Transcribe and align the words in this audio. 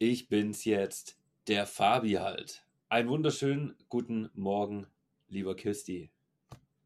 Ich 0.00 0.28
bin's 0.28 0.64
jetzt, 0.64 1.18
der 1.48 1.66
Fabi 1.66 2.12
halt. 2.12 2.64
Einen 2.88 3.08
wunderschönen 3.08 3.74
guten 3.88 4.30
Morgen, 4.32 4.86
lieber 5.26 5.56
Kisti. 5.56 6.12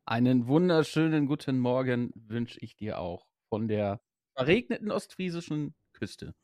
Einen 0.06 0.46
wunderschönen 0.46 1.26
guten 1.26 1.58
Morgen 1.58 2.10
wünsche 2.14 2.58
ich 2.62 2.74
dir 2.74 2.98
auch 2.98 3.26
von 3.50 3.68
der 3.68 4.00
verregneten 4.34 4.90
ostfriesischen 4.90 5.74
Küste. 5.92 6.34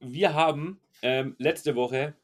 Wir 0.00 0.34
haben 0.34 0.82
ähm, 1.00 1.34
letzte 1.38 1.74
Woche 1.76 2.14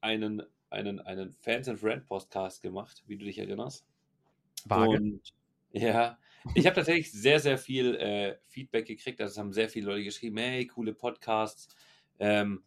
einen, 0.00 0.44
einen, 0.70 1.00
einen 1.00 1.34
Fans 1.40 1.68
and 1.68 1.80
Friend 1.80 2.06
Podcast 2.06 2.62
gemacht, 2.62 3.02
wie 3.08 3.16
du 3.16 3.24
dich 3.24 3.38
erinnerst. 3.38 3.84
Vage. 4.66 4.98
Und 4.98 5.34
ja, 5.72 6.16
ich 6.54 6.64
habe 6.64 6.76
tatsächlich 6.76 7.10
sehr, 7.10 7.40
sehr 7.40 7.58
viel 7.58 7.96
äh, 7.96 8.36
Feedback 8.46 8.86
gekriegt. 8.86 9.20
Also 9.20 9.32
es 9.32 9.38
haben 9.38 9.52
sehr 9.52 9.68
viele 9.68 9.86
Leute 9.86 10.04
geschrieben, 10.04 10.36
hey, 10.36 10.64
coole 10.68 10.94
Podcasts. 10.94 11.74
Ähm, 12.20 12.62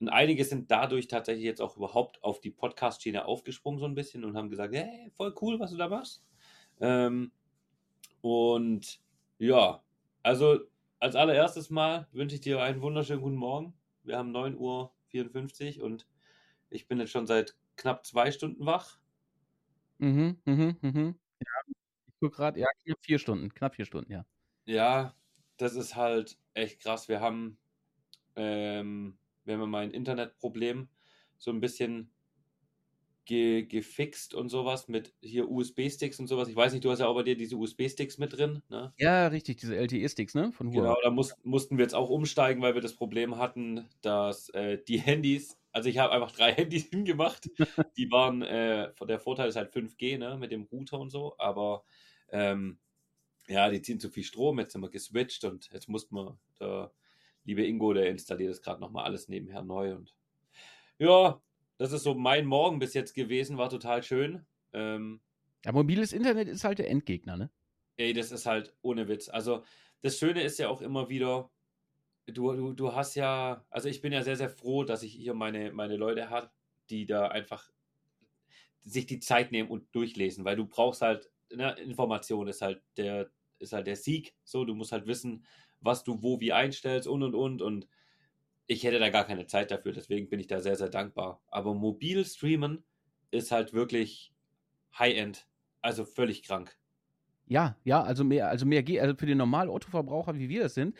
und 0.00 0.08
einige 0.08 0.44
sind 0.44 0.70
dadurch 0.70 1.08
tatsächlich 1.08 1.44
jetzt 1.44 1.60
auch 1.60 1.76
überhaupt 1.76 2.22
auf 2.24 2.40
die 2.40 2.50
Podcast-Schiene 2.50 3.24
aufgesprungen, 3.26 3.80
so 3.80 3.86
ein 3.86 3.94
bisschen, 3.94 4.24
und 4.24 4.36
haben 4.36 4.50
gesagt, 4.50 4.74
hey, 4.74 5.10
voll 5.14 5.34
cool, 5.42 5.58
was 5.60 5.70
du 5.72 5.76
da 5.76 5.88
machst. 5.88 6.24
Ähm, 6.80 7.32
und 8.20 9.00
ja, 9.38 9.82
also 10.22 10.60
als 11.00 11.14
allererstes 11.16 11.70
Mal 11.70 12.08
wünsche 12.12 12.36
ich 12.36 12.40
dir 12.42 12.60
einen 12.62 12.82
wunderschönen 12.82 13.22
guten 13.22 13.36
Morgen. 13.36 13.74
Wir 14.02 14.18
haben 14.18 14.32
9.54 14.32 15.78
Uhr 15.78 15.84
und 15.86 16.06
ich 16.70 16.88
bin 16.88 17.00
jetzt 17.00 17.10
schon 17.12 17.26
seit 17.26 17.56
knapp 17.76 18.06
zwei 18.06 18.30
Stunden 18.32 18.66
wach. 18.66 18.98
Mhm, 20.00 20.40
mhm, 20.44 20.76
mhm. 20.80 21.18
Ja, 21.40 21.46
ich 22.08 22.16
gucke 22.20 22.36
gerade, 22.36 22.60
ja, 22.60 22.66
knapp 22.84 22.98
vier 23.02 23.18
Stunden, 23.18 23.54
knapp 23.54 23.74
vier 23.76 23.84
Stunden, 23.86 24.12
ja. 24.12 24.24
Ja, 24.66 25.16
das 25.56 25.74
ist 25.74 25.96
halt 25.96 26.38
echt 26.54 26.80
krass. 26.82 27.08
Wir 27.08 27.20
haben, 27.20 27.58
ähm, 28.36 29.18
wir 29.48 29.58
haben 29.58 29.70
mein 29.70 29.90
Internetproblem 29.90 30.88
so 31.38 31.50
ein 31.50 31.60
bisschen 31.60 32.12
ge 33.24 33.64
gefixt 33.66 34.34
und 34.34 34.48
sowas 34.48 34.88
mit 34.88 35.14
hier 35.20 35.50
USB-Sticks 35.50 36.18
und 36.18 36.28
sowas. 36.28 36.48
Ich 36.48 36.56
weiß 36.56 36.72
nicht, 36.72 36.84
du 36.84 36.90
hast 36.90 37.00
ja 37.00 37.06
auch 37.06 37.14
bei 37.14 37.22
dir 37.22 37.36
diese 37.36 37.56
USB-Sticks 37.56 38.18
mit 38.18 38.36
drin, 38.36 38.62
ne? 38.68 38.94
Ja, 38.96 39.26
richtig, 39.28 39.58
diese 39.58 39.76
LTE-Sticks, 39.76 40.34
ne? 40.34 40.50
Von 40.52 40.70
Genau, 40.70 40.90
Huawei. 40.90 41.00
da 41.02 41.10
muss, 41.10 41.34
mussten 41.42 41.76
wir 41.76 41.84
jetzt 41.84 41.94
auch 41.94 42.08
umsteigen, 42.08 42.62
weil 42.62 42.74
wir 42.74 42.80
das 42.80 42.94
Problem 42.96 43.36
hatten, 43.36 43.86
dass 44.00 44.48
äh, 44.50 44.78
die 44.82 44.98
Handys, 44.98 45.58
also 45.72 45.88
ich 45.90 45.98
habe 45.98 46.12
einfach 46.12 46.32
drei 46.32 46.52
Handys 46.54 46.86
hingemacht, 46.88 47.50
die 47.98 48.10
waren, 48.10 48.42
äh, 48.42 48.92
der 49.06 49.20
Vorteil 49.20 49.48
ist 49.48 49.56
halt 49.56 49.72
5G, 49.72 50.18
ne, 50.18 50.38
mit 50.38 50.50
dem 50.50 50.62
Router 50.64 50.98
und 50.98 51.10
so, 51.10 51.34
aber 51.38 51.84
ähm, 52.30 52.78
ja, 53.46 53.68
die 53.68 53.82
ziehen 53.82 54.00
zu 54.00 54.10
viel 54.10 54.24
Strom, 54.24 54.58
jetzt 54.58 54.72
sind 54.72 54.80
wir 54.82 54.90
geswitcht 54.90 55.44
und 55.44 55.70
jetzt 55.72 55.88
mussten 55.88 56.14
wir, 56.16 56.38
der 56.60 56.92
liebe 57.48 57.66
Ingo, 57.66 57.94
der 57.94 58.10
installiert 58.10 58.50
das 58.50 58.62
gerade 58.62 58.80
nochmal 58.80 59.04
alles 59.06 59.28
nebenher 59.28 59.62
neu 59.62 59.94
und 59.94 60.14
ja, 60.98 61.42
das 61.78 61.92
ist 61.92 62.04
so 62.04 62.14
mein 62.14 62.46
Morgen 62.46 62.78
bis 62.78 62.94
jetzt 62.94 63.14
gewesen, 63.14 63.58
war 63.58 63.70
total 63.70 64.02
schön. 64.02 64.46
Ähm, 64.72 65.22
Ja, 65.64 65.70
mobiles 65.72 66.12
Internet 66.12 66.48
ist 66.48 66.64
halt 66.64 66.80
der 66.80 66.90
Endgegner, 66.90 67.36
ne? 67.36 67.50
Ey, 67.96 68.12
das 68.12 68.30
ist 68.32 68.46
halt 68.46 68.76
ohne 68.82 69.08
Witz. 69.08 69.28
Also, 69.28 69.64
das 70.02 70.18
Schöne 70.18 70.42
ist 70.42 70.58
ja 70.58 70.68
auch 70.68 70.80
immer 70.80 71.08
wieder, 71.08 71.50
du, 72.26 72.52
du, 72.54 72.72
du 72.74 72.94
hast 72.94 73.16
ja, 73.16 73.66
also 73.70 73.88
ich 73.88 74.00
bin 74.02 74.12
ja 74.12 74.22
sehr, 74.22 74.36
sehr 74.36 74.50
froh, 74.50 74.84
dass 74.84 75.02
ich 75.02 75.14
hier 75.14 75.34
meine, 75.34 75.72
meine 75.72 75.96
Leute 75.96 76.30
habe, 76.30 76.52
die 76.90 77.06
da 77.06 77.28
einfach 77.28 77.70
sich 78.82 79.06
die 79.06 79.20
Zeit 79.20 79.52
nehmen 79.52 79.68
und 79.70 79.94
durchlesen, 79.94 80.44
weil 80.44 80.56
du 80.56 80.66
brauchst 80.66 81.02
halt, 81.02 81.30
ne, 81.52 81.72
Information 81.80 82.48
ist 82.48 82.62
halt 82.62 82.82
der, 82.96 83.30
ist 83.58 83.72
halt 83.72 83.86
der 83.86 83.96
Sieg. 83.96 84.36
So, 84.44 84.64
du 84.64 84.74
musst 84.74 84.92
halt 84.92 85.06
wissen, 85.06 85.44
was 85.80 86.04
du 86.04 86.22
wo 86.22 86.40
wie 86.40 86.52
einstellst 86.52 87.08
und 87.08 87.22
und 87.22 87.34
und 87.34 87.62
und 87.62 87.88
ich 88.66 88.84
hätte 88.84 88.98
da 88.98 89.10
gar 89.10 89.24
keine 89.26 89.46
Zeit 89.46 89.70
dafür, 89.70 89.92
deswegen 89.92 90.28
bin 90.28 90.40
ich 90.40 90.46
da 90.46 90.60
sehr, 90.60 90.76
sehr 90.76 90.90
dankbar. 90.90 91.42
Aber 91.48 91.74
mobil 91.74 92.24
streamen 92.24 92.84
ist 93.30 93.50
halt 93.52 93.72
wirklich 93.72 94.34
High-End, 94.98 95.48
also 95.82 96.04
völlig 96.04 96.42
krank. 96.44 96.78
Ja, 97.46 97.76
ja, 97.84 98.02
also 98.02 98.24
mehr, 98.24 98.48
also 98.48 98.66
mehr 98.66 98.82
geht, 98.82 99.00
also 99.00 99.14
für 99.16 99.26
den 99.26 99.38
normalen 99.38 99.70
Ottoverbraucher, 99.70 100.34
wie 100.36 100.48
wir 100.50 100.66
es 100.66 100.74
sind, 100.74 100.94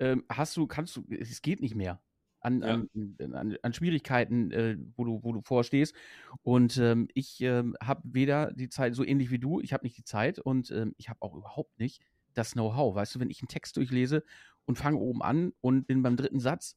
ähm, 0.00 0.24
hast 0.28 0.56
du, 0.56 0.66
kannst 0.66 0.96
du, 0.96 1.04
es 1.10 1.42
geht 1.42 1.60
nicht 1.60 1.76
mehr 1.76 2.02
an, 2.40 2.62
Ja. 2.62 2.82
an, 2.98 3.16
an, 3.32 3.56
an 3.62 3.72
Schwierigkeiten, 3.72 4.50
äh, 4.50 4.76
wo 4.96 5.04
du, 5.04 5.20
wo 5.22 5.32
du 5.32 5.42
vorstehst. 5.42 5.94
Und 6.42 6.76
ähm, 6.78 7.06
ich 7.14 7.40
ähm, 7.40 7.76
habe 7.80 8.02
weder 8.04 8.52
die 8.52 8.68
Zeit, 8.68 8.96
so 8.96 9.04
ähnlich 9.04 9.30
wie 9.30 9.38
du, 9.38 9.60
ich 9.60 9.72
habe 9.72 9.84
nicht 9.84 9.96
die 9.96 10.02
Zeit 10.04 10.40
und 10.40 10.72
ähm, 10.72 10.92
ich 10.98 11.08
habe 11.08 11.22
auch 11.22 11.34
überhaupt 11.36 11.78
nicht 11.78 12.02
das 12.34 12.52
Know-how. 12.52 12.94
Weißt 12.94 13.14
du, 13.14 13.20
wenn 13.20 13.30
ich 13.30 13.40
einen 13.40 13.48
Text 13.48 13.76
durchlese 13.76 14.24
und 14.64 14.76
fange 14.76 14.98
oben 14.98 15.22
an 15.22 15.52
und 15.60 15.86
bin 15.86 16.02
beim 16.02 16.16
dritten 16.16 16.40
Satz 16.40 16.76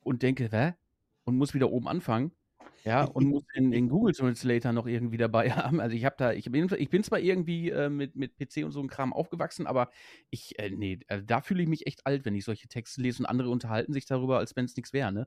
und 0.00 0.22
denke, 0.22 0.48
hä? 0.50 0.74
Und 1.24 1.36
muss 1.36 1.54
wieder 1.54 1.72
oben 1.72 1.88
anfangen. 1.88 2.32
Ja, 2.84 3.02
und 3.02 3.26
muss 3.26 3.42
den, 3.56 3.72
den 3.72 3.88
Google 3.88 4.14
Translator 4.14 4.72
noch 4.72 4.86
irgendwie 4.86 5.16
dabei 5.16 5.50
haben. 5.50 5.80
Also 5.80 5.96
ich 5.96 6.04
habe 6.04 6.14
da, 6.16 6.32
ich 6.32 6.50
bin, 6.52 6.68
ich 6.78 6.88
bin 6.88 7.02
zwar 7.02 7.18
irgendwie 7.18 7.70
äh, 7.70 7.88
mit, 7.88 8.14
mit 8.14 8.36
PC 8.36 8.64
und 8.64 8.70
so 8.70 8.78
einem 8.78 8.88
Kram 8.88 9.12
aufgewachsen, 9.12 9.66
aber 9.66 9.90
ich, 10.30 10.56
äh, 10.60 10.70
nee, 10.70 11.00
also 11.08 11.24
da 11.26 11.40
fühle 11.40 11.64
ich 11.64 11.68
mich 11.68 11.88
echt 11.88 12.06
alt, 12.06 12.24
wenn 12.24 12.36
ich 12.36 12.44
solche 12.44 12.68
Texte 12.68 13.02
lese 13.02 13.24
und 13.24 13.26
andere 13.26 13.48
unterhalten 13.50 13.92
sich 13.92 14.06
darüber, 14.06 14.38
als 14.38 14.54
wenn 14.54 14.66
es 14.66 14.76
nichts 14.76 14.92
wäre, 14.92 15.10
ne? 15.10 15.26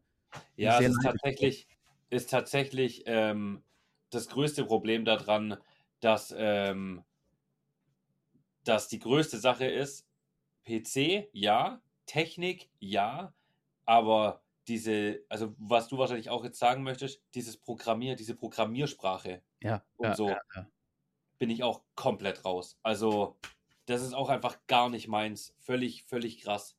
Ja, 0.56 0.78
ist 0.80 1.02
tatsächlich, 1.04 1.68
ist 2.10 2.30
tatsächlich 2.30 3.04
ähm, 3.08 3.62
das 4.10 4.30
größte 4.30 4.64
Problem 4.64 5.04
daran, 5.04 5.58
dass, 6.00 6.34
ähm, 6.38 7.04
dass 8.70 8.88
die 8.88 9.00
größte 9.00 9.40
Sache 9.40 9.66
ist, 9.66 10.08
PC, 10.66 11.28
ja, 11.34 11.82
Technik, 12.06 12.70
ja, 12.80 13.34
aber 13.86 14.44
diese, 14.68 15.24
also 15.28 15.56
was 15.58 15.88
du 15.88 15.98
wahrscheinlich 15.98 16.30
auch 16.30 16.44
jetzt 16.44 16.60
sagen 16.60 16.84
möchtest, 16.84 17.24
dieses 17.34 17.58
Programmier, 17.58 18.16
diese 18.16 18.36
Programmiersprache 18.36 19.42
Ja, 19.62 19.84
und 19.98 20.10
ja, 20.10 20.16
so, 20.16 20.30
ja, 20.30 20.40
ja. 20.56 20.68
bin 21.40 21.50
ich 21.50 21.64
auch 21.64 21.82
komplett 21.96 22.46
raus. 22.46 22.78
Also, 22.84 23.38
das 23.88 24.04
ist 24.04 24.14
auch 24.14 24.30
einfach 24.30 24.60
gar 24.68 24.90
nicht 24.90 25.08
meins. 25.08 25.56
Völlig, 25.58 26.04
völlig 26.04 26.40
krass. 26.42 26.78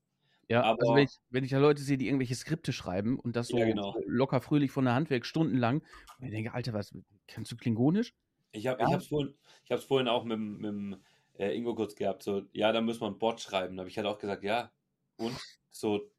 Ja, 0.48 0.62
also 0.62 0.86
Aber- 0.90 0.96
wenn 0.98 1.04
ich, 1.04 1.16
wenn 1.30 1.42
ich 1.42 1.50
da 1.50 1.58
Leute 1.58 1.82
sehe, 1.82 1.98
die 1.98 2.06
irgendwelche 2.06 2.36
Skripte 2.36 2.72
schreiben 2.72 3.18
und 3.18 3.34
das 3.34 3.48
so, 3.48 3.56
genau. 3.56 3.96
locker 4.06 4.40
fröhlich 4.40 4.70
von 4.70 4.84
der 4.84 4.94
Hand 4.94 5.10
weg, 5.10 5.26
stundenlang, 5.26 5.82
und 6.20 6.24
ich 6.26 6.30
denke, 6.30 6.54
Alter, 6.54 6.72
was, 6.72 6.94
kannst 7.26 7.50
du 7.50 7.56
Klingonisch? 7.56 8.14
Ich 8.52 8.66
habe 8.68 8.80
Ja. 8.82 8.96
ich 8.98 9.08
vorhin, 9.08 9.34
ich 9.68 9.80
vorhin 9.84 10.08
auch 10.08 10.24
mit, 10.24 10.38
mit, 10.38 10.64
dem, 10.64 10.96
äh, 11.40 11.56
Ingo 11.56 11.74
kurz 11.74 11.94
gehabt. 11.94 12.22
So, 12.22 12.42
ja, 12.52 12.70
da 12.70 12.80
müssen 12.80 13.00
wir 13.00 13.06
ein 13.06 13.18
Bot 13.18 13.40
schreiben. 13.40 13.76
Da 13.76 13.80
habe 13.80 13.90
ich 13.90 13.96
halt 13.96 14.06
auch 14.06 14.18
gesagt, 14.18 14.44
ja, 14.44 14.70
und 15.16 15.36
so, 15.70 16.10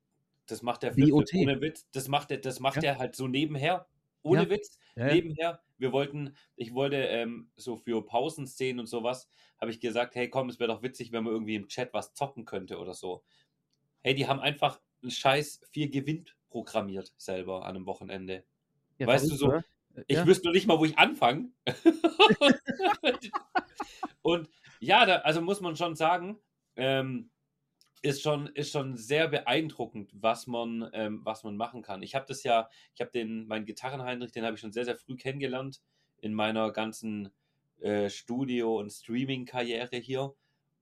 das 0.47 0.63
macht 0.63 0.83
der 0.83 0.93
Flip, 0.93 1.13
ohne 1.13 1.61
Witz. 1.61 1.87
Das 1.91 2.07
macht 2.07 2.31
der, 2.31 2.39
das 2.39 2.59
macht 2.59 2.77
Ja. 2.77 2.81
der 2.81 2.97
halt 2.97 3.15
so 3.15 3.27
nebenher. 3.27 3.87
Ohne 4.23 4.43
Ja. 4.43 4.49
Witz. 4.49 4.79
Ja. 4.95 5.13
Nebenher. 5.13 5.61
Wir 5.77 5.91
wollten, 5.91 6.35
ich 6.55 6.73
wollte 6.73 6.97
ähm, 6.97 7.51
so 7.55 7.75
für 7.75 8.03
Pausenszenen 8.05 8.79
und 8.79 8.87
sowas, 8.87 9.29
habe 9.59 9.71
ich 9.71 9.79
gesagt, 9.79 10.15
hey 10.15 10.29
komm, 10.29 10.49
es 10.49 10.59
wäre 10.59 10.73
doch 10.73 10.83
witzig, 10.83 11.11
wenn 11.11 11.23
man 11.23 11.33
irgendwie 11.33 11.55
im 11.55 11.67
Chat 11.67 11.93
was 11.93 12.13
zocken 12.13 12.45
könnte 12.45 12.77
oder 12.77 12.93
so. 12.93 13.23
Hey, 14.01 14.15
die 14.15 14.27
haben 14.27 14.39
einfach 14.39 14.81
einen 15.01 15.11
Scheiß 15.11 15.61
4 15.71 15.89
gewinnt 15.89 16.35
programmiert 16.49 17.13
selber 17.17 17.65
an 17.65 17.75
einem 17.75 17.85
Wochenende. 17.85 18.43
Weißt 18.99 19.31
du, 19.31 19.35
so, 19.35 19.47
oder? 19.47 19.65
Ich 20.07 20.17
ja. 20.17 20.25
wüsste 20.25 20.47
noch 20.47 20.53
nicht 20.53 20.67
mal, 20.67 20.77
wo 20.79 20.85
ich 20.85 20.97
anfange. 20.97 21.51
und 24.21 24.49
ja, 24.81 25.06
da, 25.06 25.18
also 25.18 25.42
muss 25.42 25.62
man 25.62 25.75
schon 25.75 25.96
sagen, 25.96 26.38
ähm, 26.75 27.30
ist 28.02 28.24
schon, 28.24 28.47
ist 28.47 28.72
schon 28.72 28.97
sehr 28.97 29.28
beeindruckend, 29.28 30.12
was 30.14 30.47
man, 30.47 30.90
ähm, 30.94 31.22
was 31.24 31.44
man 31.44 31.56
machen 31.56 31.84
kann. 31.84 32.02
Ich 32.02 32.16
habe 32.16 32.25
das 32.28 32.44
ja, 32.44 32.68
ich 32.96 33.00
habe 33.00 33.12
den, 33.12 33.47
meinen 33.47 33.66
Gitarrenheinrich, 33.66 34.31
den 34.31 34.44
habe 34.44 34.56
ich 34.56 34.62
schon 34.62 34.72
sehr, 34.72 34.86
sehr 34.86 34.97
früh 34.97 35.16
kennengelernt 35.18 35.81
in 36.19 36.34
meiner 36.34 36.72
ganzen 36.72 37.30
äh, 37.80 38.09
Studio- 38.09 38.80
und 38.80 38.90
Streaming-Karriere 38.92 39.97
hier. 39.97 40.34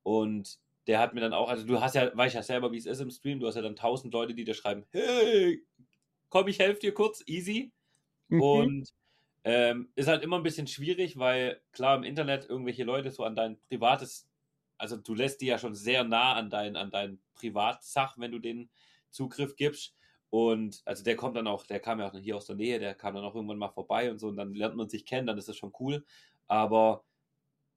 Und 0.04 0.60
der 0.88 1.00
hat 1.00 1.14
mir 1.14 1.20
dann 1.22 1.34
auch, 1.34 1.50
also 1.50 1.66
du 1.66 1.82
hast 1.82 1.96
ja, 1.96 2.16
weißt 2.16 2.36
ja 2.36 2.44
selber, 2.44 2.72
wie 2.72 2.78
es 2.78 2.86
ist 2.86 3.02
im 3.02 3.12
Stream, 3.12 3.42
du 3.42 3.48
hast 3.48 3.56
ja 3.56 3.62
dann 3.62 3.76
tausend 3.76 4.14
Leute, 4.14 4.34
die 4.34 4.46
dir 4.46 4.54
schreiben, 4.54 4.86
hey, 4.92 5.62
komm, 6.30 6.48
ich 6.48 6.60
helfe 6.60 6.80
dir 6.80 6.94
kurz, 6.94 7.22
easy. 7.28 7.74
Mhm. 8.30 8.42
Und 8.42 8.90
ähm, 9.44 9.92
ist 9.96 10.08
halt 10.08 10.24
immer 10.24 10.38
ein 10.38 10.44
bisschen 10.44 10.68
schwierig, 10.68 11.18
weil 11.18 11.62
klar 11.72 11.96
im 11.98 12.04
Internet 12.04 12.48
irgendwelche 12.50 12.84
Leute 12.84 13.12
so 13.12 13.24
an 13.24 13.36
dein 13.36 13.60
privates, 13.70 14.30
also 14.78 14.98
du 14.98 15.14
lässt 15.16 15.42
die 15.42 15.48
ja 15.48 15.58
schon 15.58 15.76
sehr 15.76 16.04
nah 16.04 16.34
an 16.34 16.50
dein, 16.50 16.76
an 16.76 16.92
dein 16.92 17.22
Privatsach, 17.36 18.18
wenn 18.18 18.32
du 18.32 18.40
den 18.40 18.70
Zugriff 19.10 19.56
gibst. 19.56 19.96
Und 20.30 20.82
also 20.86 21.04
der 21.04 21.16
kommt 21.16 21.36
dann 21.36 21.48
auch, 21.48 21.66
der 21.66 21.80
kam 21.80 22.00
ja 22.00 22.08
auch 22.12 22.18
hier 22.18 22.38
aus 22.38 22.46
der 22.46 22.56
Nähe, 22.56 22.80
der 22.80 22.94
kam 22.96 23.16
dann 23.16 23.24
auch 23.24 23.34
irgendwann 23.36 23.58
mal 23.58 23.70
vorbei 23.70 24.12
und 24.12 24.20
so 24.20 24.28
und 24.28 24.38
dann 24.38 24.54
lernt 24.54 24.76
man 24.76 24.90
sich 24.90 25.06
kennen, 25.06 25.26
dann 25.26 25.38
ist 25.40 25.50
das 25.50 25.58
schon 25.58 25.74
cool. 25.80 26.06
Aber 26.48 27.06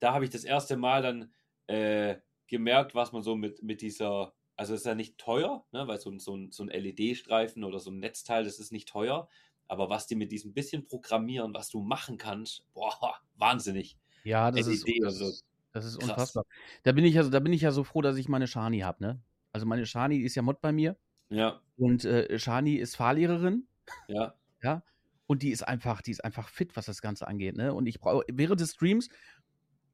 da 0.00 0.12
habe 0.15 0.25
ich 0.25 0.31
das 0.31 0.44
erste 0.44 0.76
Mal 0.76 1.03
dann 1.03 1.32
äh, 1.67 2.17
gemerkt, 2.47 2.94
was 2.94 3.12
man 3.12 3.23
so 3.23 3.37
mit, 3.37 3.62
mit 3.62 3.81
dieser, 3.82 4.35
also 4.56 4.75
ist 4.75 4.87
ja 4.87 4.94
nicht 4.94 5.19
teuer, 5.19 5.67
ne, 5.73 5.87
weil 5.88 5.99
so, 6.00 6.17
so 6.19 6.38
so 6.50 6.65
ein 6.65 6.69
LED-Streifen 6.70 7.65
oder 7.65 7.79
so 7.79 7.91
ein 7.91 7.99
Netzteil, 8.00 8.44
das 8.44 8.58
ist 8.58 8.73
nicht 8.73 8.88
teuer. 8.88 9.29
Aber 9.69 9.88
was 9.88 10.06
die 10.06 10.14
mit 10.17 10.31
diesem 10.32 10.53
bisschen 10.53 10.85
Programmieren, 10.87 11.55
was 11.55 11.69
du 11.70 11.81
machen 11.81 12.19
kannst, 12.19 12.64
boah, 12.75 12.93
wahnsinnig. 13.37 13.97
Ja, 14.25 14.50
das 14.50 14.67
ist, 14.67 14.87
LED 14.87 14.99
das, 15.03 15.12
und 15.14 15.19
so. 15.19 15.29
ist- 15.31 15.44
das 15.73 15.85
ist 15.87 15.99
Krass. 15.99 16.11
unfassbar. 16.11 16.44
Da 16.82 16.93
bin 16.93 17.05
ich 17.05 17.14
ja, 17.14 17.25
so- 17.25 17.31
da 17.31 17.41
bin 17.41 17.53
ich 17.53 17.62
ja 17.62 17.73
so 17.73 17.82
froh, 17.85 18.03
dass 18.03 18.17
ich 18.17 18.29
meine 18.29 18.47
Shani 18.47 18.81
habe, 18.81 19.03
ne? 19.03 19.23
Also 19.53 19.67
meine 19.67 19.87
Shani 19.87 20.19
ist 20.19 20.35
ja 20.35 20.43
Mod 20.43 20.61
bei 20.61 20.73
mir 20.73 20.97
Ja, 21.31 21.61
und 21.76 22.05
äh, 22.05 22.38
Shani 22.38 22.75
ist 22.76 22.97
Fahrlehrerin. 22.97 23.67
ja, 24.09 24.35
Ja. 24.62 24.82
Und 25.26 25.43
die 25.43 25.50
ist 25.50 25.62
einfach, 25.67 26.03
die 26.03 26.11
ist 26.11 26.23
einfach 26.25 26.49
fit, 26.50 26.76
was 26.76 26.85
das 26.87 27.00
Ganze 27.00 27.26
angeht. 27.26 27.56
Ne? 27.56 27.73
Und 27.73 27.87
ich 27.87 28.00
brauche, 28.00 28.23
während 28.31 28.61
des 28.61 28.73
Streams 28.73 29.08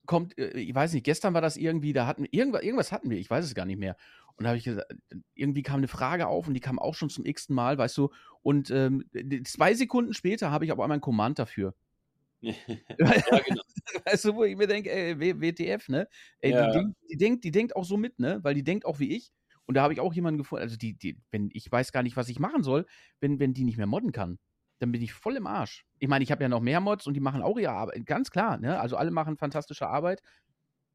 kommt, 0.09 0.37
äh, 0.39 0.59
ich 0.59 0.75
weiß 0.75 0.93
nicht, 0.95 1.05
gestern 1.05 1.35
war 1.35 1.41
das 1.41 1.57
irgendwie, 1.57 1.93
da 1.93 2.09
hatten 2.09 2.25
wir, 2.25 2.35
irgendwas, 2.35 2.63
irgendwas 2.63 2.91
hatten 2.91 3.11
wir, 3.11 3.19
ich 3.19 3.31
weiß 3.31 3.45
es 3.45 3.55
gar 3.55 3.67
nicht 3.67 3.79
mehr. 3.79 3.97
Und 4.35 4.45
da 4.45 4.49
habe 4.51 4.59
ich 4.59 4.65
gesagt, 4.65 4.93
irgendwie 5.35 5.63
kam 5.63 5.79
eine 5.79 5.89
Frage 5.89 6.27
auf 6.27 6.49
und 6.49 6.55
die 6.55 6.61
kam 6.61 6.79
auch 6.79 6.95
schon 6.95 7.11
zum 7.11 7.25
x-ten 7.25 7.55
Mal, 7.55 7.79
weißt 7.79 7.97
du. 7.99 8.11
Und 8.43 8.71
ähm, 8.71 9.05
zwei 9.45 9.75
Sekunden 9.75 10.15
später 10.15 10.51
habe 10.51 10.65
ich 10.65 10.73
aber 10.73 10.83
einmal 10.85 10.97
einen 10.97 11.03
Command 11.03 11.39
dafür. 11.39 11.75
ja, 12.41 12.55
genau. 12.97 13.63
Weißt 14.05 14.27
du, 14.27 14.37
wo 14.37 14.45
ich 14.45 14.57
mir 14.57 14.69
denke, 14.69 14.93
ey, 14.93 15.19
WTF, 15.19 15.89
ne? 15.89 16.07
Ey, 16.41 16.53
ja. 16.53 16.71
die, 16.71 16.87
die, 17.11 17.17
denkt, 17.17 17.43
die 17.43 17.51
denkt 17.51 17.75
auch 17.75 17.85
so 17.85 17.97
mit, 17.97 18.21
ne? 18.21 18.39
Weil 18.43 18.55
die 18.55 18.63
denkt 18.63 18.85
auch 18.85 19.01
wie 19.01 19.17
ich. 19.17 19.33
Und 19.67 19.75
da 19.75 19.83
habe 19.83 19.93
ich 19.93 19.99
auch 19.99 20.15
jemanden 20.15 20.39
gefunden, 20.39 20.63
also 20.63 20.77
die, 20.77 20.95
die, 20.95 21.19
wenn, 21.33 21.51
ich 21.53 21.71
weiß 21.71 21.91
gar 21.91 22.05
nicht, 22.05 22.17
was 22.17 22.29
ich 22.29 22.39
machen 22.39 22.63
soll, 22.63 22.87
wenn, 23.19 23.41
wenn 23.41 23.55
die 23.55 23.65
nicht 23.65 23.77
mehr 23.77 23.89
modden 23.89 24.13
kann 24.13 24.39
dann 24.79 24.93
bin 24.93 25.03
ich 25.03 25.13
voll 25.13 25.37
im 25.37 25.47
Arsch. 25.47 25.85
Ich 25.99 26.09
meine, 26.09 26.23
ich 26.23 26.31
habe 26.31 26.43
ja 26.43 26.49
noch 26.49 26.61
mehr 26.61 26.81
Mods 26.81 27.07
und 27.07 27.15
die 27.15 27.21
machen 27.21 27.43
auch 27.43 27.59
ihre 27.59 27.73
Arbeit. 27.73 28.07
Ganz 28.07 28.31
klar, 28.31 28.59
ne? 28.59 28.81
Also 28.81 28.97
alle 28.97 29.11
machen 29.11 29.37
fantastische 29.37 29.89
Arbeit. 29.89 30.23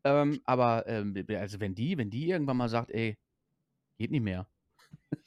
Ähm, 0.03 0.41
aber 0.45 0.88
ähm, 0.88 1.15
also 1.30 1.59
wenn 1.59 1.75
die, 1.75 1.97
wenn 1.97 2.09
die 2.09 2.30
irgendwann 2.30 2.57
mal 2.57 2.69
sagt, 2.69 2.91
ey, 2.91 3.18
geht 3.97 4.12
nicht 4.12 4.24
mehr. 4.24 4.47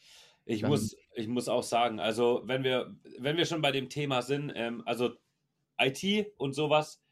Ich 0.48 0.62
muss, 0.62 0.96
ich 1.16 1.26
muss 1.26 1.48
auch 1.48 1.64
sagen, 1.64 1.98
also 1.98 2.42
wenn 2.44 2.62
wir, 2.62 2.96
wenn 3.18 3.36
wir 3.36 3.46
schon 3.46 3.62
bei 3.62 3.72
dem 3.72 3.88
Thema 3.88 4.22
sind, 4.22 4.52
ähm, 4.54 4.80
also 4.86 5.16
IT 5.76 6.32
und 6.38 6.52
sowas, 6.52 7.02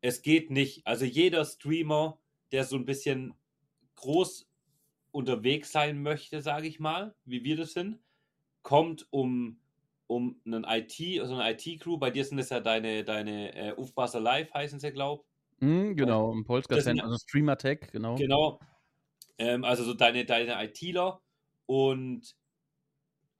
es 0.00 0.22
geht 0.22 0.50
nicht. 0.50 0.86
Also 0.86 1.04
jeder 1.04 1.44
Streamer, 1.44 2.18
der 2.52 2.64
so 2.64 2.76
ein 2.76 2.86
bisschen 2.86 3.34
groß 3.96 4.48
unterwegs 5.10 5.72
sein 5.72 6.02
möchte, 6.02 6.40
sage 6.40 6.66
ich 6.66 6.80
mal, 6.80 7.14
wie 7.26 7.44
wir 7.44 7.58
das 7.58 7.74
sind, 7.74 8.00
kommt 8.62 9.06
um 9.10 9.60
um 10.06 10.40
einen 10.44 10.64
IT, 10.64 11.20
also 11.20 11.36
eine 11.36 11.52
IT-Crew. 11.52 11.98
Bei 11.98 12.10
dir 12.10 12.24
sind 12.24 12.38
es 12.38 12.50
ja 12.50 12.60
deine, 12.60 13.04
deine 13.04 13.54
äh, 13.54 13.74
Ufbasser 13.76 14.20
Live 14.20 14.52
heißen 14.52 14.78
sie, 14.78 14.92
glaube 14.92 15.22
ich. 15.60 15.66
Mm, 15.66 15.94
genau, 15.94 16.32
im 16.32 16.44
Polska 16.44 16.78
Center, 16.78 17.04
also 17.04 17.16
Streamer 17.16 17.56
Tech, 17.56 17.88
genau. 17.92 18.16
Genau. 18.16 18.60
Ähm, 19.38 19.64
also 19.64 19.84
so 19.84 19.94
deine, 19.94 20.24
deine 20.24 20.62
ITler 20.64 21.20
und 21.66 22.36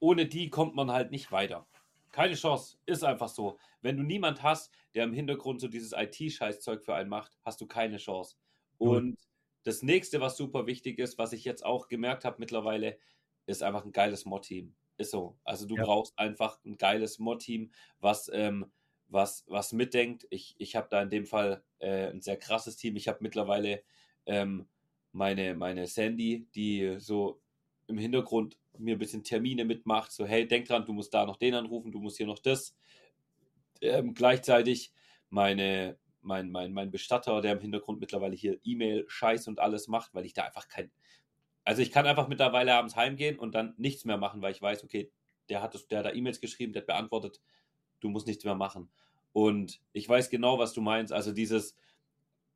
ohne 0.00 0.26
die 0.26 0.50
kommt 0.50 0.74
man 0.74 0.90
halt 0.90 1.10
nicht 1.10 1.32
weiter. 1.32 1.66
Keine 2.12 2.34
Chance, 2.34 2.78
ist 2.86 3.04
einfach 3.04 3.28
so. 3.28 3.58
Wenn 3.82 3.96
du 3.96 4.02
niemand 4.02 4.42
hast, 4.42 4.72
der 4.94 5.04
im 5.04 5.12
Hintergrund 5.12 5.60
so 5.60 5.68
dieses 5.68 5.92
IT-Scheißzeug 5.92 6.82
für 6.82 6.94
einen 6.94 7.10
macht, 7.10 7.36
hast 7.42 7.60
du 7.60 7.66
keine 7.66 7.96
Chance. 7.96 8.36
Und 8.78 9.06
mhm. 9.06 9.18
das 9.64 9.82
nächste, 9.82 10.20
was 10.20 10.36
super 10.36 10.66
wichtig 10.66 10.98
ist, 10.98 11.18
was 11.18 11.32
ich 11.32 11.44
jetzt 11.44 11.64
auch 11.64 11.88
gemerkt 11.88 12.24
habe 12.24 12.36
mittlerweile, 12.38 12.98
ist 13.46 13.62
einfach 13.62 13.84
ein 13.84 13.92
geiles 13.92 14.24
Mod-Team. 14.24 14.74
Ist 14.96 15.10
so. 15.10 15.36
Also 15.44 15.66
du 15.66 15.76
ja. 15.76 15.84
brauchst 15.84 16.18
einfach 16.18 16.58
ein 16.64 16.76
geiles 16.76 17.18
Mod-Team, 17.18 17.72
was, 18.00 18.30
ähm, 18.32 18.70
was, 19.08 19.44
was 19.48 19.72
mitdenkt. 19.72 20.26
Ich, 20.30 20.54
ich 20.58 20.76
habe 20.76 20.88
da 20.90 21.02
in 21.02 21.10
dem 21.10 21.26
Fall 21.26 21.64
äh, 21.78 22.10
ein 22.10 22.20
sehr 22.20 22.36
krasses 22.36 22.76
Team. 22.76 22.96
Ich 22.96 23.08
habe 23.08 23.18
mittlerweile 23.20 23.82
ähm, 24.26 24.68
meine, 25.12 25.54
meine 25.54 25.86
Sandy, 25.86 26.46
die 26.54 26.96
so 26.98 27.40
im 27.86 27.98
Hintergrund 27.98 28.58
mir 28.78 28.96
ein 28.96 28.98
bisschen 28.98 29.24
Termine 29.24 29.64
mitmacht. 29.64 30.12
So, 30.12 30.26
hey, 30.26 30.46
denk 30.46 30.66
dran, 30.66 30.84
du 30.84 30.92
musst 30.92 31.14
da 31.14 31.26
noch 31.26 31.36
den 31.36 31.54
anrufen, 31.54 31.92
du 31.92 32.00
musst 32.00 32.16
hier 32.16 32.26
noch 32.26 32.38
das. 32.38 32.74
Ähm, 33.80 34.14
gleichzeitig 34.14 34.92
meine, 35.30 35.98
mein, 36.20 36.50
mein, 36.50 36.72
mein 36.72 36.90
Bestatter, 36.90 37.40
der 37.40 37.52
im 37.52 37.60
Hintergrund 37.60 38.00
mittlerweile 38.00 38.34
hier 38.34 38.58
E-Mail-Scheiß 38.64 39.48
und 39.48 39.60
alles 39.60 39.88
macht, 39.88 40.14
weil 40.14 40.24
ich 40.24 40.32
da 40.32 40.44
einfach 40.44 40.68
kein, 40.68 40.90
also 41.64 41.82
ich 41.82 41.90
kann 41.90 42.06
einfach 42.06 42.28
mittlerweile 42.28 42.74
abends 42.74 42.96
heimgehen 42.96 43.38
und 43.38 43.54
dann 43.54 43.74
nichts 43.76 44.04
mehr 44.04 44.18
machen, 44.18 44.42
weil 44.42 44.52
ich 44.52 44.62
weiß, 44.62 44.84
okay, 44.84 45.10
der 45.48 45.62
hat, 45.62 45.74
das, 45.74 45.88
der 45.88 45.98
hat 45.98 46.06
da 46.06 46.12
E-Mails 46.12 46.40
geschrieben, 46.40 46.72
der 46.72 46.82
hat 46.82 46.86
beantwortet, 46.86 47.40
du 48.00 48.08
musst 48.08 48.26
nichts 48.26 48.44
mehr 48.44 48.54
machen. 48.54 48.90
Und 49.32 49.80
ich 49.92 50.08
weiß 50.08 50.30
genau, 50.30 50.58
was 50.58 50.72
du 50.72 50.80
meinst. 50.80 51.12
Also 51.12 51.32
dieses, 51.32 51.76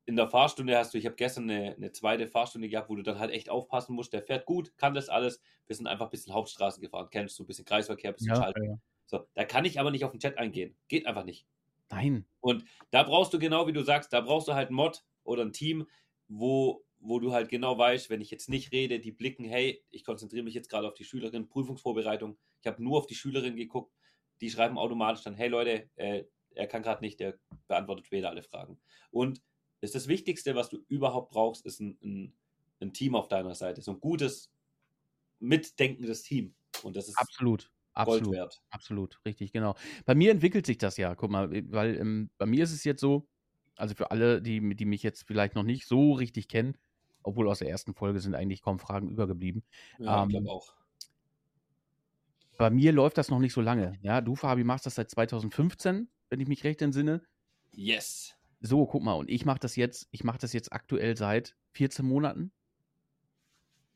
in 0.05 0.15
der 0.15 0.27
Fahrstunde 0.27 0.77
hast 0.77 0.93
du, 0.93 0.97
ich 0.97 1.05
habe 1.05 1.15
gestern 1.15 1.49
eine, 1.49 1.75
eine, 1.75 1.91
zweite 1.91 2.27
Fahrstunde 2.27 2.69
gehabt, 2.69 2.89
wo 2.89 2.95
du 2.95 3.03
dann 3.03 3.19
halt 3.19 3.31
echt 3.31 3.49
aufpassen 3.49 3.93
musst, 3.93 4.13
der 4.13 4.23
fährt 4.23 4.45
gut, 4.45 4.75
kann 4.77 4.93
das 4.93 5.09
alles. 5.09 5.41
Wir 5.67 5.75
sind 5.75 5.87
einfach 5.87 6.05
ein 6.05 6.11
bisschen 6.11 6.33
Hauptstraßen 6.33 6.81
gefahren, 6.81 7.09
kennst 7.11 7.37
du, 7.37 7.43
ein 7.43 7.47
bisschen 7.47 7.65
Kreisverkehr, 7.65 8.11
ein 8.11 8.15
bisschen 8.15 8.29
ja, 8.29 8.35
Schalten. 8.35 8.63
Ja. 8.63 8.79
So, 9.05 9.27
da 9.33 9.43
kann 9.43 9.65
ich 9.65 9.79
aber 9.79 9.91
nicht 9.91 10.05
auf 10.05 10.11
den 10.11 10.19
Chat 10.19 10.37
eingehen. 10.37 10.75
Geht 10.87 11.05
einfach 11.05 11.25
nicht. 11.25 11.45
Nein. 11.89 12.25
Und 12.41 12.63
da 12.91 13.03
brauchst 13.03 13.33
du 13.33 13.39
genau, 13.39 13.67
wie 13.67 13.73
du 13.73 13.83
sagst, 13.83 14.13
da 14.13 14.21
brauchst 14.21 14.47
du 14.47 14.53
halt 14.53 14.69
ein 14.69 14.75
Mod 14.75 15.03
oder 15.23 15.43
ein 15.43 15.51
Team, 15.51 15.87
wo 16.27 16.83
wo 16.99 17.19
du 17.19 17.31
halt 17.31 17.49
genau 17.49 17.77
weißt, 17.77 18.09
wenn 18.09 18.21
ich 18.21 18.31
jetzt 18.31 18.49
nicht 18.49 18.71
rede, 18.71 18.99
die 18.99 19.11
blicken, 19.11 19.45
hey, 19.45 19.83
ich 19.89 20.03
konzentriere 20.03 20.43
mich 20.43 20.53
jetzt 20.53 20.69
gerade 20.69 20.87
auf 20.87 20.93
die 20.93 21.05
Schülerin, 21.05 21.47
Prüfungsvorbereitung, 21.47 22.37
ich 22.61 22.67
habe 22.67 22.83
nur 22.83 22.97
auf 22.97 23.07
die 23.07 23.15
Schülerin 23.15 23.55
geguckt, 23.55 23.93
die 24.41 24.49
schreiben 24.49 24.77
automatisch 24.77 25.23
dann, 25.23 25.35
hey 25.35 25.47
Leute, 25.47 25.89
äh, 25.95 26.25
er 26.55 26.67
kann 26.67 26.83
gerade 26.83 27.01
nicht, 27.01 27.19
der 27.19 27.37
beantwortet 27.67 28.05
später 28.05 28.29
alle 28.29 28.43
Fragen. 28.43 28.79
Und 29.11 29.41
ist 29.81 29.95
das 29.95 30.07
Wichtigste, 30.07 30.55
was 30.55 30.69
du 30.69 30.83
überhaupt 30.87 31.31
brauchst, 31.31 31.65
ist 31.65 31.79
ein, 31.79 31.97
ein, 32.03 32.33
ein 32.81 32.93
Team 32.93 33.15
auf 33.15 33.27
deiner 33.27 33.55
Seite, 33.55 33.81
so 33.81 33.91
ein 33.91 33.99
gutes, 33.99 34.51
mitdenkendes 35.39 36.23
Team. 36.23 36.53
Und 36.83 36.95
das 36.95 37.07
ist 37.07 37.17
absolut. 37.17 37.71
Absolut, 37.93 38.31
wert. 38.31 38.61
absolut, 38.69 39.19
richtig, 39.25 39.51
genau. 39.51 39.75
Bei 40.05 40.15
mir 40.15 40.31
entwickelt 40.31 40.65
sich 40.65 40.77
das 40.77 40.95
ja, 40.95 41.15
guck 41.15 41.31
mal, 41.31 41.49
weil 41.69 41.97
ähm, 41.97 42.29
bei 42.37 42.45
mir 42.45 42.63
ist 42.63 42.71
es 42.71 42.85
jetzt 42.85 43.01
so, 43.01 43.27
also 43.75 43.93
für 43.93 44.11
alle, 44.11 44.41
die, 44.41 44.75
die 44.75 44.85
mich 44.85 45.03
jetzt 45.03 45.23
vielleicht 45.27 45.55
noch 45.55 45.63
nicht 45.63 45.85
so 45.85 46.13
richtig 46.13 46.47
kennen, 46.47 46.77
obwohl 47.23 47.47
aus 47.47 47.59
der 47.59 47.69
ersten 47.69 47.93
Folge 47.93 48.19
sind 48.19 48.35
eigentlich 48.35 48.61
kaum 48.61 48.79
Fragen 48.79 49.09
übergeblieben. 49.09 49.63
Ja, 49.97 50.23
ähm, 50.23 50.29
ich 50.29 50.49
auch. 50.49 50.73
Bei 52.57 52.69
mir 52.69 52.91
läuft 52.91 53.17
das 53.17 53.29
noch 53.29 53.39
nicht 53.39 53.53
so 53.53 53.61
lange. 53.61 53.97
Ja, 54.01 54.19
du, 54.21 54.35
Fabi, 54.35 54.63
machst 54.63 54.85
das 54.85 54.95
seit 54.95 55.09
2015, 55.09 56.09
wenn 56.29 56.39
ich 56.39 56.47
mich 56.47 56.63
recht 56.63 56.81
entsinne. 56.81 57.21
Yes. 57.73 58.35
So, 58.59 58.85
guck 58.85 59.01
mal, 59.01 59.13
und 59.13 59.29
ich 59.29 59.45
mache 59.45 59.59
das 59.59 59.77
jetzt, 59.77 60.09
ich 60.11 60.23
mache 60.23 60.39
das 60.39 60.51
jetzt 60.51 60.73
aktuell 60.73 61.15
seit 61.15 61.55
14 61.71 62.05
Monaten. 62.05 62.51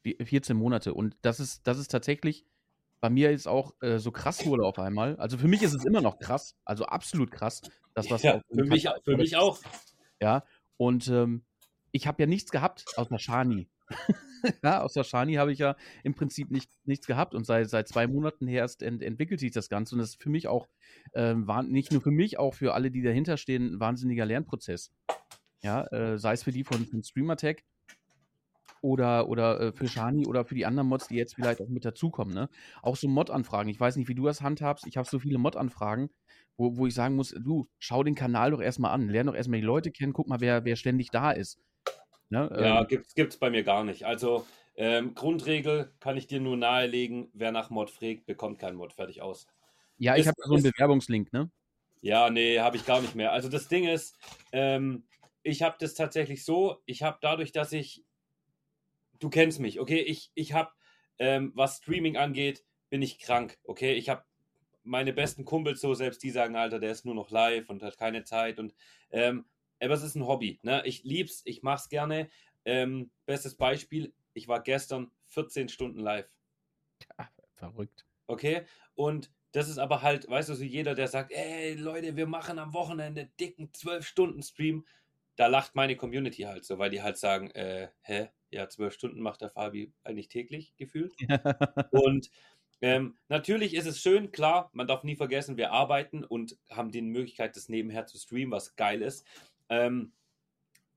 14 0.04 0.56
Monate. 0.56 0.94
Und 0.94 1.18
das 1.22 1.40
ist, 1.40 1.68
das 1.68 1.78
ist 1.78 1.90
tatsächlich 1.90 2.46
bei 3.02 3.10
mir 3.10 3.32
jetzt 3.32 3.50
auch 3.50 3.74
äh, 3.82 4.00
so 4.00 4.12
krass 4.12 4.46
wurde 4.46 4.64
auf 4.64 4.80
einmal. 4.80 5.18
Also 5.18 5.38
für 5.38 5.50
mich 5.50 5.62
ist 5.62 5.74
es 5.74 5.84
immer 5.84 6.00
noch 6.00 6.20
krass, 6.20 6.56
also 6.64 6.86
absolut 6.86 7.32
krass. 7.32 7.62
Das, 7.94 8.10
was 8.10 8.24
ja, 8.24 8.42
für, 8.50 8.64
mich, 8.64 8.88
für 9.04 9.18
mich 9.18 9.36
auch. 9.36 9.60
Ja, 10.22 10.46
und 10.78 11.10
ähm, 11.10 11.44
ich 11.94 12.08
habe 12.08 12.22
ja 12.22 12.28
nichts 12.28 12.52
gehabt 12.52 12.86
außer 12.98 13.20
Shani. 13.20 13.70
ja, 14.64 14.82
außer 14.82 15.04
Shani 15.04 15.36
habe 15.36 15.54
ich 15.54 15.60
ja 15.60 15.76
im 16.04 16.16
Prinzip 16.16 16.52
nicht, 16.52 16.70
nichts 16.86 17.08
gehabt 17.08 17.36
und 17.36 17.46
seit, 17.46 17.70
seit 17.70 17.88
zwei 17.88 18.08
Monaten 18.08 18.48
her 18.48 18.62
erst 18.62 18.82
ent, 18.82 19.02
entwickelt 19.02 19.40
sich 19.40 19.52
das 19.52 19.70
Ganze 19.70 19.96
und 19.96 20.00
das 20.00 20.10
ist 20.10 20.24
für 20.24 20.30
mich 20.30 20.48
auch, 20.48 20.68
ähm, 21.14 21.48
war, 21.48 21.64
nicht 21.64 21.92
nur 21.92 22.02
für 22.02 22.12
mich, 22.12 22.40
auch 22.40 22.56
für 22.56 22.74
alle, 22.74 22.92
die 22.92 23.04
dahinter 23.04 23.38
stehen, 23.38 23.76
ein 23.76 23.80
wahnsinniger 23.80 24.26
Lernprozess. 24.26 24.92
Ja, 25.62 25.86
äh, 25.88 26.18
sei 26.18 26.34
es 26.34 26.44
für 26.44 26.52
die 26.52 26.66
von, 26.66 26.86
von 26.86 27.04
StreamerTech 27.04 27.64
oder, 28.82 29.30
oder 29.30 29.62
äh, 29.62 29.72
für 29.72 29.88
Shani 29.88 30.26
oder 30.28 30.44
für 30.44 30.56
die 30.56 30.66
anderen 30.66 30.90
Mods, 30.90 31.08
die 31.08 31.16
jetzt 31.16 31.36
vielleicht 31.36 31.62
auch 31.62 31.70
mit 31.70 31.86
dazukommen. 31.86 32.34
Ne? 32.34 32.50
Auch 32.82 32.98
so 32.98 33.08
Mod-Anfragen. 33.08 33.70
Ich 33.70 33.80
weiß 33.80 33.96
nicht, 33.96 34.10
wie 34.10 34.16
du 34.16 34.26
das 34.26 34.42
handhabst. 34.42 34.86
Ich 34.88 34.98
habe 34.98 35.08
so 35.08 35.20
viele 35.20 35.38
Mod-Anfragen, 35.38 36.10
wo, 36.58 36.76
wo 36.76 36.86
ich 36.86 36.94
sagen 36.94 37.16
muss, 37.16 37.30
du, 37.30 37.68
schau 37.80 38.04
den 38.04 38.16
Kanal 38.16 38.52
doch 38.52 38.62
erstmal 38.62 38.92
an. 38.92 39.08
Lern 39.08 39.28
doch 39.28 39.36
erstmal 39.36 39.62
die 39.62 39.66
Leute 39.66 39.92
kennen, 39.92 40.12
guck 40.12 40.28
mal, 40.28 40.42
wer, 40.42 40.66
wer 40.66 40.76
ständig 40.76 41.12
da 41.12 41.32
ist. 41.32 41.60
Ne? 42.34 42.50
Ja, 42.60 42.82
ähm, 42.82 42.88
gibt 42.88 43.16
es 43.16 43.38
bei 43.38 43.52
mir 43.52 43.62
gar 43.62 43.84
nicht. 43.84 44.08
Also 44.08 44.48
ähm, 44.76 45.14
Grundregel 45.14 45.94
kann 46.00 46.18
ich 46.18 46.26
dir 46.26 46.40
nur 46.40 46.58
nahelegen, 46.58 47.30
wer 47.34 47.52
nach 47.52 47.70
Mod 47.70 47.92
fragt, 47.92 48.26
bekommt 48.26 48.58
keinen 48.58 48.76
Mod. 48.76 48.92
Fertig 48.92 49.22
aus. 49.22 49.46
Ja, 50.00 50.16
ich 50.16 50.28
habe 50.28 50.36
so 50.44 50.56
einen 50.56 50.64
Bewerbungslink, 50.64 51.32
ne? 51.32 51.52
Ja, 52.02 52.32
nee, 52.32 52.60
habe 52.60 52.76
ich 52.76 52.88
gar 52.88 53.02
nicht 53.02 53.14
mehr. 53.14 53.34
Also 53.34 53.50
das 53.50 53.68
Ding 53.68 53.88
ist, 53.88 54.18
ähm, 54.52 55.04
ich 55.44 55.62
habe 55.62 55.76
das 55.80 55.94
tatsächlich 55.94 56.44
so, 56.44 56.82
ich 56.88 57.04
habe 57.04 57.20
dadurch, 57.22 57.52
dass 57.52 57.72
ich, 57.72 58.04
du 59.20 59.30
kennst 59.30 59.60
mich, 59.60 59.80
okay, 59.80 60.02
ich, 60.02 60.32
ich 60.34 60.54
habe, 60.54 60.72
ähm, 61.20 61.52
was 61.54 61.78
Streaming 61.78 62.18
angeht, 62.18 62.64
bin 62.90 63.04
ich 63.04 63.20
krank, 63.20 63.60
okay, 63.64 63.94
ich 63.94 64.10
habe 64.10 64.24
meine 64.82 65.14
besten 65.14 65.46
Kumpels 65.46 65.82
so, 65.82 65.94
selbst 65.94 66.24
die 66.24 66.32
sagen, 66.32 66.56
Alter, 66.56 66.80
der 66.80 66.92
ist 66.92 67.06
nur 67.06 67.16
noch 67.16 67.30
live 67.30 67.70
und 67.70 67.84
hat 67.84 68.00
keine 68.00 68.24
Zeit 68.24 68.60
und 68.60 68.74
ähm, 69.12 69.46
aber 69.84 69.94
es 69.94 70.04
ist 70.04 70.16
ein 70.16 70.28
Hobby. 70.28 70.60
Ne? 70.64 70.82
Ich 70.86 71.04
lieb's, 71.04 71.42
ich 71.46 71.64
mach's 71.64 71.90
gerne. 71.90 72.30
Ähm, 72.66 73.12
bestes 73.26 73.56
Beispiel, 73.56 74.14
ich 74.34 74.48
war 74.48 74.62
gestern 74.62 75.12
14 75.28 75.70
Stunden 75.70 76.00
live. 76.00 76.30
Ja, 77.18 77.30
verrückt. 77.56 78.06
Okay, 78.28 78.66
und 78.96 79.32
das 79.52 79.70
ist 79.70 79.78
aber 79.78 80.02
halt, 80.02 80.30
weißt 80.30 80.50
du, 80.50 80.56
so 80.56 80.64
jeder, 80.64 80.96
der 80.96 81.08
sagt, 81.08 81.32
ey 81.32 81.76
Leute, 81.76 82.16
wir 82.16 82.26
machen 82.26 82.58
am 82.58 82.74
Wochenende 82.74 83.30
dicken 83.40 83.70
12-Stunden-Stream, 83.72 84.86
da 85.36 85.48
lacht 85.48 85.76
meine 85.76 85.96
Community 85.96 86.44
halt 86.44 86.64
so, 86.64 86.80
weil 86.80 86.90
die 86.90 87.02
halt 87.02 87.18
sagen, 87.18 87.52
äh, 87.52 87.90
hä, 88.02 88.30
ja, 88.52 88.70
12 88.70 88.94
Stunden 88.94 89.22
macht 89.22 89.42
der 89.42 89.50
Fabi 89.50 89.92
eigentlich 90.04 90.28
täglich 90.28 90.76
gefühlt. 90.78 91.14
und 91.92 92.30
ähm, 92.82 93.16
natürlich 93.30 93.76
ist 93.76 93.86
es 93.86 94.02
schön, 94.02 94.32
klar, 94.32 94.70
man 94.74 94.88
darf 94.88 95.04
nie 95.04 95.16
vergessen, 95.16 95.58
wir 95.58 95.72
arbeiten 95.72 96.24
und 96.24 96.58
haben 96.70 96.92
die 96.92 97.02
Möglichkeit, 97.02 97.56
das 97.56 97.70
nebenher 97.70 98.06
zu 98.08 98.18
streamen, 98.18 98.52
was 98.52 98.76
geil 98.76 99.02
ist. 99.02 99.26
Ähm, 99.70 100.14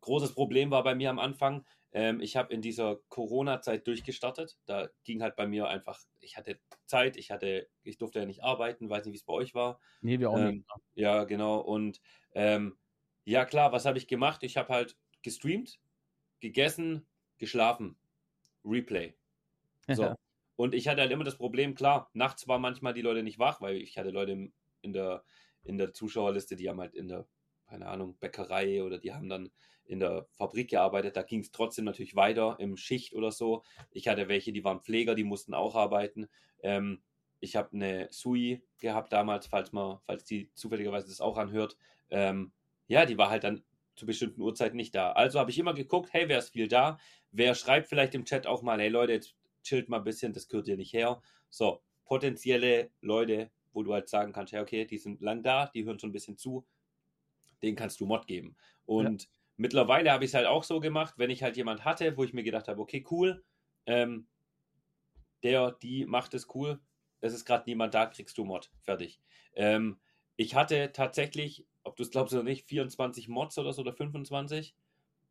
großes 0.01 0.35
Problem 0.35 0.71
war 0.71 0.83
bei 0.85 0.95
mir 0.95 1.11
am 1.11 1.19
Anfang, 1.19 1.67
Ähm, 1.93 2.21
ich 2.21 2.37
habe 2.37 2.53
in 2.53 2.61
dieser 2.63 2.97
Corona-Zeit 3.09 3.87
durchgestartet. 3.87 4.59
Da 4.67 4.91
ging 5.05 5.23
halt 5.23 5.37
bei 5.37 5.47
mir 5.47 5.69
einfach, 5.69 6.01
ich 6.21 6.37
hatte 6.37 6.61
Zeit, 6.85 7.17
ich 7.17 7.31
hatte, 7.31 7.71
ich 7.85 7.97
durfte 7.97 8.19
ja 8.21 8.27
nicht 8.27 8.43
arbeiten, 8.45 8.91
weiß 8.91 9.07
nicht, 9.07 9.15
wie 9.15 9.19
es 9.19 9.25
bei 9.25 9.33
euch 9.33 9.55
war. 9.55 9.81
Nee, 10.01 10.19
wir 10.19 10.31
auch 10.31 10.39
Ähm, 10.39 10.53
nicht. 10.57 10.67
ja, 10.95 11.25
genau. 11.25 11.59
Und 11.61 12.03
ähm, 12.35 12.79
ja, 13.25 13.45
klar, 13.47 13.73
was 13.73 13.87
habe 13.87 13.99
ich 13.99 14.09
gemacht? 14.09 14.43
Ich 14.43 14.57
habe 14.59 14.73
halt 14.75 14.99
gestreamt, 15.23 15.81
gegessen, 16.41 17.07
geschlafen. 17.39 17.99
Replay. 18.65 19.15
So. 19.91 20.15
Und 20.57 20.75
ich 20.75 20.89
hatte 20.89 21.03
halt 21.03 21.13
immer 21.13 21.25
das 21.25 21.37
Problem, 21.37 21.75
klar, 21.75 22.11
nachts 22.15 22.49
waren 22.49 22.63
manchmal 22.63 22.95
die 22.95 23.03
Leute 23.03 23.23
nicht 23.23 23.39
wach, 23.39 23.61
weil 23.61 23.77
ich 23.77 23.99
hatte 23.99 24.11
Leute 24.11 24.51
in 24.81 24.93
der, 24.93 25.25
in 25.65 25.77
der 25.79 25.93
Zuschauerliste, 25.93 26.57
die 26.57 26.69
haben 26.69 26.81
halt 26.81 26.95
in 26.95 27.09
der, 27.09 27.29
keine 27.69 27.87
Ahnung, 27.87 28.17
Bäckerei 28.19 28.83
oder 28.83 28.99
die 28.99 29.13
haben 29.13 29.29
dann 29.29 29.51
in 29.85 30.01
der 30.01 30.27
Fabrik 30.33 30.71
gearbeitet. 30.71 31.17
Da 31.17 31.23
ging 31.23 31.41
es 31.41 31.53
trotzdem 31.53 31.85
natürlich 31.85 32.17
weiter 32.17 32.57
im 32.59 32.77
Schicht 32.77 33.15
oder 33.15 33.31
so. 33.31 33.63
Ich 33.91 34.09
hatte 34.09 34.29
welche, 34.29 34.53
die 34.53 34.65
waren 34.65 34.81
Pfleger, 34.81 35.15
die 35.15 35.25
mussten 35.25 35.55
auch 35.55 35.75
arbeiten. 35.75 36.29
Ähm, 36.63 37.03
ich 37.41 37.57
habe 37.57 37.71
eine 37.73 38.09
Sui 38.11 38.63
gehabt 38.79 39.13
damals, 39.13 39.47
falls 39.47 39.73
man, 39.73 39.99
falls 40.07 40.25
die 40.25 40.51
zufälligerweise 40.55 41.09
das 41.09 41.21
auch 41.21 41.37
anhört. 41.37 41.77
Ähm, 42.11 42.53
ja, 42.89 43.07
die 43.07 43.19
war 43.19 43.31
halt 43.31 43.45
dann 43.45 43.63
zu 43.95 44.07
bestimmten 44.07 44.43
Uhrzeiten 44.43 44.77
nicht 44.77 44.95
da. 44.95 45.13
Also 45.13 45.39
habe 45.39 45.51
ich 45.51 45.59
immer 45.59 45.75
geguckt, 45.75 46.13
hey, 46.13 46.29
wer 46.29 46.39
ist 46.39 46.51
viel 46.51 46.69
da? 46.69 46.99
Wer 47.31 47.55
schreibt 47.55 47.89
vielleicht 47.89 48.15
im 48.15 48.25
Chat 48.25 48.47
auch 48.47 48.63
mal, 48.63 48.81
hey 48.81 48.89
Leute, 48.89 49.13
jetzt 49.13 49.35
chillt 49.63 49.89
mal 49.89 49.99
ein 49.99 50.05
bisschen, 50.05 50.33
das 50.33 50.49
gehört 50.49 50.67
dir 50.67 50.77
nicht 50.77 50.93
her. 50.93 51.21
So, 51.49 51.83
potenzielle 52.05 52.91
Leute, 53.01 53.51
wo 53.73 53.83
du 53.83 53.93
halt 53.93 54.09
sagen 54.09 54.33
kannst, 54.33 54.53
hey, 54.53 54.61
okay, 54.61 54.85
die 54.85 54.99
sind 54.99 55.21
lang 55.21 55.43
da, 55.43 55.67
die 55.67 55.85
hören 55.85 55.99
schon 55.99 56.11
ein 56.11 56.13
bisschen 56.13 56.37
zu, 56.37 56.65
denen 57.63 57.77
kannst 57.77 58.01
du 58.01 58.07
Mod 58.07 58.27
geben. 58.27 58.57
Und 58.85 59.29
mittlerweile 59.57 60.13
habe 60.13 60.25
ich 60.25 60.31
es 60.31 60.35
halt 60.35 60.47
auch 60.47 60.65
so 60.65 60.81
gemacht, 60.81 61.15
wenn 61.17 61.31
ich 61.31 61.43
halt 61.43 61.57
jemand 61.57 61.85
hatte, 61.85 62.17
wo 62.17 62.25
ich 62.25 62.33
mir 62.33 62.43
gedacht 62.43 62.69
habe, 62.69 62.81
okay, 62.81 63.05
cool, 63.11 63.45
ähm, 63.87 64.27
der, 65.43 65.73
die 65.73 66.07
macht 66.07 66.35
es 66.35 66.55
cool, 66.55 66.81
es 67.21 67.35
ist 67.35 67.45
gerade 67.45 67.65
niemand 67.67 67.95
da, 67.95 68.07
kriegst 68.07 68.37
du 68.39 68.45
Mod. 68.45 68.71
Fertig. 68.83 69.21
Ähm, 69.55 69.99
ich 70.37 70.55
hatte 70.55 70.93
tatsächlich, 70.93 71.67
ob 71.83 71.97
du 71.97 72.03
es 72.03 72.11
glaubst 72.11 72.35
oder 72.35 72.43
nicht, 72.43 72.67
24 72.67 73.29
Mods 73.29 73.59
oder 73.59 73.73
so 73.73 73.83
oder 73.83 73.93
25. 73.93 74.75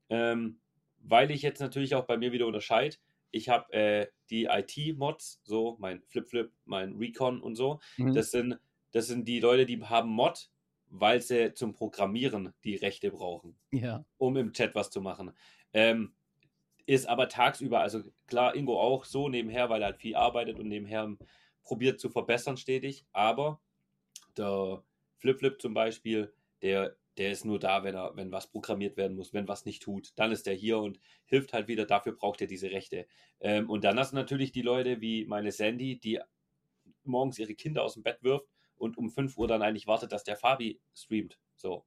Ähm, 0.09 0.59
weil 0.97 1.31
ich 1.31 1.41
jetzt 1.41 1.59
natürlich 1.59 1.95
auch 1.95 2.05
bei 2.05 2.17
mir 2.17 2.31
wieder 2.31 2.47
unterscheide. 2.47 2.97
Ich 3.31 3.49
habe 3.49 3.71
äh, 3.73 4.07
die 4.29 4.45
IT-Mods, 4.45 5.41
so 5.43 5.77
mein 5.79 6.01
Flip-Flip, 6.07 6.51
mein 6.65 6.95
Recon 6.95 7.41
und 7.41 7.55
so. 7.55 7.79
Mhm. 7.97 8.13
Das 8.13 8.31
sind, 8.31 8.57
das 8.91 9.07
sind 9.07 9.27
die 9.27 9.39
Leute, 9.39 9.65
die 9.65 9.83
haben 9.83 10.09
Mod, 10.09 10.49
weil 10.99 11.21
sie 11.21 11.53
zum 11.53 11.73
Programmieren 11.73 12.53
die 12.63 12.75
Rechte 12.75 13.11
brauchen 13.11 13.57
ja. 13.71 14.05
um 14.17 14.35
im 14.37 14.53
Chat 14.53 14.75
was 14.75 14.89
zu 14.89 15.01
machen. 15.01 15.31
Ähm, 15.73 16.13
ist 16.85 17.07
aber 17.07 17.29
tagsüber, 17.29 17.81
also 17.81 18.03
klar, 18.27 18.55
Ingo 18.55 18.79
auch 18.79 19.05
so 19.05 19.27
nebenher, 19.27 19.69
weil 19.69 19.81
er 19.81 19.87
halt 19.87 19.97
viel 19.97 20.15
arbeitet 20.15 20.59
und 20.59 20.67
nebenher 20.67 21.15
probiert 21.63 21.99
zu 21.99 22.09
verbessern 22.09 22.57
stetig, 22.57 23.05
aber 23.11 23.59
der 24.37 24.83
Flip-Flip 25.17 25.59
zum 25.59 25.73
Beispiel, 25.73 26.33
der, 26.61 26.95
der 27.17 27.31
ist 27.31 27.43
nur 27.43 27.59
da, 27.59 27.83
wenn 27.83 27.95
er, 27.95 28.15
wenn 28.15 28.31
was 28.31 28.51
programmiert 28.51 28.97
werden 28.97 29.17
muss, 29.17 29.33
wenn 29.33 29.47
was 29.47 29.65
nicht 29.65 29.81
tut, 29.81 30.11
dann 30.15 30.31
ist 30.31 30.45
der 30.45 30.53
hier 30.53 30.77
und 30.77 30.99
hilft 31.25 31.53
halt 31.53 31.67
wieder, 31.67 31.85
dafür 31.85 32.13
braucht 32.13 32.41
er 32.41 32.47
diese 32.47 32.69
Rechte. 32.69 33.07
Ähm, 33.39 33.69
und 33.69 33.83
dann 33.83 33.97
hast 33.97 34.11
du 34.11 34.15
natürlich 34.15 34.51
die 34.51 34.61
Leute 34.61 35.01
wie 35.01 35.25
meine 35.25 35.51
Sandy, 35.51 35.99
die 35.99 36.19
morgens 37.03 37.39
ihre 37.39 37.55
Kinder 37.55 37.83
aus 37.83 37.95
dem 37.95 38.03
Bett 38.03 38.21
wirft 38.21 38.54
und 38.77 38.97
um 38.97 39.09
5 39.09 39.37
Uhr 39.37 39.47
dann 39.47 39.61
eigentlich 39.61 39.87
wartet, 39.87 40.11
dass 40.11 40.23
der 40.23 40.37
Fabi 40.37 40.79
streamt. 40.93 41.39
So. 41.55 41.85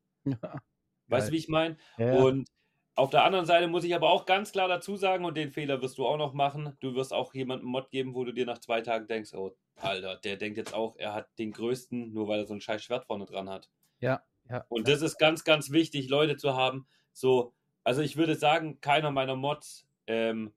Weißt 1.07 1.29
du, 1.29 1.33
wie 1.33 1.39
ich 1.39 1.49
meine? 1.49 1.77
Ja. 1.97 2.15
Und 2.15 2.49
auf 2.95 3.11
der 3.11 3.25
anderen 3.25 3.47
Seite 3.47 3.69
muss 3.69 3.85
ich 3.85 3.95
aber 3.95 4.11
auch 4.11 4.27
ganz 4.27 4.53
klar 4.53 4.69
dazu 4.69 4.97
sagen, 4.97 5.25
und 5.25 5.37
den 5.37 5.53
Fehler 5.53 5.81
wirst 5.81 5.99
du 5.99 6.07
auch 6.07 6.17
noch 6.17 6.35
machen, 6.35 6.77
du 6.81 6.95
wirst 6.95 7.13
auch 7.13 7.33
jemandem 7.33 7.69
Mod 7.69 7.91
geben, 7.91 8.15
wo 8.15 8.25
du 8.25 8.33
dir 8.33 8.45
nach 8.45 8.59
zwei 8.59 8.81
Tagen 8.81 9.07
denkst, 9.07 9.35
oh, 9.35 9.57
Alter, 9.77 10.17
der 10.17 10.37
denkt 10.37 10.59
jetzt 10.59 10.75
auch, 10.75 10.97
er 10.97 11.15
hat 11.15 11.29
den 11.39 11.53
größten, 11.53 12.13
nur 12.13 12.27
weil 12.27 12.41
er 12.41 12.47
so 12.47 12.55
ein 12.55 12.61
scheiß 12.61 12.83
Schwert 12.83 13.07
vorne 13.07 13.25
dran 13.25 13.49
hat. 13.49 13.71
ja, 14.01 14.23
ja. 14.51 14.65
Und 14.69 14.89
das 14.89 15.03
ist 15.03 15.19
ganz, 15.19 15.45
ganz 15.45 15.71
wichtig, 15.71 16.09
Leute 16.09 16.37
zu 16.37 16.57
haben. 16.57 16.89
So, 17.13 17.55
also 17.85 18.03
ich 18.03 18.17
würde 18.17 18.35
sagen, 18.35 18.81
keiner 18.81 19.11
meiner 19.11 19.37
Mods 19.37 19.87
ähm, 20.07 20.55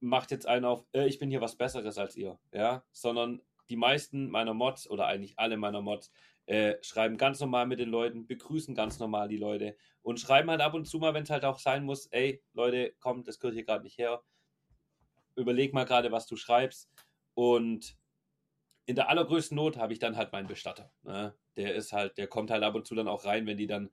macht 0.00 0.30
jetzt 0.30 0.46
einen 0.46 0.64
auf, 0.64 0.84
äh, 0.92 1.06
ich 1.06 1.18
bin 1.18 1.30
hier 1.30 1.40
was 1.40 1.56
Besseres 1.56 1.98
als 1.98 2.16
ihr, 2.16 2.38
ja, 2.52 2.84
sondern 2.92 3.42
die 3.70 3.76
meisten 3.76 4.30
meiner 4.30 4.54
Mods 4.54 4.88
oder 4.90 5.06
eigentlich 5.06 5.38
alle 5.38 5.56
meiner 5.56 5.82
Mods 5.82 6.12
äh, 6.46 6.76
schreiben 6.82 7.16
ganz 7.16 7.40
normal 7.40 7.66
mit 7.66 7.78
den 7.80 7.88
Leuten, 7.90 8.26
begrüßen 8.26 8.74
ganz 8.74 8.98
normal 8.98 9.28
die 9.28 9.36
Leute 9.38 9.76
und 10.02 10.20
schreiben 10.20 10.50
halt 10.50 10.60
ab 10.60 10.74
und 10.74 10.86
zu 10.86 10.98
mal, 10.98 11.14
wenn 11.14 11.22
es 11.24 11.30
halt 11.30 11.44
auch 11.44 11.58
sein 11.58 11.84
muss, 11.84 12.06
ey, 12.08 12.42
Leute, 12.52 12.94
komm, 13.00 13.24
das 13.24 13.38
gehört 13.40 13.54
hier 13.54 13.64
gerade 13.64 13.84
nicht 13.84 13.98
her. 13.98 14.22
Überleg 15.36 15.72
mal 15.72 15.84
gerade, 15.84 16.12
was 16.12 16.26
du 16.26 16.36
schreibst. 16.36 16.90
Und 17.34 17.96
in 18.86 18.96
der 18.96 19.08
allergrößten 19.10 19.56
Not 19.56 19.78
habe 19.78 19.92
ich 19.92 19.98
dann 19.98 20.16
halt 20.16 20.32
meinen 20.32 20.48
Bestatter. 20.48 20.92
Ne? 21.02 21.36
Der 21.56 21.74
ist 21.74 21.92
halt, 21.92 22.18
der 22.18 22.28
kommt 22.28 22.50
halt 22.50 22.62
ab 22.64 22.74
und 22.74 22.86
zu 22.86 22.94
dann 22.94 23.08
auch 23.08 23.24
rein, 23.24 23.46
wenn 23.46 23.58
die 23.58 23.66
dann 23.66 23.90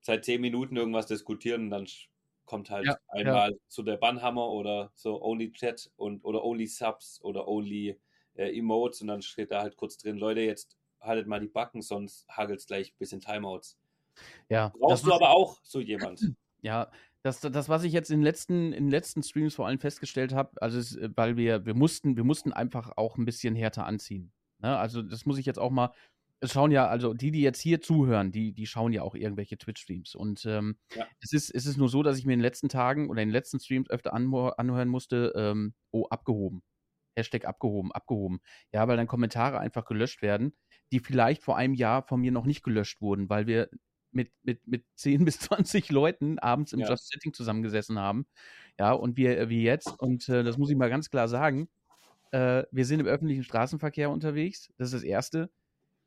seit 0.00 0.24
zehn 0.24 0.40
Minuten 0.40 0.76
irgendwas 0.76 1.06
diskutieren, 1.08 1.70
dann 1.70 1.84
sch- 1.86 2.08
kommt 2.46 2.70
halt 2.70 2.88
Ja, 2.88 2.98
einmal 3.08 3.58
zu 3.68 3.82
der 3.84 3.98
Bannhammer 3.98 4.48
oder 4.50 4.92
so 4.96 5.22
Only 5.22 5.52
Chat 5.52 5.92
und 5.96 6.24
oder 6.24 6.44
Only 6.44 6.66
Subs 6.68 7.20
oder 7.22 7.48
Only 7.48 8.00
äh, 8.34 8.56
Emotes 8.56 9.00
und 9.00 9.08
dann 9.08 9.22
steht 9.22 9.50
da 9.50 9.62
halt 9.62 9.76
kurz 9.76 9.96
drin, 9.98 10.16
Leute, 10.16 10.40
jetzt 10.40 10.76
haltet 11.00 11.26
mal 11.26 11.40
die 11.40 11.48
Backen, 11.48 11.82
sonst 11.82 12.26
hagelt's 12.28 12.66
gleich 12.66 12.92
ein 12.92 12.98
bisschen 12.98 13.20
Timeouts. 13.20 13.78
ja. 14.48 14.72
Brauchst 14.78 15.06
du 15.06 15.12
aber 15.12 15.30
auch 15.30 15.58
so 15.62 15.80
jemand. 15.80 16.20
Ja, 16.62 16.90
das, 17.22 17.40
das, 17.40 17.68
was 17.68 17.84
ich 17.84 17.92
jetzt 17.92 18.10
in 18.10 18.20
den 18.20 18.24
letzten, 18.24 18.72
in 18.72 18.84
den 18.84 18.90
letzten 18.90 19.22
Streams 19.22 19.54
vor 19.54 19.66
allem 19.66 19.78
festgestellt 19.78 20.32
habe, 20.32 20.62
also 20.62 20.78
es, 20.78 20.96
äh, 20.96 21.10
weil 21.14 21.36
wir, 21.36 21.66
wir 21.66 21.74
mussten, 21.74 22.16
wir 22.16 22.24
mussten 22.24 22.54
einfach 22.54 22.92
auch 22.96 23.18
ein 23.18 23.26
bisschen 23.26 23.54
härter 23.54 23.84
anziehen. 23.84 24.32
Ne? 24.60 24.74
Also 24.74 25.02
das 25.02 25.26
muss 25.26 25.36
ich 25.36 25.44
jetzt 25.44 25.58
auch 25.58 25.70
mal. 25.70 25.90
Es 26.40 26.52
schauen 26.52 26.70
ja, 26.70 26.86
also 26.86 27.12
die, 27.12 27.30
die 27.30 27.42
jetzt 27.42 27.60
hier 27.60 27.82
zuhören, 27.82 28.32
die, 28.32 28.52
die 28.54 28.66
schauen 28.66 28.94
ja 28.94 29.02
auch 29.02 29.14
irgendwelche 29.14 29.58
Twitch-Streams. 29.58 30.14
Und 30.14 30.46
ähm, 30.46 30.78
Ja. 30.96 31.06
es, 31.20 31.34
ist, 31.34 31.50
es 31.54 31.66
ist 31.66 31.76
nur 31.76 31.90
so, 31.90 32.02
dass 32.02 32.16
ich 32.16 32.24
mir 32.24 32.32
in 32.32 32.38
den 32.38 32.44
letzten 32.44 32.70
Tagen 32.70 33.10
oder 33.10 33.20
in 33.20 33.28
den 33.28 33.34
letzten 33.34 33.60
Streams 33.60 33.90
öfter 33.90 34.14
anhören 34.14 34.88
musste, 34.88 35.34
ähm, 35.36 35.74
oh, 35.90 36.06
abgehoben. 36.06 36.62
Hashtag 37.16 37.44
abgehoben, 37.44 37.92
abgehoben. 37.92 38.40
Ja, 38.72 38.86
weil 38.88 38.96
dann 38.96 39.06
Kommentare 39.06 39.58
einfach 39.58 39.84
gelöscht 39.84 40.22
werden, 40.22 40.56
die 40.92 41.00
vielleicht 41.00 41.42
vor 41.42 41.56
einem 41.56 41.74
Jahr 41.74 42.02
von 42.06 42.20
mir 42.20 42.32
noch 42.32 42.46
nicht 42.46 42.62
gelöscht 42.62 43.00
wurden, 43.00 43.28
weil 43.28 43.46
wir 43.46 43.68
mit, 44.10 44.32
mit, 44.42 44.66
mit 44.66 44.84
10 44.96 45.24
bis 45.24 45.38
20 45.40 45.90
Leuten 45.90 46.38
abends 46.38 46.72
im 46.72 46.80
Ja. 46.80 46.90
Just 46.90 47.08
Setting 47.10 47.32
zusammengesessen 47.32 47.98
haben. 47.98 48.26
Ja, 48.78 48.92
und 48.92 49.16
wir, 49.16 49.48
wie 49.48 49.62
jetzt, 49.62 50.00
und 50.00 50.28
äh, 50.28 50.42
das 50.42 50.58
muss 50.58 50.70
ich 50.70 50.76
mal 50.76 50.90
ganz 50.90 51.10
klar 51.10 51.28
sagen, 51.28 51.68
äh, 52.32 52.64
wir 52.72 52.84
sind 52.84 53.00
im 53.00 53.06
öffentlichen 53.06 53.44
Straßenverkehr 53.44 54.10
unterwegs. 54.10 54.72
Das 54.76 54.88
ist 54.88 54.94
das 54.94 55.02
Erste. 55.02 55.50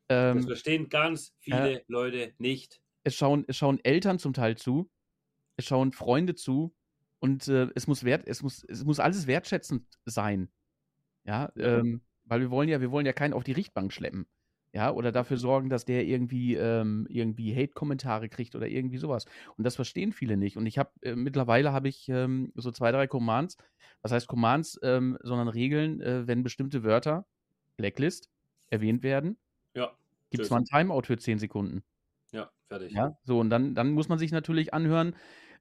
Das 0.08 0.36
Ähm, 0.36 0.42
verstehen 0.42 0.88
ganz 0.88 1.34
viele 1.38 1.82
Leute 1.86 2.32
nicht. 2.38 2.80
es, 3.04 3.14
schauen, 3.14 3.44
es 3.46 3.56
schauen 3.56 3.78
Eltern 3.82 4.18
zum 4.18 4.32
Teil 4.32 4.56
zu, 4.56 4.90
es 5.56 5.66
schauen 5.66 5.92
Freunde 5.92 6.34
zu 6.34 6.74
und 7.18 7.48
äh, 7.48 7.68
es, 7.74 7.86
muss 7.86 8.04
wert, 8.04 8.26
es, 8.26 8.42
muss, 8.42 8.64
es 8.64 8.84
muss 8.84 9.00
alles 9.00 9.26
wertschätzend 9.26 9.86
sein. 10.04 10.50
Ja, 11.24 11.52
Ja. 11.54 11.66
Ähm, 11.80 12.02
weil 12.24 12.40
wir 12.40 12.50
wollen 12.50 12.68
ja, 12.68 12.80
wir 12.80 12.90
wollen 12.90 13.06
ja 13.06 13.12
keinen 13.12 13.32
auf 13.32 13.44
die 13.44 13.52
Richtbank 13.52 13.92
schleppen. 13.92 14.26
Ja, 14.74 14.90
oder 14.92 15.12
dafür 15.12 15.38
sorgen, 15.38 15.70
dass 15.70 15.86
der 15.86 16.04
irgendwie, 16.04 16.54
ähm, 16.54 17.06
irgendwie 17.08 17.54
Hate-Kommentare 17.56 18.28
kriegt 18.28 18.54
oder 18.54 18.68
irgendwie 18.68 18.98
sowas. 18.98 19.24
Und 19.56 19.64
das 19.64 19.76
verstehen 19.76 20.12
viele 20.12 20.36
nicht. 20.36 20.58
Und 20.58 20.66
ich 20.66 20.76
habe, 20.78 20.90
äh, 21.02 21.16
mittlerweile 21.16 21.72
habe 21.72 21.88
ich 21.88 22.06
ähm, 22.10 22.52
so 22.54 22.70
zwei, 22.70 22.92
drei 22.92 23.06
Commands, 23.06 23.56
was 24.02 24.12
heißt 24.12 24.28
Commands, 24.28 24.78
ähm, 24.82 25.16
sondern 25.22 25.48
Regeln, 25.48 26.02
äh, 26.02 26.26
wenn 26.26 26.42
bestimmte 26.42 26.84
Wörter, 26.84 27.26
Blacklist, 27.78 28.28
erwähnt 28.70 29.02
werden, 29.02 29.38
Ja, 29.74 29.96
gibt 30.30 30.44
es 30.44 30.50
mal 30.50 30.58
ein 30.58 30.64
Timeout 30.64 31.02
für 31.06 31.18
10 31.18 31.38
Sekunden. 31.38 31.84
ja, 32.32 32.50
fertig. 32.68 32.92
Ja, 32.92 33.18
so, 33.22 33.38
und 33.40 33.50
dann, 33.50 33.74
dann 33.74 33.92
muss 33.92 34.08
man 34.08 34.18
sich 34.18 34.32
natürlich 34.32 34.72
anhören, 34.72 35.14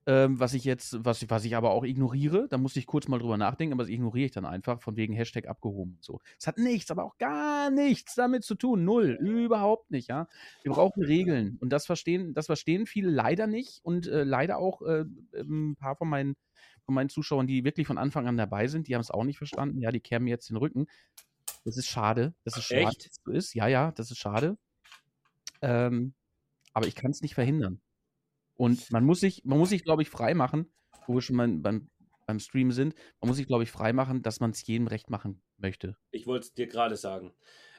ähm, 0.10 0.40
was 0.40 0.54
ich 0.54 0.64
jetzt, 0.64 1.04
was, 1.04 1.22
ich- 1.22 1.30
was 1.30 1.44
ich 1.44 1.56
aber 1.58 1.72
auch 1.72 1.84
ignoriere. 1.84 2.48
Da 2.50 2.58
muss 2.58 2.76
ich 2.78 2.88
kurz 2.88 3.08
mal 3.10 3.20
drüber 3.20 3.38
nachdenken, 3.38 3.74
aber 3.74 3.84
das 3.84 3.92
ignoriere 3.92 4.26
ich 4.28 4.32
dann 4.32 4.46
einfach, 4.46 4.82
von 4.82 4.96
wegen 4.96 5.14
Hashtag 5.14 5.48
abgehoben 5.48 5.96
und 5.96 6.04
so. 6.04 6.22
Es 6.40 6.48
hat 6.48 6.58
nichts, 6.58 6.90
aber 6.90 7.04
auch 7.04 7.18
gar 7.18 7.70
nichts 7.70 8.16
damit 8.16 8.46
zu 8.46 8.56
tun. 8.56 8.86
Null. 8.86 9.20
Überhaupt 9.22 9.92
nicht, 9.92 10.08
ja. 10.08 10.28
Wir 10.64 10.72
brauchen 10.72 11.04
Regeln. 11.04 11.58
Und 11.60 11.70
das 11.74 11.86
verstehen, 11.86 12.34
das 12.34 12.46
verstehen 12.46 12.86
viele 12.88 13.10
leider 13.12 13.48
nicht 13.48 13.82
und 13.84 14.08
äh, 14.08 14.24
leider 14.24 14.58
auch 14.60 14.82
äh, 14.82 15.04
ein 15.34 15.76
paar 15.76 15.98
von 15.98 16.08
meinen, 16.08 16.36
von 16.86 16.96
meinen 16.96 17.10
Zuschauern, 17.10 17.46
die 17.46 17.66
wirklich 17.66 17.86
von 17.86 17.98
Anfang 17.98 18.28
an 18.28 18.38
dabei 18.38 18.68
sind, 18.68 18.88
die 18.88 18.96
haben 18.96 19.02
es 19.02 19.12
auch 19.12 19.26
nicht 19.26 19.38
verstanden. 19.38 19.82
Ja, 19.82 19.92
die 19.92 20.00
kehren 20.00 20.24
mir 20.24 20.30
jetzt 20.30 20.50
den 20.50 20.56
Rücken. 20.58 20.88
Das 21.66 21.76
ist 21.76 21.88
schade. 21.88 22.34
Das 22.46 22.56
ist 22.56 22.64
schade, 22.64 22.82
Echt? 22.84 23.06
dass 23.06 23.12
es 23.12 23.22
so 23.26 23.32
ist. 23.32 23.54
Ja, 23.56 23.68
ja, 23.68 23.92
das 23.92 24.10
ist 24.10 24.20
schade. 24.20 24.58
Ähm, 25.62 26.14
aber 26.74 26.88
ich 26.88 26.96
kann 26.96 27.12
es 27.12 27.22
nicht 27.22 27.34
verhindern. 27.36 27.82
Und 28.58 28.92
man 28.92 29.06
muss 29.06 29.20
sich, 29.20 29.46
man 29.46 29.58
muss 29.58 29.70
sich, 29.70 29.84
glaube 29.84 30.02
ich, 30.02 30.10
frei 30.10 30.34
machen, 30.34 30.70
wo 31.06 31.14
wir 31.14 31.22
schon 31.22 31.36
mal 31.36 31.48
beim, 31.48 31.90
beim 32.26 32.40
Stream 32.40 32.72
sind, 32.72 32.96
man 33.22 33.30
muss 33.30 33.38
sich, 33.38 33.48
glaube 33.48 33.64
ich, 33.64 33.72
frei 33.72 33.94
machen, 33.94 34.22
dass 34.24 34.40
man 34.40 34.52
es 34.52 34.66
jedem 34.66 34.88
recht 34.88 35.10
machen 35.10 35.42
möchte. 35.58 35.96
Ich 36.12 36.28
wollte 36.28 36.48
es 36.48 36.54
dir 36.54 36.68
gerade 36.68 36.98
sagen. 36.98 37.34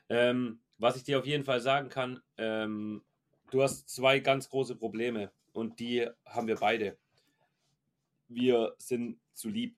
Ähm, 0.08 0.60
was 0.78 0.96
ich 0.96 1.04
dir 1.04 1.18
auf 1.18 1.26
jeden 1.26 1.44
Fall 1.44 1.60
sagen 1.60 1.88
kann, 1.88 2.20
ähm, 2.38 3.02
du 3.50 3.62
hast 3.62 3.88
zwei 3.88 4.20
ganz 4.20 4.48
große 4.48 4.76
Probleme 4.76 5.32
und 5.52 5.80
die 5.80 6.08
haben 6.24 6.46
wir 6.46 6.56
beide. 6.56 6.96
wir 8.28 8.74
sind 8.78 9.18
zu 9.32 9.48
lieb. 9.48 9.76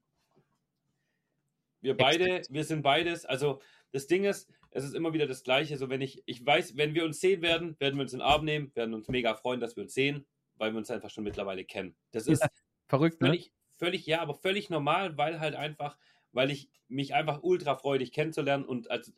Wir 1.80 1.97
beide, 1.97 2.42
wir 2.50 2.64
sind 2.64 2.83
beides, 2.83 3.25
also 3.25 3.61
das 3.92 4.07
Ding 4.07 4.25
ist, 4.25 4.50
es 4.71 4.85
ist 4.85 4.95
immer 4.95 5.12
wieder 5.12 5.26
das 5.26 5.42
Gleiche. 5.42 5.76
So, 5.76 5.88
wenn 5.88 6.00
ich, 6.00 6.23
ich 6.26 6.45
weiß, 6.45 6.76
wenn 6.76 6.95
wir 6.95 7.04
uns 7.04 7.21
sehen 7.21 7.42
werden, 7.42 7.78
werden 7.80 7.97
wir 7.97 8.02
uns 8.02 8.12
in 8.12 8.19
den 8.19 8.26
Arm 8.26 8.45
nehmen, 8.45 8.71
werden 8.75 8.95
uns 8.95 9.09
mega 9.09 9.35
freuen, 9.35 9.61
dass 9.61 9.76
wir 9.76 9.83
uns 9.85 9.95
sehen, 9.95 10.26
weil 10.61 10.73
wir 10.73 10.79
uns 10.79 10.90
einfach 10.90 11.09
schon 11.09 11.25
mittlerweile 11.25 11.64
kennen. 11.64 11.97
Das 12.11 12.26
ist 12.26 12.43
ja, 12.43 12.49
verrückt, 12.87 13.23
ne? 13.23 13.29
völlig, 13.29 13.47
ne? 13.47 13.52
völlig, 13.79 14.07
ja, 14.07 14.21
aber 14.21 14.35
völlig 14.35 14.69
normal, 14.69 15.17
weil 15.17 15.40
halt 15.40 15.55
einfach, 15.55 15.97
weil 16.33 16.50
ich 16.50 16.69
mich 16.87 17.14
einfach 17.14 17.43
ultra 17.43 17.76
freue, 17.76 17.99
dich 17.99 18.12
kennenzulernen 18.12 18.67
und 18.67 18.90
als 18.90 19.14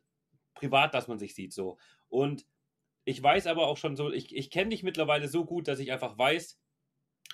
privat, 0.54 0.94
dass 0.94 1.08
man 1.08 1.18
sich 1.18 1.34
sieht 1.34 1.52
so. 1.52 1.78
Und 2.08 2.46
ich 3.04 3.20
weiß 3.20 3.48
aber 3.48 3.66
auch 3.66 3.76
schon 3.76 3.96
so, 3.96 4.12
ich, 4.12 4.34
ich 4.34 4.50
kenne 4.50 4.70
dich 4.70 4.84
mittlerweile 4.84 5.26
so 5.26 5.44
gut, 5.44 5.66
dass 5.66 5.80
ich 5.80 5.90
einfach 5.90 6.16
weiß, 6.16 6.60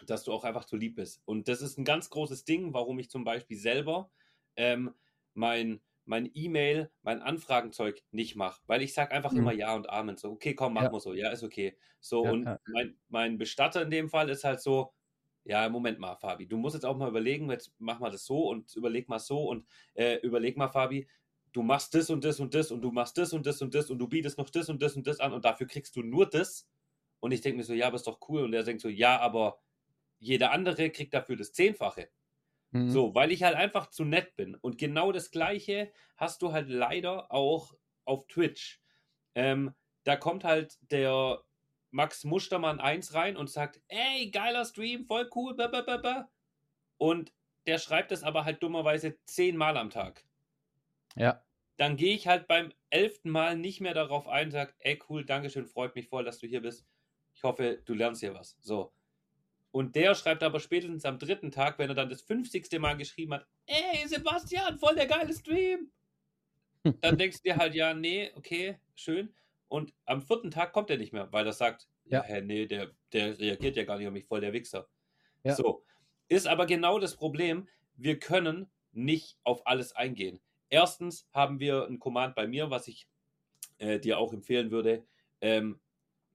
dass 0.07 0.25
du 0.25 0.33
auch 0.33 0.45
einfach 0.45 0.65
zu 0.65 0.77
lieb 0.77 0.97
bist. 0.97 1.21
Und 1.27 1.47
das 1.47 1.61
ist 1.61 1.77
ein 1.77 1.85
ganz 1.85 2.09
großes 2.09 2.47
Ding, 2.47 2.73
warum 2.73 2.99
ich 2.99 3.11
zum 3.11 3.25
Beispiel 3.25 3.59
selber 3.59 4.11
ähm, 4.57 4.95
mein 5.35 5.83
mein 6.09 6.31
E-Mail, 6.33 6.91
mein 7.03 7.21
Anfragenzeug 7.21 8.03
nicht 8.11 8.35
mache, 8.35 8.62
weil 8.67 8.83
ich 8.83 8.95
sage 8.95 9.12
einfach 9.12 9.33
mhm. 9.33 9.38
immer 9.38 9.53
Ja 9.53 9.75
und 9.75 9.91
Amen. 9.91 10.17
So, 10.17 10.31
okay, 10.31 10.55
komm, 10.55 10.75
machen 10.75 10.87
ja. 10.87 10.93
wir 10.93 11.00
so, 11.00 11.12
ja, 11.12 11.31
ist 11.31 11.43
okay. 11.43 11.77
So, 12.00 12.25
ja, 12.25 12.31
und 12.33 12.45
ja. 12.45 12.59
Mein, 12.67 12.97
mein 13.09 13.38
Bestatter 13.38 13.83
in 13.83 13.91
dem 13.91 14.09
Fall 14.09 14.31
ist 14.31 14.45
halt 14.45 14.61
so, 14.61 14.95
ja, 15.45 15.69
Moment 15.69 15.99
mal, 15.99 16.17
Fabi, 16.17 16.47
du 16.47 16.57
musst 16.57 16.75
jetzt 16.75 16.85
auch 16.85 16.97
mal 16.97 17.09
überlegen, 17.09 17.50
jetzt 17.50 17.73
mach 17.79 18.00
mal 18.00 18.11
das 18.11 18.25
so 18.25 18.49
und 18.49 18.75
überleg 18.75 19.09
mal 19.09 19.19
so 19.19 19.49
und 19.49 19.67
äh, 19.95 20.17
überleg 20.17 20.57
mal, 20.57 20.69
Fabi, 20.69 21.07
du 21.53 21.62
machst 21.62 21.95
das 21.95 22.11
und 22.11 22.25
das 22.25 22.41
und 22.41 22.55
das 22.55 22.71
und 22.71 22.81
du 22.81 22.91
machst 22.91 23.19
das 23.19 23.33
und 23.33 23.47
das 23.47 23.61
und 23.61 23.75
das 23.75 23.91
und 23.91 23.99
du 23.99 24.09
bietest 24.09 24.38
noch 24.38 24.50
das 24.50 24.69
und 24.69 24.83
das 24.83 24.97
und 24.97 25.07
das 25.07 25.21
an 25.21 25.33
und 25.33 25.45
dafür 25.45 25.67
kriegst 25.67 25.95
du 25.97 26.03
nur 26.03 26.29
das. 26.29 26.67
Und 27.21 27.33
ich 27.33 27.41
denke 27.41 27.59
mir 27.59 27.65
so, 27.65 27.75
ja, 27.75 27.87
aber 27.87 27.97
ist 27.97 28.07
doch 28.07 28.21
cool. 28.29 28.45
Und 28.45 28.55
er 28.55 28.62
denkt 28.62 28.81
so, 28.81 28.88
ja, 28.88 29.19
aber 29.19 29.61
jeder 30.21 30.53
andere 30.53 30.91
kriegt 30.91 31.12
dafür 31.15 31.37
das 31.37 31.53
Zehnfache. 31.53 32.11
Mhm. 32.71 32.91
So, 32.91 33.15
weil 33.15 33.33
ich 33.33 33.43
halt 33.43 33.57
einfach 33.57 33.89
zu 33.91 34.05
nett 34.05 34.37
bin. 34.37 34.55
Und 34.57 34.79
genau 34.79 35.13
das 35.13 35.31
Gleiche 35.31 35.93
hast 36.17 36.43
du 36.43 36.53
halt 36.53 36.69
leider 36.69 37.33
auch 37.33 37.75
auf 38.05 38.27
Twitch. 38.29 38.81
Ähm, 39.35 39.75
da 40.05 40.17
kommt 40.17 40.45
halt 40.45 40.79
der 40.91 41.43
Max 41.91 42.25
Mustermann 42.25 42.81
1 42.81 43.15
rein 43.15 43.37
und 43.37 43.51
sagt, 43.51 43.81
ey, 43.89 44.31
geiler 44.31 44.65
Stream, 44.65 45.05
voll 45.07 45.29
cool, 45.35 45.55
blablabla. 45.55 46.31
und 46.99 47.33
der 47.67 47.79
schreibt 47.79 48.13
es 48.13 48.23
aber 48.23 48.45
halt 48.45 48.63
dummerweise 48.63 49.19
zehnmal 49.27 49.77
am 49.77 49.91
Tag. 49.91 50.25
Ja. 51.17 51.45
Dann 51.77 51.97
gehe 51.97 52.15
ich 52.15 52.27
halt 52.27 52.47
beim 52.49 52.73
elften 52.91 53.31
Mal 53.31 53.57
nicht 53.57 53.81
mehr 53.81 53.95
darauf 53.95 54.27
ein 54.29 54.47
und 54.49 54.53
sage, 54.53 54.75
ey, 54.81 54.99
cool, 55.09 55.25
Dankeschön, 55.25 55.67
freut 55.67 55.95
mich 55.95 56.09
voll, 56.09 56.25
dass 56.25 56.39
du 56.39 56.47
hier 56.47 56.63
bist. 56.63 56.87
Ich 57.35 57.43
hoffe, 57.45 57.83
du 57.85 57.95
lernst 57.95 58.21
hier 58.21 58.35
was. 58.35 58.57
So. 58.61 58.93
Und 59.71 59.95
der 59.97 60.15
schreibt 60.15 60.43
aber 60.43 60.61
spätestens 60.61 61.05
am 61.05 61.19
dritten 61.19 61.51
Tag, 61.51 61.79
wenn 61.79 61.91
er 61.91 61.95
dann 61.95 62.09
das 62.09 62.23
50. 62.23 62.79
Mal 62.79 62.97
geschrieben 62.97 63.35
hat, 63.35 63.47
ey 63.67 64.07
Sebastian, 64.09 64.79
voll 64.79 64.95
der 64.95 65.07
geile 65.07 65.33
Stream. 65.35 65.91
Dann 67.01 67.19
denkst 67.19 67.39
du 67.39 67.51
dir 67.51 67.57
halt, 67.57 67.75
ja, 67.75 67.93
nee, 67.93 68.31
okay, 68.35 68.79
schön. 68.95 69.35
Und 69.67 69.93
am 70.07 70.23
vierten 70.23 70.51
Tag 70.51 70.73
kommt 70.73 70.91
er 70.91 70.97
nicht 70.97 71.13
mehr, 71.13 71.31
weil 71.33 71.45
er 71.45 71.53
sagt, 71.53 71.89
ja, 72.07 72.23
hä, 72.23 72.41
nee, 72.41 72.67
der, 72.67 72.93
der 73.13 73.39
reagiert 73.39 73.77
ja 73.77 73.85
gar 73.85 73.99
nicht 73.99 74.07
auf 74.07 74.13
mich, 74.13 74.25
voll 74.25 74.41
der 74.41 74.53
Wichser. 74.53 74.89
Ja. 75.43 75.55
So. 75.55 75.85
Ist 76.29 76.47
aber 76.47 76.67
genau 76.67 76.99
das 76.99 77.17
Problem, 77.17 77.69
wir 77.97 78.19
können 78.19 78.71
nicht 78.93 79.39
auf 79.45 79.67
alles 79.67 79.95
eingehen. 79.95 80.41
Erstens 80.71 81.29
haben 81.33 81.61
wir 81.61 81.87
ein 81.87 81.99
Command 81.99 82.35
bei 82.35 82.47
mir, 82.47 82.71
was 82.71 82.89
ich 82.89 83.09
äh, 83.79 83.99
dir 83.99 84.19
auch 84.19 84.33
empfehlen 84.33 84.71
würde, 84.71 85.07
ähm, 85.41 85.81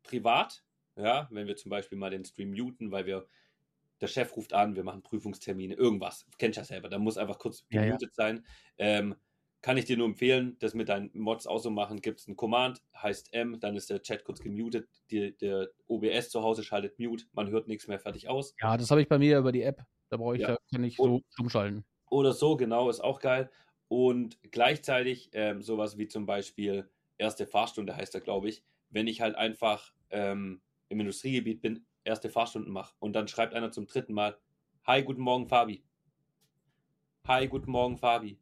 privat 0.04 0.63
ja, 0.96 1.28
wenn 1.32 1.48
wir 1.48 1.56
zum 1.56 1.70
Beispiel 1.70 1.98
mal 1.98 2.10
den 2.10 2.26
Stream 2.26 2.52
muten, 2.52 2.92
weil 2.92 3.06
wir, 3.06 3.28
der 4.02 4.08
Chef 4.08 4.36
ruft 4.36 4.54
an, 4.54 4.76
wir 4.76 4.84
machen 4.84 5.02
Prüfungstermine, 5.02 5.76
irgendwas. 5.76 6.26
Kennst 6.38 6.58
du 6.58 6.62
ja 6.62 6.66
selber, 6.66 6.90
da 6.90 7.00
muss 7.00 7.18
einfach 7.18 7.40
kurz 7.40 7.66
ja, 7.70 7.84
gemutet 7.84 8.12
ja. 8.12 8.16
sein. 8.16 8.46
Ähm, 8.78 9.16
kann 9.62 9.78
ich 9.78 9.86
dir 9.86 9.96
nur 9.96 10.08
empfehlen, 10.08 10.58
das 10.60 10.74
mit 10.74 10.90
deinen 10.90 11.10
Mods 11.14 11.48
auch 11.48 11.60
so 11.60 11.70
machen. 11.72 12.02
Gibt 12.02 12.20
es 12.20 12.28
ein 12.28 12.36
Command, 12.36 12.82
heißt 13.02 13.34
M, 13.34 13.62
dann 13.62 13.78
ist 13.78 13.90
der 13.90 14.02
Chat 14.02 14.26
kurz 14.26 14.42
gemutet, 14.42 14.90
die, 15.10 15.36
der 15.38 15.70
OBS 15.88 16.30
zu 16.30 16.44
Hause 16.44 16.64
schaltet 16.64 17.00
Mute, 17.00 17.26
man 17.32 17.50
hört 17.50 17.70
nichts 17.70 17.88
mehr 17.88 17.98
fertig 17.98 18.28
aus. 18.28 18.54
Ja, 18.62 18.76
das 18.76 18.92
habe 18.92 19.02
ich 19.02 19.08
bei 19.08 19.18
mir 19.18 19.40
über 19.40 19.54
die 19.54 19.64
App. 19.64 19.82
Da 20.10 20.18
brauche 20.18 20.36
ich, 20.36 20.42
ja. 20.42 20.50
da 20.50 20.58
kann 20.70 20.84
ich 20.84 20.98
so 20.98 21.22
umschalten. 21.40 21.86
Oder 22.10 22.34
so, 22.34 22.58
genau, 22.58 22.90
ist 22.90 23.00
auch 23.00 23.22
geil. 23.22 23.50
Und 23.88 24.38
gleichzeitig 24.52 25.30
ähm, 25.32 25.62
sowas 25.62 25.98
wie 25.98 26.08
zum 26.08 26.26
Beispiel 26.26 26.90
erste 27.18 27.48
Fahrstunde 27.48 27.96
heißt 27.96 28.14
er, 28.16 28.22
glaube 28.22 28.50
ich, 28.50 28.64
wenn 28.90 29.08
ich 29.08 29.22
halt 29.22 29.36
einfach 29.36 29.94
ähm, 30.10 30.62
im 30.94 31.02
Industriegebiet 31.02 31.62
bin, 31.62 31.86
erste 32.04 32.30
Fahrstunden 32.30 32.72
mache. 32.72 32.96
Und 33.00 33.14
dann 33.14 33.28
schreibt 33.28 33.54
einer 33.54 33.72
zum 33.72 33.88
dritten 33.88 34.14
Mal, 34.14 34.38
Hi, 34.86 35.04
guten 35.04 35.22
Morgen, 35.22 35.48
Fabi. 35.48 35.84
Hi, 37.28 37.48
guten 37.48 37.72
Morgen, 37.72 37.98
Fabi. 37.98 38.38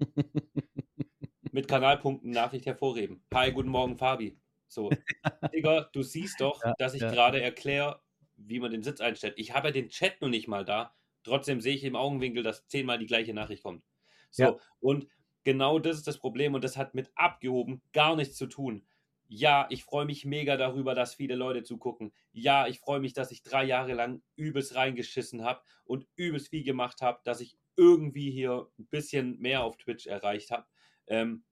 Mit 1.52 1.68
Kanalpunkten 1.68 2.30
Nachricht 2.30 2.66
hervorheben. 2.66 3.22
Hi, 3.32 3.52
guten 3.52 3.68
Morgen, 3.68 3.96
Fabi. 3.96 4.36
So, 4.66 4.90
Digga, 5.54 5.88
du 5.92 6.02
siehst 6.02 6.40
doch, 6.40 6.62
ja, 6.64 6.74
dass 6.78 6.94
ich 6.94 7.02
ja. 7.02 7.10
gerade 7.10 7.40
erkläre, 7.40 8.00
wie 8.36 8.58
man 8.58 8.72
den 8.72 8.82
Sitz 8.82 9.00
einstellt. 9.00 9.34
Ich 9.36 9.54
habe 9.54 9.68
ja 9.68 9.72
den 9.72 9.88
Chat 9.88 10.20
noch 10.20 10.28
nicht 10.28 10.48
mal 10.48 10.64
da. 10.64 10.94
Trotzdem 11.22 11.60
sehe 11.60 11.74
ich 11.74 11.84
im 11.84 11.96
Augenwinkel, 11.96 12.42
dass 12.42 12.66
zehnmal 12.66 12.98
die 12.98 13.06
gleiche 13.06 13.32
Nachricht 13.32 13.62
kommt. 13.62 13.84
So, 14.30 14.42
ja. 14.42 14.56
und 14.80 15.06
genau 15.44 15.78
das 15.78 15.98
ist 15.98 16.08
das 16.08 16.18
Problem 16.18 16.54
und 16.54 16.64
das 16.64 16.76
hat 16.76 16.94
mit 16.94 17.12
abgehoben 17.14 17.80
gar 17.92 18.16
nichts 18.16 18.36
zu 18.36 18.46
tun. 18.46 18.84
Ja, 19.28 19.66
ich 19.70 19.84
freue 19.84 20.04
mich 20.04 20.24
mega 20.24 20.56
darüber, 20.56 20.94
dass 20.94 21.14
viele 21.14 21.34
Leute 21.34 21.62
zugucken. 21.62 22.12
Ja, 22.32 22.66
ich 22.66 22.78
freue 22.78 23.00
mich, 23.00 23.14
dass 23.14 23.30
ich 23.30 23.42
drei 23.42 23.64
Jahre 23.64 23.94
lang 23.94 24.22
übelst 24.36 24.74
reingeschissen 24.74 25.44
habe 25.44 25.60
und 25.84 26.06
übelst 26.16 26.48
viel 26.48 26.64
gemacht 26.64 27.00
habe, 27.02 27.20
dass 27.24 27.40
ich 27.40 27.56
irgendwie 27.76 28.30
hier 28.30 28.68
ein 28.78 28.86
bisschen 28.86 29.38
mehr 29.38 29.64
auf 29.64 29.76
Twitch 29.76 30.06
erreicht 30.06 30.50
habe. 30.50 30.66
Ähm, 31.06 31.44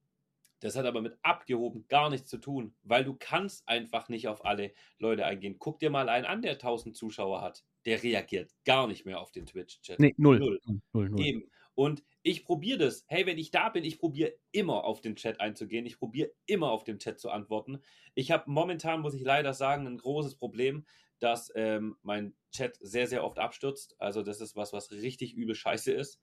das 0.63 0.77
hat 0.77 0.85
aber 0.85 1.01
mit 1.01 1.17
abgehoben 1.23 1.85
gar 1.89 2.09
nichts 2.09 2.29
zu 2.29 2.37
tun, 2.37 2.73
weil 2.83 3.03
du 3.03 3.17
kannst 3.19 3.67
einfach 3.67 4.07
nicht 4.07 4.29
auf 4.29 4.45
alle 4.45 4.71
Leute 4.97 5.25
eingehen. 5.25 5.57
Guck 5.59 5.79
dir 5.79 5.89
mal 5.89 6.07
einen 6.07 6.25
an, 6.25 6.41
der 6.41 6.53
1000 6.53 6.95
Zuschauer 6.95 7.41
hat. 7.41 7.65
Der 7.85 8.01
reagiert 8.01 8.49
gar 8.63 8.87
nicht 8.87 9.05
mehr 9.05 9.19
auf 9.19 9.33
den 9.33 9.45
Twitch-Chat. 9.45 9.99
Nee, 9.99 10.13
null. 10.15 10.39
Null. 10.39 10.59
null, 10.93 11.09
null. 11.09 11.19
Eben. 11.19 11.51
Und 11.75 12.03
ich 12.21 12.45
probiere 12.45 12.77
das. 12.77 13.03
Hey, 13.07 13.25
wenn 13.25 13.37
ich 13.37 13.51
da 13.51 13.69
bin, 13.69 13.83
ich 13.83 13.99
probiere 13.99 14.33
immer 14.51 14.83
auf 14.83 15.01
den 15.01 15.15
Chat 15.15 15.41
einzugehen. 15.41 15.85
Ich 15.85 15.97
probiere 15.97 16.31
immer 16.45 16.71
auf 16.71 16.83
den 16.83 16.99
Chat 16.99 17.19
zu 17.19 17.29
antworten. 17.29 17.79
Ich 18.15 18.31
habe 18.31 18.49
momentan, 18.49 19.01
muss 19.01 19.13
ich 19.13 19.23
leider 19.23 19.53
sagen, 19.53 19.87
ein 19.87 19.97
großes 19.97 20.35
Problem, 20.35 20.85
dass 21.19 21.51
ähm, 21.55 21.97
mein 22.01 22.35
Chat 22.51 22.77
sehr, 22.81 23.07
sehr 23.07 23.23
oft 23.23 23.39
abstürzt. 23.39 23.95
Also 23.99 24.21
das 24.21 24.41
ist 24.41 24.55
was, 24.55 24.73
was 24.73 24.91
richtig 24.91 25.33
übel 25.33 25.55
scheiße 25.55 25.91
ist. 25.91 26.19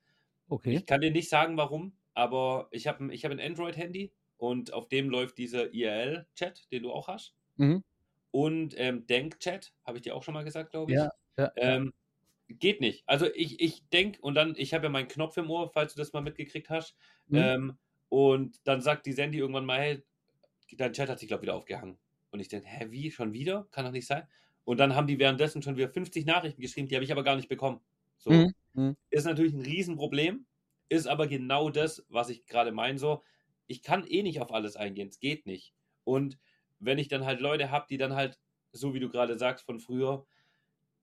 Okay. 0.48 0.76
Ich 0.76 0.86
kann 0.86 1.00
dir 1.00 1.10
nicht 1.10 1.28
sagen, 1.28 1.56
warum, 1.56 1.96
aber 2.14 2.68
ich 2.70 2.86
habe 2.86 3.12
ich 3.14 3.24
hab 3.24 3.32
ein 3.32 3.40
Android-Handy 3.40 4.12
und 4.36 4.72
auf 4.72 4.88
dem 4.88 5.10
läuft 5.10 5.38
dieser 5.38 5.72
IRL-Chat, 5.72 6.70
den 6.72 6.82
du 6.82 6.92
auch 6.92 7.08
hast. 7.08 7.34
Mhm. 7.56 7.84
Und 8.30 8.74
ähm, 8.78 9.06
Denk-Chat, 9.06 9.72
habe 9.84 9.98
ich 9.98 10.02
dir 10.02 10.14
auch 10.14 10.22
schon 10.22 10.34
mal 10.34 10.44
gesagt, 10.44 10.70
glaube 10.70 10.92
ich. 10.92 10.98
Ja, 10.98 11.10
ja, 11.36 11.52
ähm, 11.56 11.92
geht 12.58 12.80
nicht. 12.80 13.04
Also 13.06 13.26
ich, 13.34 13.60
ich 13.60 13.88
denke, 13.88 14.20
und 14.20 14.34
dann, 14.34 14.54
ich 14.56 14.74
habe 14.74 14.84
ja 14.84 14.90
meinen 14.90 15.08
Knopf 15.08 15.36
im 15.36 15.50
Ohr, 15.50 15.70
falls 15.72 15.94
du 15.94 15.98
das 15.98 16.12
mal 16.12 16.20
mitgekriegt 16.20 16.70
hast. 16.70 16.96
Mhm. 17.28 17.36
Ähm, 17.36 17.78
und 18.08 18.60
dann 18.64 18.80
sagt 18.80 19.06
die 19.06 19.12
Sandy 19.12 19.38
irgendwann 19.38 19.64
mal, 19.64 19.78
hey, 19.78 20.02
dein 20.72 20.92
Chat 20.92 21.08
hat 21.08 21.18
sich, 21.18 21.28
glaube 21.28 21.42
ich, 21.42 21.46
wieder 21.46 21.56
aufgehangen. 21.56 21.98
Und 22.30 22.40
ich 22.40 22.48
denke, 22.48 22.66
hä, 22.66 22.86
wie? 22.90 23.10
Schon 23.10 23.32
wieder? 23.32 23.66
Kann 23.70 23.84
doch 23.84 23.92
nicht 23.92 24.06
sein. 24.06 24.26
Und 24.64 24.78
dann 24.78 24.94
haben 24.94 25.06
die 25.06 25.18
währenddessen 25.18 25.62
schon 25.62 25.76
wieder 25.76 25.88
50 25.88 26.26
Nachrichten 26.26 26.60
geschrieben, 26.60 26.88
die 26.88 26.94
habe 26.94 27.04
ich 27.04 27.12
aber 27.12 27.24
gar 27.24 27.36
nicht 27.36 27.48
bekommen. 27.48 27.80
So. 28.18 28.30
Mhm. 28.30 28.54
mhm. 28.74 28.96
Ist 29.10 29.24
natürlich 29.24 29.52
ein 29.52 29.62
Riesenproblem, 29.62 30.46
ist 30.88 31.06
aber 31.06 31.26
genau 31.26 31.70
das, 31.70 32.04
was 32.08 32.28
ich 32.28 32.46
gerade 32.46 32.72
meine. 32.72 32.98
So, 32.98 33.22
ich 33.66 33.82
kann 33.82 34.06
eh 34.06 34.22
nicht 34.22 34.40
auf 34.40 34.52
alles 34.52 34.76
eingehen, 34.76 35.08
es 35.08 35.20
geht 35.20 35.46
nicht. 35.46 35.72
Und 36.04 36.38
wenn 36.78 36.98
ich 36.98 37.08
dann 37.08 37.24
halt 37.24 37.40
Leute 37.40 37.70
habe, 37.70 37.86
die 37.88 37.98
dann 37.98 38.14
halt, 38.14 38.38
so 38.72 38.94
wie 38.94 39.00
du 39.00 39.08
gerade 39.08 39.38
sagst, 39.38 39.64
von 39.64 39.80
früher, 39.80 40.26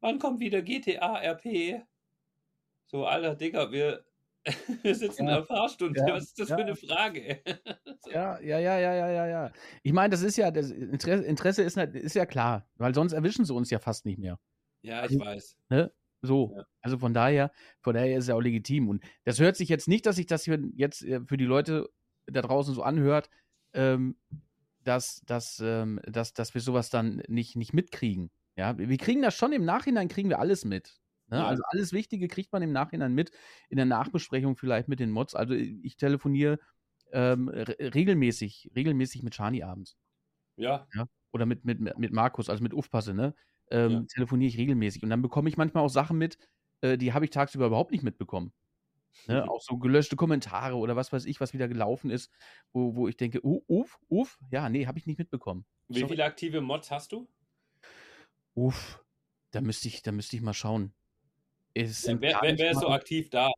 wann 0.02 0.20
kommt 0.20 0.40
wieder 0.40 0.62
GTA 0.62 1.18
RP? 1.18 1.84
So, 2.88 3.06
alter 3.06 3.36
Digga, 3.36 3.72
wir, 3.72 4.06
wir 4.84 4.96
sitzen 4.96 5.28
ja. 5.28 5.30
in 5.30 5.36
der 5.36 5.44
Fahrstunde. 5.46 6.00
Ja. 6.00 6.14
Was 6.16 6.26
ist 6.26 6.40
das 6.40 6.50
ja. 6.50 6.56
für 6.56 6.64
eine 6.64 6.76
Frage? 6.76 7.42
so. 8.00 8.12
Ja, 8.12 8.40
ja, 8.40 8.60
ja, 8.60 8.80
ja, 8.80 8.94
ja, 8.94 9.10
ja, 9.10 9.28
ja. 9.28 9.52
Ich 9.84 9.94
meine, 9.94 10.12
das 10.12 10.22
ist 10.22 10.38
ja, 10.38 10.52
das 10.52 10.72
Interesse, 10.72 11.24
Interesse 11.24 11.64
ist, 11.64 11.78
ist, 11.78 12.16
ja 12.16 12.26
klar, 12.26 12.70
weil 12.76 12.94
sonst 12.94 13.14
erwischen 13.14 13.46
sie 13.46 13.54
uns 13.54 13.70
ja 13.70 13.80
fast 13.80 14.06
nicht 14.06 14.20
mehr. 14.20 14.40
Ja, 14.82 15.04
ich 15.06 15.12
also, 15.12 15.20
weiß. 15.20 15.58
Ne? 15.70 15.92
So, 16.22 16.54
ja. 16.56 16.66
also 16.82 16.98
von 16.98 17.14
daher, 17.14 17.52
von 17.82 17.94
daher 17.94 18.18
ist 18.18 18.24
es 18.24 18.28
ja 18.30 18.36
auch 18.36 18.42
legitim. 18.42 18.88
Und 18.90 19.04
das 19.26 19.40
hört 19.40 19.58
sich 19.58 19.70
jetzt 19.70 19.88
nicht, 19.88 20.06
dass 20.06 20.16
sich 20.16 20.28
das 20.28 20.44
hier 20.46 20.60
jetzt 20.76 21.04
äh, 21.04 21.22
für 21.26 21.38
die 21.38 21.46
Leute 21.46 21.90
da 22.26 22.42
draußen 22.42 22.74
so 22.74 22.84
anhört, 22.84 23.30
ähm, 23.74 24.18
dass, 24.84 25.22
dass, 25.26 25.62
ähm, 25.64 26.00
dass, 26.06 26.34
dass 26.34 26.54
wir 26.54 26.62
sowas 26.62 26.90
dann 26.90 27.22
nicht, 27.28 27.56
nicht 27.56 27.74
mitkriegen. 27.74 28.32
Ja, 28.58 28.78
wir 28.78 28.98
kriegen 28.98 29.22
das 29.22 29.36
schon 29.36 29.54
im 29.54 29.66
Nachhinein, 29.66 30.08
kriegen 30.08 30.30
wir 30.30 30.40
alles 30.40 30.66
mit. 30.66 31.00
Ne? 31.28 31.38
Ja. 31.38 31.48
Also 31.48 31.62
alles 31.70 31.94
Wichtige 31.94 32.28
kriegt 32.28 32.52
man 32.52 32.64
im 32.64 32.72
Nachhinein 32.72 33.14
mit, 33.14 33.32
in 33.70 33.78
der 33.78 33.86
Nachbesprechung 33.86 34.56
vielleicht 34.56 34.88
mit 34.88 35.00
den 35.00 35.12
Mods. 35.12 35.36
Also 35.36 35.54
ich 35.54 35.96
telefoniere 35.96 36.60
ähm, 37.12 37.50
regelmäßig, 37.50 38.72
regelmäßig 38.76 39.24
mit 39.24 39.36
Shani 39.36 39.64
abends. 39.64 39.96
Ja. 40.56 40.88
ja. 40.96 41.06
Oder 41.32 41.46
mit, 41.46 41.66
mit, 41.66 41.80
mit 41.80 42.12
Markus, 42.12 42.50
also 42.50 42.64
mit 42.64 42.74
Ufpasse, 42.74 43.14
ne? 43.14 43.36
Ähm, 43.70 43.92
ja. 43.92 44.04
Telefoniere 44.08 44.50
ich 44.50 44.58
regelmäßig. 44.58 45.04
Und 45.04 45.10
dann 45.10 45.22
bekomme 45.22 45.50
ich 45.50 45.58
manchmal 45.58 45.84
auch 45.84 45.90
Sachen 45.90 46.18
mit, 46.18 46.38
äh, 46.82 46.98
die 46.98 47.14
habe 47.14 47.26
ich 47.26 47.32
tagsüber 47.32 47.68
überhaupt 47.68 47.92
nicht 47.92 48.04
mitbekommen. 48.04 48.54
Ne? 49.28 49.42
Mhm. 49.42 49.50
Auch 49.50 49.62
so 49.62 49.78
gelöschte 49.78 50.16
Kommentare 50.16 50.76
oder 50.76 50.96
was 50.96 51.12
weiß 51.12 51.26
ich, 51.26 51.40
was 51.40 51.54
wieder 51.54 51.68
gelaufen 51.68 52.10
ist, 52.10 52.32
wo, 52.72 52.96
wo 52.96 53.08
ich 53.08 53.18
denke, 53.18 53.46
uh, 53.46 53.62
uff, 53.68 54.00
uff, 54.08 54.40
ja, 54.52 54.70
nee, 54.70 54.86
habe 54.86 55.00
ich 55.00 55.06
nicht 55.06 55.18
mitbekommen. 55.18 55.66
Wie 55.88 56.04
viele 56.06 56.24
aktive 56.24 56.62
Mods 56.62 56.92
hast 56.92 57.12
du? 57.12 57.28
Uff, 58.58 59.06
da 59.52 59.62
müsste 59.62 59.88
ich, 59.88 60.02
da 60.02 60.12
müsste 60.12 60.36
ich 60.36 60.42
mal 60.42 60.54
schauen. 60.54 60.94
Es 61.76 62.08
Ja, 62.08 62.16
wer, 62.22 62.38
wer, 62.42 62.58
wer 62.58 62.72
ist 62.72 62.80
so 62.80 62.90
aktiv 62.90 63.30
da? 63.30 63.52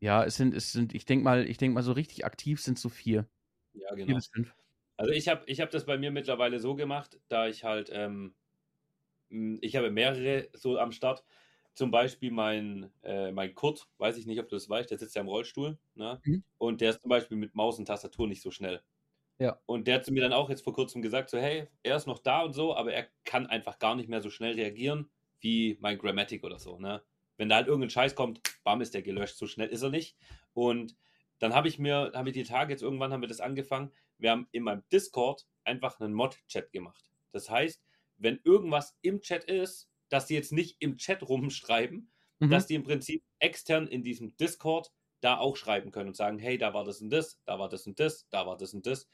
ja, 0.00 0.24
es 0.24 0.36
sind, 0.36 0.54
es 0.54 0.72
sind, 0.72 0.94
ich 0.94 1.04
denke 1.04 1.24
mal, 1.24 1.46
ich 1.48 1.58
denke 1.58 1.74
mal, 1.74 1.82
so 1.82 1.92
richtig 1.92 2.24
aktiv 2.24 2.60
sind 2.62 2.78
so 2.78 2.88
vier. 2.88 3.28
Ja, 3.72 3.94
Vier 3.94 4.14
genau. 4.14 4.16
bis 4.16 4.28
fünf. 4.28 4.54
Also 4.98 5.12
ich 5.12 5.28
habe 5.28 5.44
ich 5.48 5.60
hab 5.60 5.70
das 5.70 5.86
bei 5.86 5.98
mir 5.98 6.10
mittlerweile 6.12 6.60
so 6.60 6.76
gemacht, 6.76 7.20
da 7.28 7.48
ich 7.48 7.64
halt, 7.64 7.90
ähm, 7.92 8.36
m, 9.30 9.58
ich 9.62 9.76
habe 9.76 9.90
mehrere 9.90 10.50
so 10.54 10.78
am 10.78 10.92
Start. 10.92 11.24
Zum 11.74 11.90
Beispiel 11.92 12.32
mein, 12.32 12.92
äh, 13.02 13.32
mein 13.32 13.54
Kurt, 13.54 13.88
weiß 13.98 14.18
ich 14.18 14.26
nicht, 14.26 14.40
ob 14.40 14.48
du 14.48 14.56
das 14.56 14.68
weißt, 14.70 14.90
der 14.90 14.98
sitzt 14.98 15.16
ja 15.16 15.22
im 15.22 15.28
Rollstuhl, 15.28 15.78
ne? 15.94 16.22
Mhm. 16.26 16.42
Und 16.58 16.80
der 16.82 16.90
ist 16.90 17.02
zum 17.02 17.10
Beispiel 17.10 17.36
mit 17.38 17.54
Maus 17.54 17.78
und 17.78 17.86
Tastatur 17.86 18.28
nicht 18.28 18.42
so 18.42 18.50
schnell. 18.52 18.82
Ja. 19.38 19.60
Und 19.66 19.86
der 19.86 19.96
hat 19.96 20.04
zu 20.04 20.12
mir 20.12 20.22
dann 20.22 20.32
auch 20.32 20.48
jetzt 20.48 20.64
vor 20.64 20.72
kurzem 20.72 21.02
gesagt, 21.02 21.30
so, 21.30 21.38
hey, 21.38 21.68
er 21.82 21.96
ist 21.96 22.06
noch 22.06 22.18
da 22.18 22.42
und 22.42 22.52
so, 22.54 22.74
aber 22.74 22.92
er 22.92 23.08
kann 23.24 23.46
einfach 23.46 23.78
gar 23.78 23.94
nicht 23.94 24.08
mehr 24.08 24.20
so 24.20 24.30
schnell 24.30 24.54
reagieren 24.54 25.10
wie 25.40 25.76
mein 25.80 25.98
Grammatic 25.98 26.44
oder 26.44 26.58
so, 26.58 26.78
ne? 26.78 27.02
Wenn 27.36 27.50
da 27.50 27.56
halt 27.56 27.66
irgendein 27.66 27.90
Scheiß 27.90 28.14
kommt, 28.14 28.40
bam, 28.64 28.80
ist 28.80 28.94
der 28.94 29.02
gelöscht, 29.02 29.36
so 29.36 29.46
schnell 29.46 29.68
ist 29.68 29.82
er 29.82 29.90
nicht. 29.90 30.16
Und 30.54 30.96
dann 31.38 31.54
habe 31.54 31.68
ich 31.68 31.78
mir, 31.78 32.12
habe 32.14 32.30
ich 32.30 32.34
die 32.34 32.44
Tage 32.44 32.72
jetzt 32.72 32.82
irgendwann 32.82 33.12
haben 33.12 33.20
wir 33.20 33.28
das 33.28 33.40
angefangen, 33.40 33.92
wir 34.16 34.30
haben 34.30 34.48
in 34.52 34.62
meinem 34.62 34.82
Discord 34.90 35.46
einfach 35.64 36.00
einen 36.00 36.14
Mod-Chat 36.14 36.72
gemacht. 36.72 37.10
Das 37.32 37.50
heißt, 37.50 37.84
wenn 38.16 38.40
irgendwas 38.44 38.96
im 39.02 39.20
Chat 39.20 39.44
ist, 39.44 39.90
dass 40.08 40.24
die 40.24 40.34
jetzt 40.34 40.52
nicht 40.52 40.76
im 40.80 40.96
Chat 40.96 41.22
rumschreiben, 41.22 42.10
Mhm. 42.38 42.50
dass 42.50 42.66
die 42.66 42.74
im 42.74 42.82
Prinzip 42.82 43.24
extern 43.38 43.86
in 43.86 44.02
diesem 44.02 44.36
Discord 44.36 44.92
da 45.20 45.38
auch 45.38 45.56
schreiben 45.56 45.90
können 45.90 46.08
und 46.08 46.16
sagen, 46.16 46.38
hey, 46.38 46.58
da 46.58 46.74
war 46.74 46.84
das 46.84 47.00
und 47.00 47.10
das, 47.10 47.40
da 47.44 47.58
war 47.58 47.68
das 47.68 47.86
und 47.86 47.98
das, 47.98 48.28
da 48.30 48.46
war 48.46 48.56
das 48.56 48.74
und 48.74 48.86
das. 48.86 49.08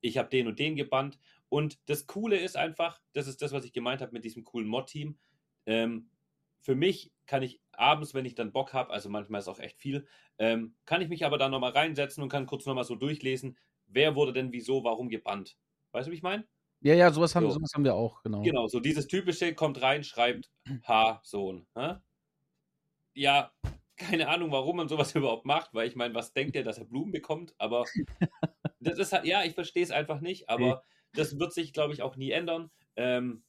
Ich 0.00 0.16
habe 0.16 0.30
den 0.30 0.46
und 0.46 0.58
den 0.58 0.76
gebannt. 0.76 1.18
Und 1.48 1.78
das 1.88 2.06
Coole 2.06 2.38
ist 2.38 2.56
einfach, 2.56 3.00
das 3.12 3.26
ist 3.26 3.42
das, 3.42 3.52
was 3.52 3.64
ich 3.64 3.72
gemeint 3.72 4.00
habe 4.00 4.12
mit 4.12 4.24
diesem 4.24 4.44
coolen 4.44 4.68
Mod-Team. 4.68 5.18
Ähm, 5.66 6.10
für 6.60 6.74
mich 6.74 7.12
kann 7.26 7.42
ich 7.42 7.60
abends, 7.72 8.14
wenn 8.14 8.24
ich 8.24 8.34
dann 8.34 8.52
Bock 8.52 8.72
habe, 8.72 8.90
also 8.90 9.08
manchmal 9.08 9.40
ist 9.40 9.48
auch 9.48 9.58
echt 9.58 9.78
viel, 9.78 10.06
ähm, 10.38 10.74
kann 10.84 11.00
ich 11.00 11.08
mich 11.08 11.24
aber 11.24 11.38
da 11.38 11.48
nochmal 11.48 11.72
reinsetzen 11.72 12.22
und 12.22 12.28
kann 12.28 12.46
kurz 12.46 12.66
nochmal 12.66 12.84
so 12.84 12.94
durchlesen, 12.94 13.56
wer 13.86 14.14
wurde 14.14 14.32
denn 14.32 14.52
wieso, 14.52 14.84
warum 14.84 15.08
gebannt. 15.08 15.56
Weißt 15.92 16.06
du, 16.06 16.12
wie 16.12 16.16
ich 16.16 16.22
meine? 16.22 16.46
Ja, 16.82 16.94
ja, 16.94 17.10
sowas 17.10 17.34
haben, 17.34 17.46
So. 17.46 17.52
sowas 17.52 17.72
haben 17.74 17.84
wir 17.84 17.94
auch, 17.94 18.22
genau. 18.22 18.42
Genau, 18.42 18.66
so 18.66 18.80
dieses 18.80 19.06
typische 19.06 19.54
kommt 19.54 19.82
rein, 19.82 20.02
schreibt 20.02 20.50
H-Sohn. 20.86 21.66
hä? 21.74 21.96
Ja, 23.14 23.52
keine 24.00 24.28
Ahnung, 24.28 24.50
warum 24.50 24.76
man 24.76 24.88
sowas 24.88 25.14
überhaupt 25.14 25.44
macht, 25.44 25.74
weil 25.74 25.86
ich 25.86 25.96
meine, 25.96 26.14
was 26.14 26.32
denkt 26.32 26.56
er, 26.56 26.64
dass 26.64 26.78
er 26.78 26.84
Blumen 26.84 27.12
bekommt? 27.12 27.54
Aber 27.58 27.84
das 28.80 28.98
ist 28.98 29.12
halt, 29.12 29.26
ja, 29.26 29.44
ich 29.44 29.54
verstehe 29.54 29.82
es 29.82 29.90
einfach 29.90 30.20
nicht, 30.20 30.48
aber 30.48 30.82
das 31.12 31.38
wird 31.38 31.52
sich, 31.52 31.72
glaube 31.72 31.92
ich, 31.92 32.02
auch 32.02 32.16
nie 32.16 32.30
ändern. 32.30 32.70
Ähm, 32.96 33.42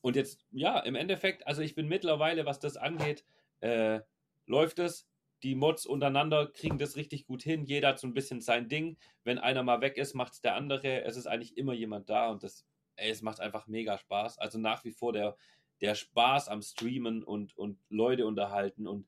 und 0.00 0.16
jetzt, 0.16 0.46
ja, 0.50 0.78
im 0.80 0.94
Endeffekt, 0.94 1.46
also 1.46 1.62
ich 1.62 1.74
bin 1.74 1.88
mittlerweile, 1.88 2.46
was 2.46 2.60
das 2.60 2.76
angeht, 2.76 3.24
äh, 3.60 4.00
läuft 4.46 4.78
es. 4.78 5.06
Die 5.44 5.54
Mods 5.54 5.86
untereinander 5.86 6.48
kriegen 6.48 6.78
das 6.78 6.96
richtig 6.96 7.26
gut 7.26 7.42
hin. 7.42 7.64
Jeder 7.64 7.88
hat 7.88 8.00
so 8.00 8.08
ein 8.08 8.14
bisschen 8.14 8.40
sein 8.40 8.68
Ding. 8.68 8.96
Wenn 9.22 9.38
einer 9.38 9.62
mal 9.62 9.80
weg 9.80 9.96
ist, 9.96 10.14
macht 10.14 10.32
es 10.32 10.40
der 10.40 10.56
andere. 10.56 11.04
Es 11.04 11.16
ist 11.16 11.26
eigentlich 11.28 11.56
immer 11.56 11.74
jemand 11.74 12.10
da 12.10 12.28
und 12.28 12.42
das, 12.42 12.66
ey, 12.96 13.10
es 13.10 13.22
macht 13.22 13.38
einfach 13.38 13.68
mega 13.68 13.98
Spaß. 13.98 14.38
Also 14.38 14.58
nach 14.58 14.84
wie 14.84 14.90
vor 14.90 15.12
der, 15.12 15.36
der 15.80 15.94
Spaß 15.94 16.48
am 16.48 16.62
Streamen 16.62 17.22
und, 17.22 17.56
und 17.56 17.78
Leute 17.88 18.26
unterhalten. 18.26 18.88
Und 18.88 19.06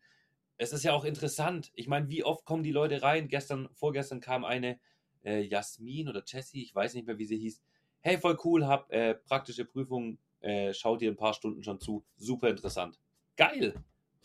es 0.61 0.73
ist 0.75 0.85
ja 0.85 0.93
auch 0.93 1.05
interessant. 1.05 1.73
Ich 1.75 1.89
meine, 1.89 2.11
wie 2.11 2.23
oft 2.23 2.45
kommen 2.45 2.63
die 2.63 2.71
Leute 2.71 3.03
rein? 3.03 3.29
Gestern, 3.29 3.71
vorgestern 3.73 4.21
kam 4.21 4.45
eine 4.45 4.79
äh, 5.25 5.41
Jasmin 5.41 6.07
oder 6.09 6.23
Jessie, 6.27 6.63
ich 6.63 6.75
weiß 6.75 6.93
nicht 6.95 7.07
mehr, 7.07 7.17
wie 7.17 7.25
sie 7.25 7.39
hieß. 7.39 7.63
Hey, 8.03 8.19
voll 8.19 8.37
cool, 8.45 8.67
hab 8.67 8.93
äh, 8.93 9.15
praktische 9.15 9.65
Prüfung, 9.65 10.19
äh, 10.41 10.75
schau 10.75 10.97
dir 10.97 11.11
ein 11.11 11.17
paar 11.17 11.33
Stunden 11.33 11.63
schon 11.63 11.81
zu. 11.81 12.05
Super 12.17 12.51
interessant. 12.51 13.01
Geil. 13.37 13.75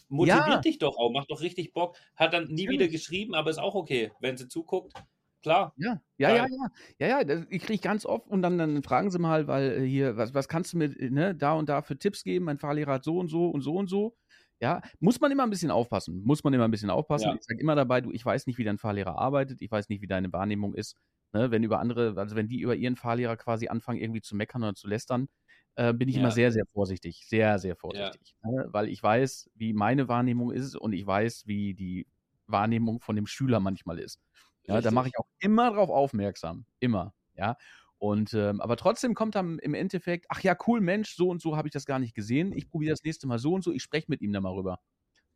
Motiviert 0.10 0.46
Ja. 0.46 0.62
dich 0.66 0.78
doch 0.78 0.98
auch, 0.98 1.10
macht 1.12 1.32
doch 1.32 1.40
richtig 1.40 1.72
Bock. 1.72 1.96
Hat 2.18 2.34
dann 2.34 2.44
nie 2.46 2.64
Natürlich. 2.66 2.70
wieder 2.70 2.88
geschrieben, 2.90 3.34
aber 3.34 3.50
ist 3.50 3.58
auch 3.58 3.76
okay. 3.76 4.12
Wenn 4.20 4.36
sie 4.36 4.50
zuguckt, 4.50 4.94
klar. 5.42 5.74
Ja, 5.78 6.02
ja, 6.18 6.30
ja, 6.30 6.46
ja. 6.48 6.70
Ja, 7.00 7.22
ja, 7.22 7.46
ich 7.50 7.62
kriege 7.64 7.82
ganz 7.82 8.06
oft 8.06 8.28
und 8.30 8.42
dann, 8.42 8.58
dann 8.58 8.82
fragen 8.82 9.12
sie 9.12 9.20
mal, 9.20 9.48
weil 9.48 9.84
äh, 9.84 9.86
hier, 9.86 10.16
was, 10.16 10.34
was 10.34 10.48
kannst 10.48 10.72
du 10.74 10.78
mir 10.78 10.86
äh, 10.86 11.10
ne, 11.10 11.36
da 11.36 11.54
und 11.54 11.68
da 11.68 11.82
für 11.82 11.98
Tipps 11.98 12.24
geben? 12.24 12.46
Mein 12.46 12.60
Fahrlehrer 12.60 12.94
hat 12.94 13.04
so 13.04 13.20
und 13.20 13.28
so 13.28 13.50
und 13.50 13.62
so 13.62 13.76
und 13.76 13.88
so. 13.90 14.16
Ja, 14.62 14.82
muss 15.00 15.20
man 15.20 15.32
immer 15.32 15.44
ein 15.44 15.50
bisschen 15.50 15.72
aufpassen. 15.72 16.24
Muss 16.24 16.44
man 16.44 16.54
immer 16.54 16.64
ein 16.66 16.72
bisschen 16.72 16.90
aufpassen. 16.90 17.30
Ja. 17.30 17.36
Ich 17.36 17.44
sage 17.44 17.60
immer 17.60 17.76
dabei, 17.76 18.02
du, 18.02 18.12
ich 18.12 18.26
weiß 18.26 18.48
nicht, 18.48 18.58
wie 18.58 18.64
dein 18.64 18.78
Fahrlehrer 18.78 19.18
arbeitet, 19.18 19.62
ich 19.62 19.70
weiß 19.70 19.90
nicht, 19.90 20.02
wie 20.02 20.08
deine 20.08 20.32
Wahrnehmung 20.32 20.74
ist. 20.74 20.96
Ne, 21.34 21.52
wenn 21.52 21.64
über 21.64 21.80
andere, 21.80 22.14
also 22.18 22.36
wenn 22.38 22.48
die 22.48 22.62
über 22.62 22.76
ihren 22.76 22.96
Fahrlehrer 22.96 23.36
quasi 23.36 23.68
anfangen, 23.68 24.00
irgendwie 24.00 24.22
zu 24.22 24.36
meckern 24.36 24.64
oder 24.64 24.74
zu 24.76 24.88
lästern, 24.88 25.28
äh, 25.76 25.94
bin 25.94 26.08
ich 26.08 26.16
Ja. 26.16 26.22
immer 26.22 26.32
sehr, 26.32 26.52
sehr 26.54 26.66
vorsichtig. 26.72 27.26
Sehr, 27.28 27.60
sehr 27.60 27.76
vorsichtig. 27.76 28.36
Ne, 28.44 28.68
weil 28.70 28.88
ich 28.88 29.04
weiß, 29.04 29.50
wie 29.56 29.74
meine 29.74 30.08
Wahrnehmung 30.08 30.52
ist 30.52 30.76
und 30.78 30.94
ich 30.94 31.06
weiß, 31.06 31.48
wie 31.48 31.74
die 31.74 32.08
Wahrnehmung 32.48 33.02
von 33.02 33.16
dem 33.18 33.28
Schüler 33.28 33.60
manchmal 33.60 34.00
ist. 34.00 34.20
Ja, 34.68 34.80
da 34.82 34.92
mache 34.92 35.10
ich 35.10 35.18
auch 35.20 35.28
immer 35.40 35.72
drauf 35.72 35.90
aufmerksam. 35.90 36.66
Immer. 36.80 37.14
Ja. 37.36 37.58
Und 38.06 38.36
ähm, 38.36 38.62
aber 38.62 38.78
trotzdem 38.78 39.16
kommt 39.16 39.34
dann 39.34 39.58
im 39.58 39.74
Endeffekt, 39.74 40.28
ach 40.30 40.42
ja, 40.42 40.56
cool, 40.68 40.80
Mensch, 40.80 41.16
so 41.16 41.28
und 41.28 41.42
so 41.42 41.58
habe 41.58 41.68
ich 41.68 41.72
das 41.72 41.88
gar 41.88 41.98
nicht 41.98 42.14
gesehen. 42.14 42.54
Ich 42.56 42.70
probiere 42.70 42.92
das 42.92 43.04
nächste 43.04 43.26
Mal 43.26 43.40
so 43.40 43.56
und 43.56 43.64
so, 43.64 43.72
ich 43.72 43.82
spreche 43.82 44.06
mit 44.10 44.22
ihm 44.22 44.32
dann 44.32 44.44
mal 44.44 44.54
rüber. 44.54 44.80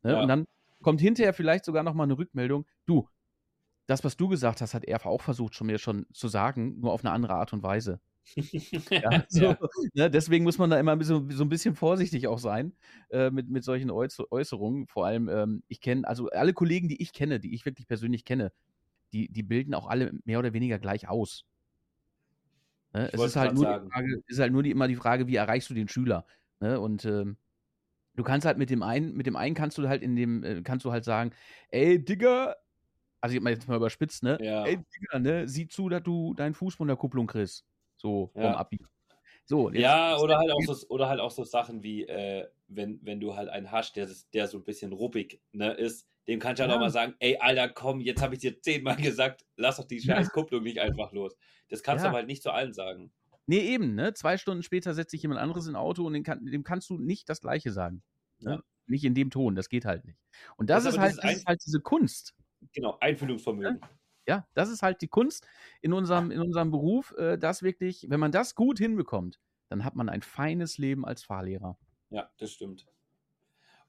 Ne? 0.04 0.12
Ja. 0.12 0.22
Und 0.22 0.28
dann 0.28 0.46
kommt 0.80 1.00
hinterher 1.00 1.34
vielleicht 1.34 1.64
sogar 1.64 1.82
noch 1.82 1.94
mal 1.94 2.04
eine 2.04 2.16
Rückmeldung. 2.16 2.66
Du, 2.86 3.08
das, 3.88 4.04
was 4.04 4.16
du 4.16 4.28
gesagt 4.28 4.60
hast, 4.60 4.72
hat 4.72 4.84
er 4.84 5.04
auch 5.04 5.20
versucht, 5.20 5.56
schon 5.56 5.66
mir 5.66 5.78
schon 5.78 6.06
zu 6.12 6.28
sagen, 6.28 6.78
nur 6.78 6.92
auf 6.92 7.04
eine 7.04 7.10
andere 7.10 7.34
Art 7.34 7.52
und 7.52 7.64
Weise. 7.64 8.00
Ja, 8.90 9.24
so, 9.28 9.40
Ja. 9.40 9.58
Ne, 9.94 10.10
deswegen 10.10 10.44
muss 10.44 10.58
man 10.58 10.70
da 10.70 10.78
immer 10.78 10.94
bisschen, 10.94 11.28
so 11.28 11.42
ein 11.42 11.48
bisschen 11.48 11.74
vorsichtig 11.74 12.28
auch 12.28 12.38
sein 12.38 12.72
äh, 13.08 13.30
mit, 13.30 13.50
mit 13.50 13.64
solchen 13.64 13.90
Äuß 13.90 14.30
Äußerungen. 14.30 14.86
Vor 14.86 15.06
allem, 15.06 15.28
ähm, 15.28 15.64
ich 15.66 15.80
kenne, 15.80 16.06
also 16.06 16.28
alle 16.28 16.52
Kollegen, 16.52 16.88
die 16.88 17.02
ich 17.02 17.12
kenne, 17.12 17.40
die 17.40 17.52
ich 17.52 17.64
wirklich 17.64 17.88
persönlich 17.88 18.24
kenne, 18.24 18.52
die, 19.12 19.28
die 19.28 19.42
bilden 19.42 19.74
auch 19.74 19.88
alle 19.88 20.12
mehr 20.24 20.38
oder 20.38 20.52
weniger 20.52 20.78
gleich 20.78 21.08
aus. 21.08 21.46
Ne? 22.92 23.08
Es 23.12 23.22
ist 23.22 23.36
halt, 23.36 23.54
nur 23.54 23.64
sagen. 23.64 23.84
die 23.86 23.92
Frage, 23.92 24.22
ist 24.26 24.38
halt 24.40 24.52
nur 24.52 24.62
die, 24.62 24.70
immer 24.70 24.88
die 24.88 24.96
Frage, 24.96 25.26
wie 25.26 25.36
erreichst 25.36 25.70
du 25.70 25.74
den 25.74 25.88
Schüler? 25.88 26.26
Ne? 26.60 26.80
Und 26.80 27.04
ähm, 27.04 27.36
du 28.14 28.24
kannst 28.24 28.46
halt 28.46 28.58
mit 28.58 28.70
dem 28.70 28.82
einen, 28.82 29.14
mit 29.14 29.26
dem 29.26 29.36
einen 29.36 29.54
kannst 29.54 29.78
du 29.78 29.88
halt 29.88 30.02
in 30.02 30.16
dem, 30.16 30.42
äh, 30.44 30.62
kannst 30.62 30.84
du 30.84 30.92
halt 30.92 31.04
sagen, 31.04 31.32
ey, 31.68 32.04
Digga, 32.04 32.56
also 33.20 33.36
ich 33.36 33.42
mal 33.42 33.50
jetzt 33.50 33.68
mal 33.68 33.76
überspitzt, 33.76 34.22
ne? 34.22 34.38
Ja. 34.42 34.64
Ey, 34.64 34.78
Digga, 34.78 35.18
ne, 35.18 35.48
sieh 35.48 35.68
zu, 35.68 35.88
dass 35.88 36.02
du 36.02 36.34
deinen 36.34 36.54
Fuß 36.54 36.74
von 36.74 36.88
der 36.88 36.96
Kupplung 36.96 37.26
kriegst. 37.26 37.64
So, 37.96 38.30
vom 38.34 38.42
Ja. 38.42 38.56
Abi. 38.56 38.78
So, 39.44 39.70
Ja, 39.70 40.16
oder 40.18 40.38
halt 40.38 40.52
auch 40.52 40.62
so, 40.62 40.88
oder 40.88 41.08
halt 41.08 41.20
auch 41.20 41.30
so 41.30 41.44
Sachen 41.44 41.82
wie, 41.82 42.06
äh, 42.06 42.48
wenn, 42.68 43.00
wenn 43.04 43.20
du 43.20 43.36
halt 43.36 43.48
einen 43.48 43.70
hast, 43.72 43.96
der, 43.96 44.08
der 44.32 44.46
so 44.46 44.58
ein 44.58 44.64
bisschen 44.64 44.92
ruppig 44.92 45.40
ne, 45.52 45.72
ist, 45.72 46.08
dem 46.30 46.38
kannst 46.40 46.60
du 46.60 46.62
halt 46.62 46.70
Ja. 46.70 46.76
auch 46.76 46.80
mal 46.80 46.90
sagen, 46.90 47.14
ey, 47.18 47.36
Alter, 47.38 47.68
komm, 47.68 48.00
jetzt 48.00 48.22
habe 48.22 48.34
ich 48.34 48.40
dir 48.40 48.58
zehnmal 48.62 48.96
gesagt, 48.96 49.44
lass 49.56 49.76
doch 49.76 49.84
die 49.86 50.00
scheiß 50.00 50.30
Kupplung 50.30 50.62
nicht 50.62 50.78
einfach 50.78 51.12
los. 51.12 51.36
Das 51.68 51.82
kannst 51.82 52.04
du 52.04 52.08
aber 52.08 52.18
halt 52.18 52.26
nicht 52.28 52.42
zu 52.42 52.52
allen 52.52 52.72
sagen. 52.72 53.12
Nee, 53.46 53.58
eben, 53.60 53.96
ne? 53.96 54.14
Zwei 54.14 54.38
Stunden 54.38 54.62
später 54.62 54.94
setzt 54.94 55.10
sich 55.10 55.22
jemand 55.22 55.40
anderes 55.40 55.66
in 55.66 55.72
ein 55.72 55.76
Auto 55.80 56.06
und 56.06 56.12
dem, 56.12 56.22
kann, 56.22 56.44
dem 56.46 56.62
kannst 56.62 56.88
du 56.88 56.98
nicht 56.98 57.28
das 57.28 57.40
Gleiche 57.40 57.72
sagen. 57.72 58.02
Ne? 58.38 58.62
Nicht 58.86 59.04
in 59.04 59.14
dem 59.14 59.30
Ton, 59.30 59.56
das 59.56 59.68
geht 59.68 59.84
halt 59.84 60.04
nicht. 60.04 60.18
Und 60.56 60.70
das, 60.70 60.84
Das 60.84 60.94
ist 60.94 61.00
halt, 61.00 61.18
das 61.22 61.36
ist 61.36 61.46
halt 61.46 61.60
diese 61.66 61.80
Kunst. 61.80 62.34
Genau, 62.72 62.96
Einfühlungsvermögen. 63.00 63.80
Ja, 64.28 64.46
das 64.54 64.68
ist 64.70 64.82
halt 64.82 65.02
die 65.02 65.08
Kunst 65.08 65.48
in 65.80 65.92
unserem, 65.92 66.30
in 66.30 66.40
unserem 66.40 66.70
Beruf, 66.70 67.12
äh, 67.18 67.36
das 67.38 67.62
wirklich, 67.64 68.06
wenn 68.08 68.20
man 68.20 68.30
das 68.30 68.54
gut 68.54 68.78
hinbekommt, 68.78 69.40
dann 69.68 69.84
hat 69.84 69.96
man 69.96 70.08
ein 70.08 70.22
feines 70.22 70.78
Leben 70.78 71.04
als 71.04 71.24
Fahrlehrer. 71.24 71.76
Ja, 72.10 72.30
das 72.38 72.52
stimmt. 72.52 72.86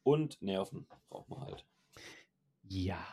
Und 0.03 0.41
Nerven 0.41 0.87
braucht 1.09 1.29
man 1.29 1.41
halt. 1.41 1.65
Ja, 2.73 3.05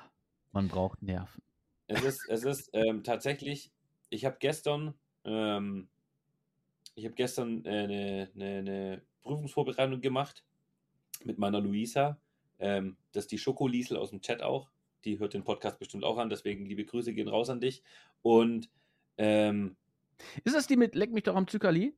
man 0.53 0.68
braucht 0.68 1.03
Nerven. 1.03 1.42
Es 1.88 2.05
ist, 2.05 2.29
es 2.29 2.44
ist 2.44 2.71
ähm, 2.75 3.03
tatsächlich, 3.03 3.73
ich 4.09 4.25
habe 4.25 4.37
gestern, 4.38 4.94
ähm, 5.25 5.88
ich 6.94 7.05
habe 7.05 7.16
gestern 7.16 7.64
äh, 7.64 7.68
eine, 7.68 8.31
eine, 8.37 8.59
eine 8.59 9.03
Prüfungsvorbereitung 9.23 10.01
gemacht 10.01 10.44
mit 11.25 11.38
meiner 11.38 11.61
Luisa. 11.61 12.21
Ähm, 12.61 12.97
das 13.11 13.25
ist 13.25 13.33
die 13.33 13.38
Schokoliesel 13.38 13.97
aus 13.97 14.11
dem 14.11 14.21
Chat 14.21 14.42
auch. 14.42 14.71
Die 15.05 15.18
hört 15.18 15.35
den 15.35 15.42
Podcast 15.42 15.81
bestimmt 15.81 16.05
auch 16.05 16.18
an, 16.18 16.31
deswegen 16.31 16.64
liebe 16.64 16.85
Grüße 16.85 17.12
gehen 17.12 17.29
raus 17.29 17.51
an 17.51 17.61
dich. 17.61 17.83
Und 18.23 18.71
ähm, 19.16 19.77
Ist 20.44 20.55
das 20.55 20.68
die 20.68 20.77
mit 20.77 20.94
Leck 20.94 21.11
mich 21.12 21.25
doch 21.25 21.35
am 21.35 21.49
Zuckerli? 21.49 21.97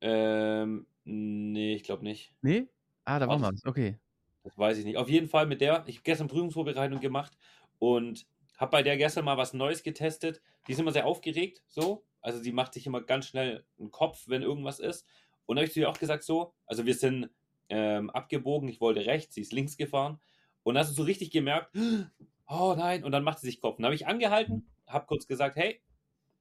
ähm, 0.00 0.86
nee, 1.04 1.74
ich 1.74 1.84
glaube 1.84 2.02
nicht. 2.02 2.34
Nee? 2.42 2.68
Ah, 3.04 3.20
da 3.20 3.28
war 3.28 3.40
was. 3.40 3.64
Okay. 3.64 3.98
Das 4.44 4.56
weiß 4.58 4.78
ich 4.78 4.84
nicht. 4.84 4.98
Auf 4.98 5.08
jeden 5.08 5.28
Fall 5.28 5.46
mit 5.46 5.60
der, 5.60 5.84
ich 5.86 5.96
habe 5.96 6.04
gestern 6.04 6.28
Prüfungsvorbereitung 6.28 7.00
gemacht 7.00 7.36
und 7.78 8.26
habe 8.58 8.70
bei 8.70 8.82
der 8.82 8.96
gestern 8.96 9.24
mal 9.24 9.38
was 9.38 9.54
Neues 9.54 9.82
getestet. 9.82 10.42
Die 10.68 10.72
ist 10.72 10.78
immer 10.78 10.92
sehr 10.92 11.06
aufgeregt, 11.06 11.62
so. 11.66 12.04
Also 12.20 12.38
sie 12.38 12.52
macht 12.52 12.74
sich 12.74 12.86
immer 12.86 13.02
ganz 13.02 13.26
schnell 13.26 13.64
einen 13.78 13.90
Kopf, 13.90 14.24
wenn 14.28 14.42
irgendwas 14.42 14.80
ist. 14.80 15.06
Und 15.46 15.56
da 15.56 15.60
habe 15.60 15.66
ich 15.66 15.72
zu 15.72 15.80
ihr 15.80 15.90
auch 15.90 15.98
gesagt, 15.98 16.22
so, 16.22 16.54
also 16.66 16.86
wir 16.86 16.94
sind 16.94 17.30
ähm, 17.68 18.10
abgebogen, 18.10 18.68
ich 18.68 18.80
wollte 18.80 19.04
rechts, 19.04 19.34
sie 19.34 19.40
ist 19.40 19.52
links 19.52 19.76
gefahren. 19.76 20.20
Und 20.62 20.78
hast 20.78 20.90
du 20.90 20.94
so 20.94 21.02
richtig 21.02 21.30
gemerkt, 21.30 21.74
oh 22.48 22.74
nein, 22.76 23.02
und 23.04 23.12
dann 23.12 23.24
macht 23.24 23.40
sie 23.40 23.46
sich 23.46 23.60
Kopf. 23.60 23.76
Dann 23.76 23.86
habe 23.86 23.94
ich 23.94 24.06
angehalten, 24.06 24.70
habe 24.86 25.06
kurz 25.06 25.26
gesagt, 25.26 25.56
hey, 25.56 25.80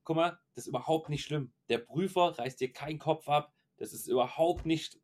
guck 0.04 0.18
mal, 0.18 0.40
das 0.56 0.66
ist 0.66 0.68
überhaupt 0.68 1.10
nicht 1.10 1.24
schlimm. 1.24 1.54
Der 1.70 1.80
Prüfer 1.80 2.38
reißt 2.38 2.60
dir 2.60 2.72
keinen 2.72 3.00
Kopf 3.00 3.28
ab, 3.30 3.54
das 3.78 3.94
ist 3.94 4.08
überhaupt 4.08 4.66
nicht, 4.66 5.00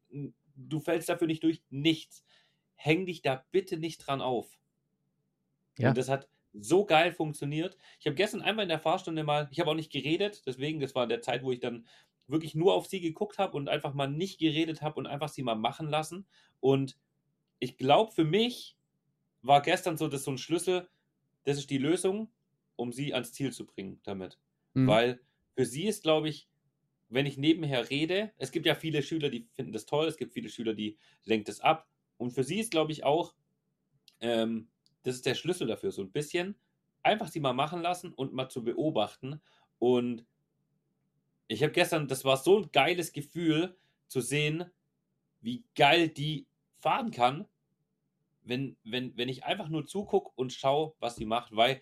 du 0.55 0.79
fällst 0.79 1.09
dafür 1.09 1.27
nicht 1.27 1.43
durch, 1.43 1.63
nichts. 1.69 2.23
Häng 2.81 3.05
dich 3.05 3.21
da 3.21 3.45
bitte 3.51 3.75
nicht 3.75 3.97
dran 3.99 4.21
auf. 4.21 4.57
Ja. 5.77 5.89
Und 5.89 5.97
das 5.97 6.07
hat 6.07 6.29
so 6.53 6.85
geil 6.85 7.11
funktioniert. 7.11 7.77
Ich 7.99 8.05
habe 8.05 8.15
gestern 8.15 8.41
einmal 8.41 8.63
in 8.63 8.69
der 8.69 8.79
Fahrstunde 8.79 9.23
mal, 9.25 9.49
ich 9.51 9.59
habe 9.59 9.69
auch 9.69 9.75
nicht 9.75 9.91
geredet, 9.91 10.43
deswegen, 10.45 10.79
das 10.79 10.95
war 10.95 11.05
der 11.05 11.21
Zeit, 11.21 11.43
wo 11.43 11.51
ich 11.51 11.59
dann 11.59 11.85
wirklich 12.27 12.55
nur 12.55 12.73
auf 12.73 12.87
sie 12.87 13.01
geguckt 13.01 13.37
habe 13.37 13.57
und 13.57 13.67
einfach 13.67 13.93
mal 13.93 14.07
nicht 14.07 14.39
geredet 14.39 14.81
habe 14.81 14.95
und 14.95 15.07
einfach 15.07 15.27
sie 15.27 15.43
mal 15.43 15.55
machen 15.55 15.89
lassen. 15.89 16.25
Und 16.61 16.97
ich 17.59 17.75
glaube, 17.77 18.13
für 18.13 18.23
mich 18.23 18.77
war 19.41 19.61
gestern 19.61 19.97
so 19.97 20.07
das 20.07 20.23
so 20.23 20.31
ein 20.31 20.37
Schlüssel, 20.37 20.87
das 21.43 21.57
ist 21.57 21.69
die 21.69 21.77
Lösung, 21.77 22.31
um 22.77 22.93
sie 22.93 23.13
ans 23.13 23.33
Ziel 23.33 23.51
zu 23.51 23.65
bringen 23.65 23.99
damit. 24.03 24.39
Mhm. 24.73 24.87
Weil 24.87 25.19
für 25.55 25.65
sie 25.65 25.85
ist, 25.87 26.03
glaube 26.03 26.29
ich, 26.29 26.47
wenn 27.09 27.25
ich 27.25 27.37
nebenher 27.37 27.89
rede, 27.89 28.31
es 28.37 28.51
gibt 28.51 28.65
ja 28.65 28.75
viele 28.75 29.03
Schüler, 29.03 29.29
die 29.29 29.49
finden 29.53 29.73
das 29.73 29.85
toll, 29.85 30.07
es 30.07 30.15
gibt 30.15 30.31
viele 30.31 30.49
Schüler, 30.49 30.73
die 30.73 30.97
lenken 31.25 31.45
das 31.45 31.59
ab. 31.59 31.89
Und 32.19 32.31
für 32.31 32.43
sie 32.43 32.59
ist, 32.59 32.69
glaube 32.69 32.91
ich, 32.91 33.03
auch, 33.03 33.33
ähm, 34.19 34.67
das 35.03 35.15
ist 35.15 35.25
der 35.25 35.35
Schlüssel 35.35 35.67
dafür, 35.67 35.91
so 35.91 36.03
ein 36.03 36.11
bisschen 36.11 36.55
einfach 37.01 37.29
sie 37.29 37.39
mal 37.39 37.53
machen 37.53 37.81
lassen 37.81 38.13
und 38.13 38.33
mal 38.33 38.49
zu 38.49 38.63
beobachten. 38.63 39.41
Und 39.79 40.25
ich 41.47 41.63
habe 41.63 41.71
gestern, 41.71 42.09
das 42.09 42.25
war 42.25 42.35
so 42.35 42.59
ein 42.59 42.71
geiles 42.73 43.13
Gefühl 43.13 43.77
zu 44.07 44.19
sehen, 44.19 44.65
wie 45.39 45.63
geil 45.75 46.09
die 46.09 46.45
fahren 46.81 47.11
kann, 47.11 47.47
wenn, 48.43 48.75
wenn, 48.83 49.15
wenn 49.15 49.29
ich 49.29 49.45
einfach 49.45 49.69
nur 49.69 49.85
zugucke 49.85 50.31
und 50.35 50.51
schaue, 50.51 50.93
was 50.99 51.15
sie 51.15 51.25
macht, 51.25 51.55
weil 51.55 51.81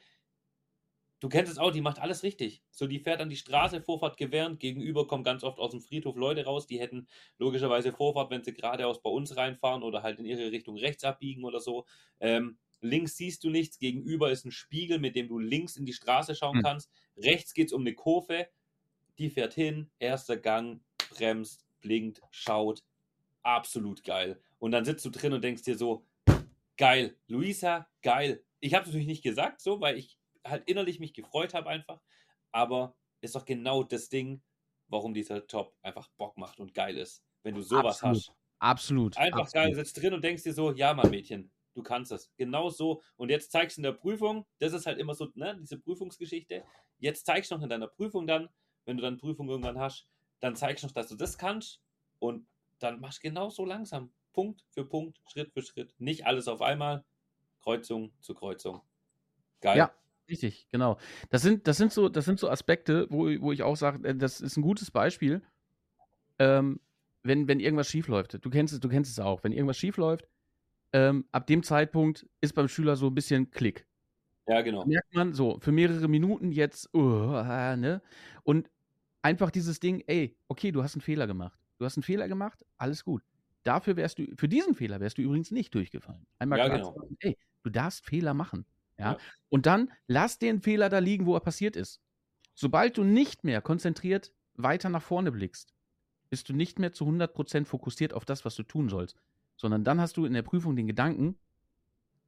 du 1.20 1.30
kennst 1.30 1.52
es 1.52 1.58
auch, 1.58 1.72
die 1.72 1.82
macht 1.82 2.00
alles 2.00 2.24
richtig. 2.24 2.64
So, 2.72 2.88
die 2.88 3.00
fährt 3.00 3.22
an 3.22 3.30
die 3.30 3.36
Straße, 3.36 3.82
Vorfahrt 3.82 4.18
gewährend, 4.18 4.60
gegenüber 4.60 5.08
kommen 5.08 5.24
ganz 5.24 5.44
oft 5.44 5.60
aus 5.60 5.72
dem 5.72 5.82
Friedhof 5.82 6.16
Leute 6.16 6.46
raus, 6.46 6.68
die 6.68 6.80
hätten 6.80 7.08
logischerweise 7.38 7.92
Vorfahrt, 7.92 8.30
wenn 8.30 8.44
sie 8.44 8.54
geradeaus 8.54 9.02
bei 9.02 9.10
uns 9.10 9.36
reinfahren 9.36 9.84
oder 9.84 10.04
halt 10.04 10.20
in 10.20 10.26
ihre 10.26 10.52
Richtung 10.52 10.78
rechts 10.78 11.04
abbiegen 11.04 11.44
oder 11.44 11.60
so. 11.60 11.86
Ähm, 12.20 12.58
links 12.82 13.18
siehst 13.18 13.44
du 13.44 13.50
nichts, 13.50 13.80
gegenüber 13.80 14.32
ist 14.32 14.46
ein 14.46 14.52
Spiegel, 14.52 15.00
mit 15.00 15.16
dem 15.16 15.28
du 15.28 15.40
links 15.40 15.76
in 15.76 15.86
die 15.86 15.94
Straße 15.94 16.36
schauen 16.36 16.58
hm. 16.58 16.64
kannst. 16.64 16.92
Rechts 17.18 17.54
geht 17.54 17.68
es 17.68 17.74
um 17.74 17.82
eine 17.82 17.96
Kurve, 17.96 18.48
die 19.18 19.30
fährt 19.30 19.54
hin, 19.54 19.90
erster 20.00 20.38
Gang, 20.38 20.82
bremst, 21.10 21.66
blinkt, 21.82 22.22
schaut. 22.32 22.84
Absolut 23.42 24.04
geil. 24.04 24.40
Und 24.60 24.72
dann 24.72 24.86
sitzt 24.86 25.06
du 25.06 25.10
drin 25.10 25.34
und 25.34 25.44
denkst 25.44 25.64
dir 25.64 25.78
so, 25.78 26.06
geil, 26.78 27.16
Luisa, 27.28 27.88
geil. 28.02 28.44
Ich 28.60 28.74
habe 28.74 28.84
es 28.84 28.88
natürlich 28.88 29.08
nicht 29.08 29.24
gesagt, 29.24 29.62
so, 29.62 29.80
weil 29.82 29.98
ich 29.98 30.17
halt 30.50 30.68
innerlich 30.70 31.00
mich 31.00 31.14
gefreut 31.14 31.54
habe 31.54 31.70
einfach. 31.70 32.02
Aber 32.52 32.96
ist 33.22 33.36
doch 33.36 33.46
genau 33.46 33.84
das 33.84 34.10
Ding, 34.10 34.42
warum 34.88 35.14
dieser 35.14 35.46
Job 35.46 35.76
einfach 35.82 36.10
Bock 36.18 36.38
macht 36.38 36.60
und 36.60 36.74
geil 36.74 36.98
ist. 36.98 37.24
Wenn 37.44 37.56
du 37.56 37.62
sowas 37.62 38.04
Absolut. 38.04 38.16
hast. 38.18 38.34
Absolut. 38.60 39.18
Einfach 39.18 39.42
Absolut. 39.42 39.66
geil, 39.66 39.76
sitzt 39.76 40.02
drin 40.02 40.14
und 40.14 40.24
denkst 40.24 40.44
dir 40.44 40.54
so, 40.54 40.72
ja, 40.72 40.94
mein 40.94 41.10
Mädchen, 41.10 41.52
du 41.74 41.84
kannst 41.84 42.12
es. 42.12 42.32
Genau 42.38 42.70
so. 42.70 43.02
Und 43.16 43.30
jetzt 43.30 43.52
zeigst 43.52 43.78
du 43.78 43.80
in 43.80 43.84
der 43.84 43.92
Prüfung, 43.92 44.46
das 44.60 44.74
ist 44.74 44.86
halt 44.86 44.98
immer 44.98 45.14
so, 45.14 45.30
ne, 45.36 45.58
diese 45.60 45.78
Prüfungsgeschichte. 45.80 46.64
Jetzt 46.98 47.26
zeigst 47.26 47.52
du 47.52 47.56
noch 47.56 47.64
in 47.64 47.70
deiner 47.70 47.88
Prüfung 47.88 48.26
dann, 48.26 48.50
wenn 48.86 48.98
du 48.98 49.04
dann 49.04 49.18
Prüfung 49.18 49.50
irgendwann 49.50 49.80
hast, 49.80 50.08
dann 50.40 50.56
zeigst 50.56 50.84
du 50.84 50.88
noch, 50.88 50.94
dass 50.94 51.10
du 51.10 51.16
das 51.16 51.38
kannst 51.38 51.82
und 52.20 52.48
dann 52.80 53.00
machst 53.00 53.24
du 53.24 53.28
genau 53.28 53.50
so 53.50 53.66
langsam. 53.66 54.12
Punkt 54.34 54.64
für 54.70 54.86
Punkt, 54.86 55.20
Schritt 55.32 55.52
für 55.52 55.62
Schritt. 55.62 55.96
Nicht 55.98 56.26
alles 56.26 56.48
auf 56.48 56.62
einmal, 56.62 57.04
Kreuzung 57.62 58.14
zu 58.22 58.34
Kreuzung. 58.34 58.82
Geil. 59.62 59.78
Ja, 59.78 59.94
richtig, 60.30 60.68
genau. 60.70 60.98
Das 61.30 61.42
sind, 61.42 61.68
das 61.68 61.78
sind, 61.78 61.92
so, 61.92 62.10
das 62.10 62.26
sind 62.26 62.40
so 62.40 62.50
Aspekte, 62.50 63.08
wo, 63.10 63.26
wo 63.42 63.52
ich 63.52 63.64
auch 63.64 63.76
sage, 63.76 64.08
äh, 64.08 64.16
das 64.16 64.42
ist 64.42 64.58
ein 64.58 64.62
gutes 64.62 64.92
Beispiel, 64.92 65.42
ähm, 66.40 66.80
wenn, 67.24 67.48
wenn 67.48 67.60
irgendwas 67.60 67.90
schief 67.90 68.08
läuft. 68.08 68.44
Du 68.44 68.50
kennst 68.50 68.74
es, 68.74 68.80
du 68.80 68.90
kennst 68.90 69.12
es 69.12 69.20
auch. 69.20 69.44
Wenn 69.44 69.52
irgendwas 69.52 69.78
schief 69.78 69.98
läuft, 69.98 70.28
ähm, 70.94 71.26
ab 71.32 71.48
dem 71.48 71.64
Zeitpunkt 71.64 72.26
ist 72.42 72.54
beim 72.54 72.68
Schüler 72.68 72.96
so 72.96 73.08
ein 73.08 73.16
bisschen 73.16 73.52
Klick. 73.52 73.86
Ja, 74.48 74.62
genau. 74.62 74.86
Merkt 74.86 75.14
man 75.14 75.34
so, 75.34 75.60
für 75.60 75.72
mehrere 75.72 76.08
Minuten 76.08 76.52
jetzt, 76.52 76.94
uh, 76.94 77.00
ne? 77.02 78.02
Und 78.44 78.70
einfach 79.22 79.52
dieses 79.52 79.82
Ding, 79.82 80.04
ey, 80.08 80.38
okay, 80.48 80.72
du 80.72 80.84
hast 80.84 80.96
einen 80.96 81.02
Fehler 81.02 81.28
gemacht. 81.28 81.60
Du 81.80 81.86
hast 81.86 81.98
einen 81.98 82.04
Fehler 82.04 82.28
gemacht, 82.28 82.66
alles 82.78 83.04
gut. 83.04 83.24
Dafür 83.64 83.98
wärst 83.98 84.20
du, 84.20 84.26
für 84.38 84.48
diesen 84.48 84.74
Fehler 84.74 85.02
wärst 85.02 85.18
du 85.18 85.22
übrigens 85.22 85.52
nicht 85.52 85.76
durchgefallen. 85.76 86.26
Einmal 86.40 86.60
ja, 86.60 86.66
klar 86.66 86.78
genau. 86.78 86.94
sagen, 86.94 87.18
ey, 87.20 87.38
du 87.64 87.70
darfst 87.70 88.06
Fehler 88.06 88.34
machen. 88.34 88.66
Ja? 88.98 89.14
ja? 89.14 89.18
Und 89.50 89.66
dann 89.66 89.92
lass 90.08 90.40
den 90.40 90.62
Fehler 90.62 90.90
da 90.90 91.00
liegen, 91.00 91.26
wo 91.26 91.36
er 91.36 91.40
passiert 91.42 91.76
ist. 91.76 92.02
Sobald 92.54 92.98
du 92.98 93.04
nicht 93.04 93.44
mehr 93.44 93.62
konzentriert 93.62 94.34
weiter 94.56 94.90
nach 94.90 95.04
vorne 95.04 95.32
blickst, 95.32 95.74
bist 96.30 96.50
du 96.50 96.54
nicht 96.54 96.80
mehr 96.80 96.92
zu 96.92 97.06
100% 97.06 97.66
fokussiert 97.66 98.14
auf 98.14 98.26
das, 98.26 98.46
was 98.46 98.56
du 98.56 98.64
tun 98.64 98.90
sollst. 98.90 99.22
Sondern 99.56 99.84
dann 99.84 100.02
hast 100.02 100.18
du 100.18 100.26
in 100.26 100.34
der 100.34 100.42
Prüfung 100.42 100.76
den 100.76 100.88
Gedanken, 100.88 101.38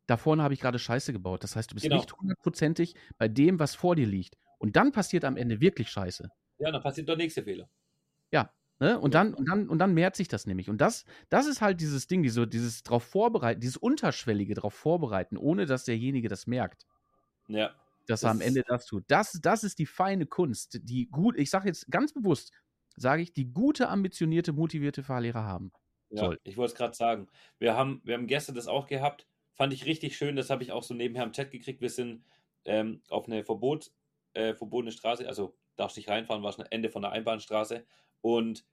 da 0.07 0.17
vorne 0.17 0.41
habe 0.41 0.53
ich 0.53 0.59
gerade 0.59 0.79
Scheiße 0.79 1.13
gebaut. 1.13 1.43
Das 1.43 1.55
heißt, 1.55 1.69
du 1.69 1.75
bist 1.75 1.83
genau. 1.83 1.97
nicht 1.97 2.13
hundertprozentig 2.13 2.95
bei 3.17 3.27
dem, 3.27 3.59
was 3.59 3.75
vor 3.75 3.95
dir 3.95 4.07
liegt. 4.07 4.37
Und 4.57 4.75
dann 4.75 4.91
passiert 4.91 5.23
am 5.23 5.37
Ende 5.37 5.61
wirklich 5.61 5.89
Scheiße. 5.89 6.29
Ja, 6.57 6.71
dann 6.71 6.81
passiert 6.81 7.07
der 7.07 7.15
nächste 7.15 7.43
Fehler. 7.43 7.69
Ja, 8.31 8.51
ne? 8.79 8.99
und, 8.99 9.13
dann, 9.13 9.33
und, 9.33 9.47
dann, 9.47 9.69
und 9.69 9.79
dann 9.79 9.93
mehrt 9.93 10.15
sich 10.15 10.27
das 10.27 10.45
nämlich. 10.45 10.69
Und 10.69 10.79
das, 10.79 11.05
das 11.29 11.45
ist 11.45 11.61
halt 11.61 11.81
dieses 11.81 12.07
Ding, 12.07 12.23
diese, 12.23 12.47
dieses 12.47 12.83
darauf 12.83 13.03
vorbereiten, 13.03 13.61
dieses 13.61 13.77
Unterschwellige 13.77 14.53
darauf 14.53 14.73
vorbereiten, 14.73 15.37
ohne 15.37 15.65
dass 15.65 15.85
derjenige 15.85 16.27
das 16.27 16.47
merkt. 16.47 16.85
Ja. 17.47 17.71
Dass 18.07 18.23
er 18.23 18.31
am 18.31 18.41
Ende 18.41 18.63
das 18.67 18.85
tut. 18.85 19.03
Das, 19.07 19.39
das 19.41 19.63
ist 19.63 19.77
die 19.79 19.85
feine 19.85 20.25
Kunst, 20.25 20.79
die 20.83 21.07
gut, 21.09 21.37
ich 21.37 21.49
sage 21.49 21.67
jetzt 21.67 21.91
ganz 21.91 22.13
bewusst, 22.13 22.51
sage 22.95 23.21
ich, 23.21 23.33
die 23.33 23.51
gute, 23.53 23.89
ambitionierte, 23.89 24.51
motivierte 24.51 25.03
Fahrlehrer 25.03 25.43
haben. 25.43 25.71
Ja, 26.09 26.25
soll. 26.25 26.39
ich 26.43 26.57
wollte 26.57 26.73
es 26.73 26.77
gerade 26.77 26.95
sagen. 26.95 27.27
Wir 27.59 27.75
haben, 27.75 28.01
wir 28.03 28.15
haben 28.15 28.27
gestern 28.27 28.55
das 28.55 28.67
auch 28.67 28.87
gehabt. 28.87 29.27
Fand 29.53 29.73
ich 29.73 29.85
richtig 29.85 30.17
schön. 30.17 30.35
Das 30.35 30.49
habe 30.49 30.63
ich 30.63 30.71
auch 30.71 30.83
so 30.83 30.93
nebenher 30.93 31.23
im 31.23 31.31
Chat 31.31 31.51
gekriegt. 31.51 31.81
Wir 31.81 31.89
sind 31.89 32.23
ähm, 32.65 33.01
auf 33.09 33.27
eine 33.27 33.43
Verbot, 33.43 33.91
äh, 34.33 34.53
verbotene 34.53 34.91
Straße, 34.91 35.27
also 35.27 35.55
darfst 35.75 35.97
nicht 35.97 36.09
reinfahren, 36.09 36.43
war 36.43 36.51
schon 36.51 36.65
Ende 36.65 36.89
von 36.89 37.01
der 37.01 37.11
Einbahnstraße. 37.11 37.85
Und 38.21 38.65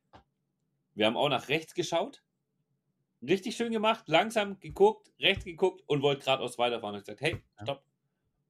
wir 0.94 1.06
haben 1.06 1.16
auch 1.16 1.28
nach 1.28 1.48
rechts 1.48 1.74
geschaut. 1.74 2.22
Richtig 3.22 3.56
schön 3.56 3.72
gemacht, 3.72 4.08
langsam 4.08 4.60
geguckt, 4.60 5.12
rechts 5.18 5.44
geguckt 5.44 5.82
und 5.86 6.02
wollte 6.02 6.24
geradeaus 6.24 6.58
weiterfahren. 6.58 6.96
Und 6.96 7.02
gesagt, 7.02 7.20
hey, 7.20 7.42
stopp. 7.62 7.84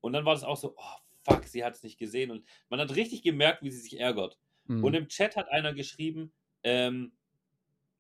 Und 0.01 0.13
dann 0.13 0.25
war 0.25 0.35
das 0.35 0.45
auch 0.45 0.57
so, 0.57 0.75
oh 0.77 0.97
fuck, 1.25 1.45
sie 1.45 1.65
hat 1.65 1.75
es 1.75 1.83
nicht 1.83 1.99
gesehen. 1.99 2.31
Und 2.31 2.47
man 2.69 2.81
hat 2.81 2.95
richtig 2.95 3.23
gemerkt, 3.23 3.63
wie 3.63 3.71
sie 3.71 3.81
sich 3.81 3.99
ärgert. 3.99 4.39
Mhm. 4.65 4.85
Und 4.85 4.95
im 4.95 5.09
Chat 5.09 5.37
hat 5.37 5.49
einer 5.49 5.73
geschrieben, 5.73 6.33
ähm, 6.63 7.13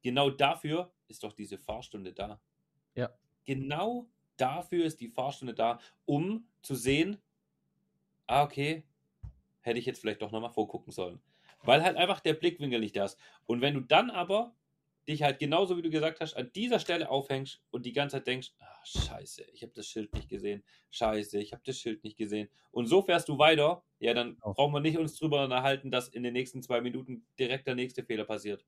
genau 0.03 0.31
dafür 0.31 0.93
ist 1.09 1.23
doch 1.25 1.33
diese 1.33 1.59
Fahrstunde 1.59 2.13
da. 2.13 2.41
Ja. 2.95 3.11
Genau 3.45 4.09
dafür 4.37 4.85
ist 4.85 5.01
die 5.01 5.09
Fahrstunde 5.09 5.55
da, 5.55 5.81
um 6.05 6.49
zu 6.63 6.75
sehen, 6.75 7.19
ah, 8.27 8.43
okay, 8.43 8.85
hätte 9.61 9.79
ich 9.79 9.87
jetzt 9.87 10.01
vielleicht 10.01 10.23
doch 10.23 10.33
nochmal 10.33 10.51
vorgucken 10.51 10.93
sollen. 10.93 11.21
Weil 11.67 11.83
halt 11.83 11.97
einfach 11.97 12.21
der 12.21 12.35
Blickwinkel 12.35 12.81
nicht 12.81 12.97
da 12.97 13.05
ist. 13.05 13.19
Und 13.47 13.61
wenn 13.61 13.75
du 13.75 13.81
dann 13.81 14.11
aber 14.11 14.55
dich 15.09 15.23
halt 15.23 15.39
genauso 15.39 15.77
wie 15.77 15.83
du 15.83 15.91
gesagt 15.91 16.21
hast, 16.21 16.35
an 16.35 16.51
dieser 16.55 16.81
Stelle 16.81 17.09
aufhängst 17.11 17.61
und 17.71 17.87
die 17.87 17.93
ganze 17.93 18.17
Zeit 18.17 18.27
denkst, 18.27 18.53
ach, 18.59 18.87
scheiße, 18.87 19.45
ich 19.53 19.63
habe 19.63 19.73
das 19.75 19.87
Schild 19.87 20.13
nicht 20.15 20.29
gesehen, 20.29 20.65
scheiße, 20.91 21.39
ich 21.39 21.53
habe 21.53 21.63
das 21.65 21.79
Schild 21.79 22.03
nicht 22.03 22.17
gesehen. 22.17 22.49
Und 22.73 22.87
so 22.87 23.03
fährst 23.03 23.29
du 23.29 23.39
weiter, 23.39 23.85
ja, 23.99 24.15
dann 24.15 24.37
oh. 24.43 24.53
brauchen 24.55 24.73
wir 24.73 24.81
nicht 24.81 24.99
uns 24.99 25.17
drüber 25.17 25.45
unterhalten, 25.45 25.91
dass 25.91 26.09
in 26.09 26.23
den 26.23 26.33
nächsten 26.33 26.63
zwei 26.63 26.81
Minuten 26.81 27.25
direkt 27.39 27.67
der 27.67 27.75
nächste 27.75 28.03
Fehler 28.03 28.25
passiert. 28.25 28.65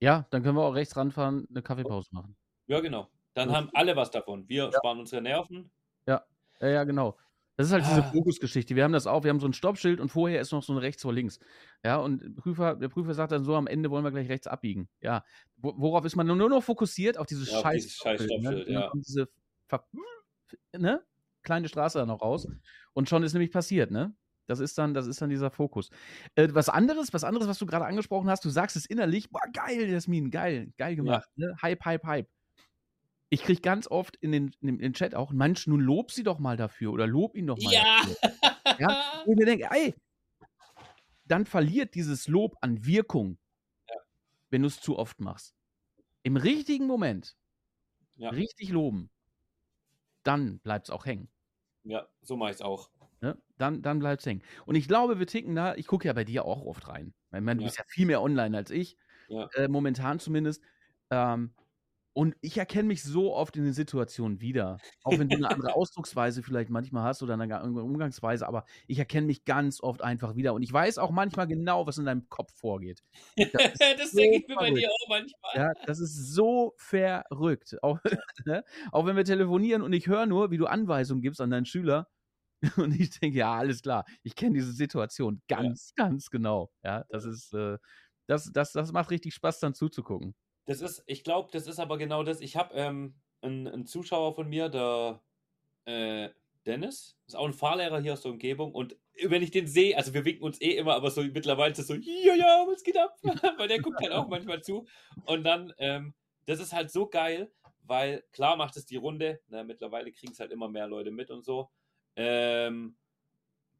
Ja, 0.00 0.26
dann 0.30 0.42
können 0.42 0.56
wir 0.56 0.64
auch 0.64 0.74
rechts 0.74 0.96
ranfahren, 0.96 1.46
eine 1.50 1.62
Kaffeepause 1.62 2.08
machen. 2.12 2.36
Ja, 2.66 2.80
genau. 2.80 3.08
Dann 3.34 3.52
haben 3.52 3.70
alle 3.74 3.96
was 3.96 4.10
davon. 4.10 4.48
Wir 4.48 4.64
ja. 4.64 4.72
sparen 4.72 4.98
unsere 4.98 5.22
Nerven. 5.22 5.70
Ja, 6.06 6.24
ja, 6.60 6.68
ja 6.68 6.84
genau. 6.84 7.16
Das 7.56 7.68
ist 7.68 7.72
halt 7.72 7.84
diese 7.86 8.04
ah. 8.04 8.12
Fokusgeschichte. 8.12 8.76
Wir 8.76 8.84
haben 8.84 8.92
das 8.92 9.06
auch, 9.06 9.24
wir 9.24 9.30
haben 9.30 9.40
so 9.40 9.46
ein 9.46 9.54
Stoppschild 9.54 9.98
und 10.00 10.10
vorher 10.10 10.40
ist 10.40 10.52
noch 10.52 10.62
so 10.62 10.74
ein 10.74 10.78
rechts 10.78 11.02
vor 11.02 11.12
links. 11.12 11.38
Ja, 11.82 11.96
und 11.96 12.36
Prüfer, 12.36 12.76
der 12.76 12.88
Prüfer 12.88 13.14
sagt 13.14 13.32
dann 13.32 13.44
so, 13.44 13.54
am 13.54 13.66
Ende 13.66 13.90
wollen 13.90 14.04
wir 14.04 14.10
gleich 14.10 14.28
rechts 14.28 14.46
abbiegen. 14.46 14.88
Ja, 15.00 15.24
worauf 15.56 16.04
ist 16.04 16.16
man 16.16 16.26
nur 16.26 16.36
noch 16.36 16.62
fokussiert? 16.62 17.16
Auf 17.16 17.26
dieses 17.26 17.50
ja, 17.50 17.60
scheiß, 17.60 17.82
dieses 17.82 17.96
scheiß? 17.96 18.22
Stoppschild. 18.22 18.68
Ne? 18.68 18.72
Ja. 18.72 18.88
Und 18.88 19.06
diese 19.06 19.28
ne? 20.76 21.02
kleine 21.42 21.68
Straße 21.68 21.98
da 21.98 22.04
noch 22.06 22.20
raus. 22.20 22.46
Und 22.92 23.08
schon 23.08 23.22
ist 23.22 23.32
nämlich 23.32 23.52
passiert, 23.52 23.90
ne? 23.90 24.14
Das 24.48 24.60
ist 24.60 24.78
dann, 24.78 24.94
das 24.94 25.06
ist 25.08 25.20
dann 25.20 25.30
dieser 25.30 25.50
Fokus. 25.50 25.90
Äh, 26.36 26.48
was 26.52 26.68
anderes, 26.68 27.12
was 27.12 27.24
anderes, 27.24 27.48
was 27.48 27.58
du 27.58 27.66
gerade 27.66 27.84
angesprochen 27.84 28.30
hast, 28.30 28.44
du 28.44 28.50
sagst 28.50 28.76
es 28.76 28.86
innerlich, 28.86 29.30
boah, 29.30 29.40
geil, 29.52 29.90
Jasmin, 29.90 30.30
geil, 30.30 30.72
geil 30.76 30.94
gemacht. 30.94 31.28
Ja. 31.34 31.48
Ne? 31.48 31.56
Hype, 31.62 31.84
Hype, 31.84 32.04
Hype 32.04 32.28
ich 33.28 33.42
kriege 33.42 33.60
ganz 33.60 33.88
oft 33.88 34.16
in 34.16 34.32
den, 34.32 34.54
in 34.60 34.78
den 34.78 34.92
Chat 34.92 35.14
auch, 35.14 35.32
Mensch, 35.32 35.66
nun 35.66 35.80
lob 35.80 36.10
sie 36.10 36.22
doch 36.22 36.38
mal 36.38 36.56
dafür 36.56 36.92
oder 36.92 37.06
lob 37.06 37.36
ihn 37.36 37.46
doch 37.46 37.58
mal 37.58 37.72
ja. 37.72 37.82
dafür. 38.00 38.16
Ja. 38.78 39.22
Und 39.24 39.32
ich 39.32 39.38
mir 39.38 39.46
denke, 39.46 39.68
ey, 39.70 39.94
dann 41.24 41.46
verliert 41.46 41.94
dieses 41.94 42.28
Lob 42.28 42.56
an 42.60 42.84
Wirkung, 42.84 43.38
ja. 43.88 43.96
wenn 44.50 44.62
du 44.62 44.68
es 44.68 44.80
zu 44.80 44.98
oft 44.98 45.20
machst. 45.20 45.54
Im 46.22 46.36
richtigen 46.36 46.86
Moment, 46.86 47.36
ja. 48.16 48.30
richtig 48.30 48.70
loben, 48.70 49.10
dann 50.22 50.58
bleibt 50.60 50.88
es 50.88 50.90
auch 50.90 51.06
hängen. 51.06 51.28
Ja, 51.84 52.08
so 52.22 52.36
mache 52.36 52.50
ich 52.50 52.56
es 52.56 52.62
auch. 52.62 52.90
Ne? 53.20 53.40
Dann, 53.58 53.82
dann 53.82 53.98
bleibt 53.98 54.20
es 54.20 54.26
hängen. 54.26 54.42
Und 54.66 54.74
ich 54.74 54.88
glaube, 54.88 55.18
wir 55.18 55.26
ticken 55.26 55.54
da, 55.54 55.74
ich 55.74 55.86
gucke 55.86 56.06
ja 56.06 56.12
bei 56.12 56.24
dir 56.24 56.44
auch 56.44 56.64
oft 56.64 56.88
rein. 56.88 57.14
Ich 57.32 57.40
meine, 57.40 57.56
du 57.56 57.62
ja. 57.62 57.68
bist 57.68 57.78
ja 57.78 57.84
viel 57.86 58.06
mehr 58.06 58.22
online 58.22 58.56
als 58.56 58.70
ich, 58.70 58.96
äh, 59.28 59.68
momentan 59.68 60.18
zumindest. 60.18 60.62
Ähm, 61.10 61.54
und 62.16 62.34
ich 62.40 62.56
erkenne 62.56 62.88
mich 62.88 63.02
so 63.02 63.34
oft 63.34 63.58
in 63.58 63.64
den 63.64 63.74
Situationen 63.74 64.40
wieder. 64.40 64.78
Auch 65.04 65.18
wenn 65.18 65.28
du 65.28 65.36
eine 65.36 65.50
andere 65.50 65.74
Ausdrucksweise 65.76 66.42
vielleicht 66.42 66.70
manchmal 66.70 67.04
hast 67.04 67.22
oder 67.22 67.34
eine 67.34 67.62
Umgangsweise, 67.62 68.48
aber 68.48 68.64
ich 68.86 68.98
erkenne 68.98 69.26
mich 69.26 69.44
ganz 69.44 69.82
oft 69.82 70.00
einfach 70.00 70.34
wieder. 70.34 70.54
Und 70.54 70.62
ich 70.62 70.72
weiß 70.72 70.96
auch 70.96 71.10
manchmal 71.10 71.46
genau, 71.46 71.86
was 71.86 71.98
in 71.98 72.06
deinem 72.06 72.26
Kopf 72.30 72.54
vorgeht. 72.54 73.02
Das, 73.36 73.50
das 73.98 74.12
so 74.12 74.16
denke 74.16 74.38
ich 74.38 74.48
mir 74.48 74.54
bei 74.54 74.70
dir 74.70 74.88
auch 74.88 75.08
manchmal. 75.10 75.50
Ja, 75.56 75.72
das 75.84 76.00
ist 76.00 76.32
so 76.32 76.72
verrückt. 76.78 77.76
Auch, 77.82 77.98
ne? 78.46 78.64
auch 78.92 79.04
wenn 79.04 79.16
wir 79.16 79.24
telefonieren 79.24 79.82
und 79.82 79.92
ich 79.92 80.06
höre 80.06 80.24
nur, 80.24 80.50
wie 80.50 80.56
du 80.56 80.64
Anweisungen 80.64 81.20
gibst 81.20 81.42
an 81.42 81.50
deinen 81.50 81.66
Schüler. 81.66 82.08
Und 82.78 82.98
ich 82.98 83.10
denke, 83.20 83.36
ja, 83.36 83.54
alles 83.54 83.82
klar, 83.82 84.06
ich 84.22 84.34
kenne 84.34 84.54
diese 84.54 84.72
Situation 84.72 85.42
ganz, 85.48 85.92
ja. 85.98 86.06
ganz 86.06 86.30
genau. 86.30 86.72
Ja, 86.82 87.04
das 87.10 87.26
ist, 87.26 87.52
äh, 87.52 87.76
das, 88.26 88.50
das, 88.54 88.72
das 88.72 88.92
macht 88.92 89.10
richtig 89.10 89.34
Spaß, 89.34 89.60
dann 89.60 89.74
zuzugucken. 89.74 90.34
Das 90.66 90.80
ist, 90.80 91.02
ich 91.06 91.24
glaube, 91.24 91.48
das 91.52 91.66
ist 91.66 91.78
aber 91.78 91.96
genau 91.96 92.22
das. 92.22 92.40
Ich 92.40 92.56
habe 92.56 92.74
ähm, 92.74 93.14
einen, 93.40 93.66
einen, 93.66 93.86
Zuschauer 93.86 94.34
von 94.34 94.48
mir, 94.48 94.68
der 94.68 95.22
äh, 95.84 96.28
Dennis, 96.66 97.16
ist 97.26 97.36
auch 97.36 97.46
ein 97.46 97.52
Fahrlehrer 97.52 98.00
hier 98.00 98.12
aus 98.12 98.22
der 98.22 98.32
Umgebung 98.32 98.72
und 98.72 98.96
wenn 99.24 99.42
ich 99.42 99.50
den 99.50 99.66
sehe, 99.66 99.96
also 99.96 100.12
wir 100.12 100.24
winken 100.24 100.44
uns 100.44 100.60
eh 100.60 100.76
immer, 100.76 100.94
aber 100.94 101.10
so 101.10 101.22
mittlerweile 101.22 101.72
ist 101.72 101.78
es 101.78 101.86
so, 101.86 101.94
ja, 101.94 102.34
ja, 102.34 102.66
was 102.68 102.82
geht 102.82 102.98
ab? 102.98 103.16
weil 103.56 103.68
der 103.68 103.80
guckt 103.80 104.00
halt 104.00 104.12
auch 104.12 104.28
manchmal 104.28 104.62
zu. 104.62 104.86
Und 105.24 105.44
dann, 105.44 105.72
ähm, 105.78 106.14
das 106.44 106.60
ist 106.60 106.72
halt 106.72 106.90
so 106.90 107.08
geil, 107.08 107.50
weil 107.82 108.24
klar 108.32 108.56
macht 108.56 108.76
es 108.76 108.86
die 108.86 108.96
Runde, 108.96 109.40
ne, 109.48 109.64
mittlerweile 109.64 110.12
kriegen 110.12 110.32
es 110.32 110.40
halt 110.40 110.52
immer 110.52 110.68
mehr 110.68 110.86
Leute 110.86 111.10
mit 111.10 111.30
und 111.30 111.44
so. 111.44 111.70
Ähm, 112.16 112.96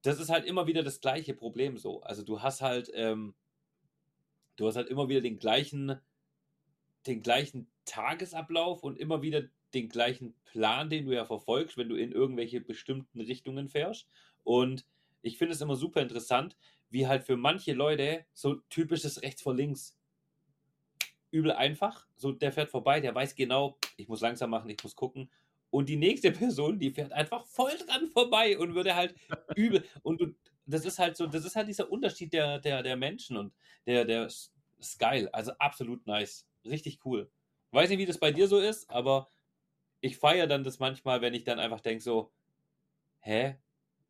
das 0.02 0.20
ist 0.20 0.30
halt 0.30 0.46
immer 0.46 0.66
wieder 0.66 0.82
das 0.82 1.00
gleiche 1.00 1.34
Problem 1.34 1.78
so. 1.78 2.00
Also 2.02 2.22
du 2.22 2.40
hast 2.40 2.62
halt, 2.62 2.90
ähm, 2.94 3.34
du 4.56 4.66
hast 4.66 4.76
halt 4.76 4.88
immer 4.88 5.08
wieder 5.08 5.20
den 5.20 5.38
gleichen 5.38 6.00
den 7.06 7.22
gleichen 7.22 7.68
Tagesablauf 7.84 8.82
und 8.82 8.98
immer 8.98 9.22
wieder 9.22 9.42
den 9.74 9.88
gleichen 9.88 10.34
Plan, 10.44 10.90
den 10.90 11.06
du 11.06 11.14
ja 11.14 11.24
verfolgst, 11.24 11.76
wenn 11.76 11.88
du 11.88 11.96
in 11.96 12.12
irgendwelche 12.12 12.60
bestimmten 12.60 13.20
Richtungen 13.20 13.68
fährst. 13.68 14.08
Und 14.44 14.86
ich 15.22 15.38
finde 15.38 15.54
es 15.54 15.60
immer 15.60 15.76
super 15.76 16.00
interessant, 16.02 16.56
wie 16.90 17.06
halt 17.06 17.24
für 17.24 17.36
manche 17.36 17.72
Leute 17.72 18.24
so 18.32 18.56
typisches 18.70 19.22
rechts 19.22 19.42
vor 19.42 19.54
links 19.54 19.98
übel 21.30 21.52
einfach. 21.52 22.06
So, 22.16 22.32
der 22.32 22.52
fährt 22.52 22.70
vorbei, 22.70 23.00
der 23.00 23.14
weiß 23.14 23.34
genau, 23.34 23.78
ich 23.96 24.08
muss 24.08 24.20
langsam 24.20 24.50
machen, 24.50 24.70
ich 24.70 24.82
muss 24.82 24.96
gucken. 24.96 25.30
Und 25.70 25.88
die 25.88 25.96
nächste 25.96 26.30
Person, 26.32 26.78
die 26.78 26.90
fährt 26.90 27.12
einfach 27.12 27.44
voll 27.46 27.76
dran 27.76 28.08
vorbei 28.08 28.58
und 28.58 28.74
würde 28.74 28.94
halt 28.94 29.14
übel. 29.56 29.84
Und 30.02 30.20
du, 30.20 30.34
das 30.64 30.84
ist 30.84 30.98
halt 30.98 31.16
so, 31.16 31.26
das 31.26 31.44
ist 31.44 31.56
halt 31.56 31.68
dieser 31.68 31.90
Unterschied 31.90 32.32
der, 32.32 32.58
der, 32.60 32.82
der 32.82 32.96
Menschen 32.96 33.36
und 33.36 33.52
der, 33.84 34.04
der 34.04 34.26
ist 34.26 34.52
geil. 34.98 35.28
Also 35.32 35.52
absolut 35.58 36.06
nice 36.06 36.45
richtig 36.68 37.04
cool. 37.04 37.30
Weiß 37.72 37.90
nicht, 37.90 37.98
wie 37.98 38.06
das 38.06 38.18
bei 38.18 38.32
dir 38.32 38.48
so 38.48 38.58
ist, 38.58 38.88
aber 38.90 39.30
ich 40.00 40.18
feiere 40.18 40.46
dann 40.46 40.64
das 40.64 40.78
manchmal, 40.78 41.20
wenn 41.20 41.34
ich 41.34 41.44
dann 41.44 41.58
einfach 41.58 41.80
denke 41.80 42.02
so, 42.02 42.32
hä, 43.20 43.56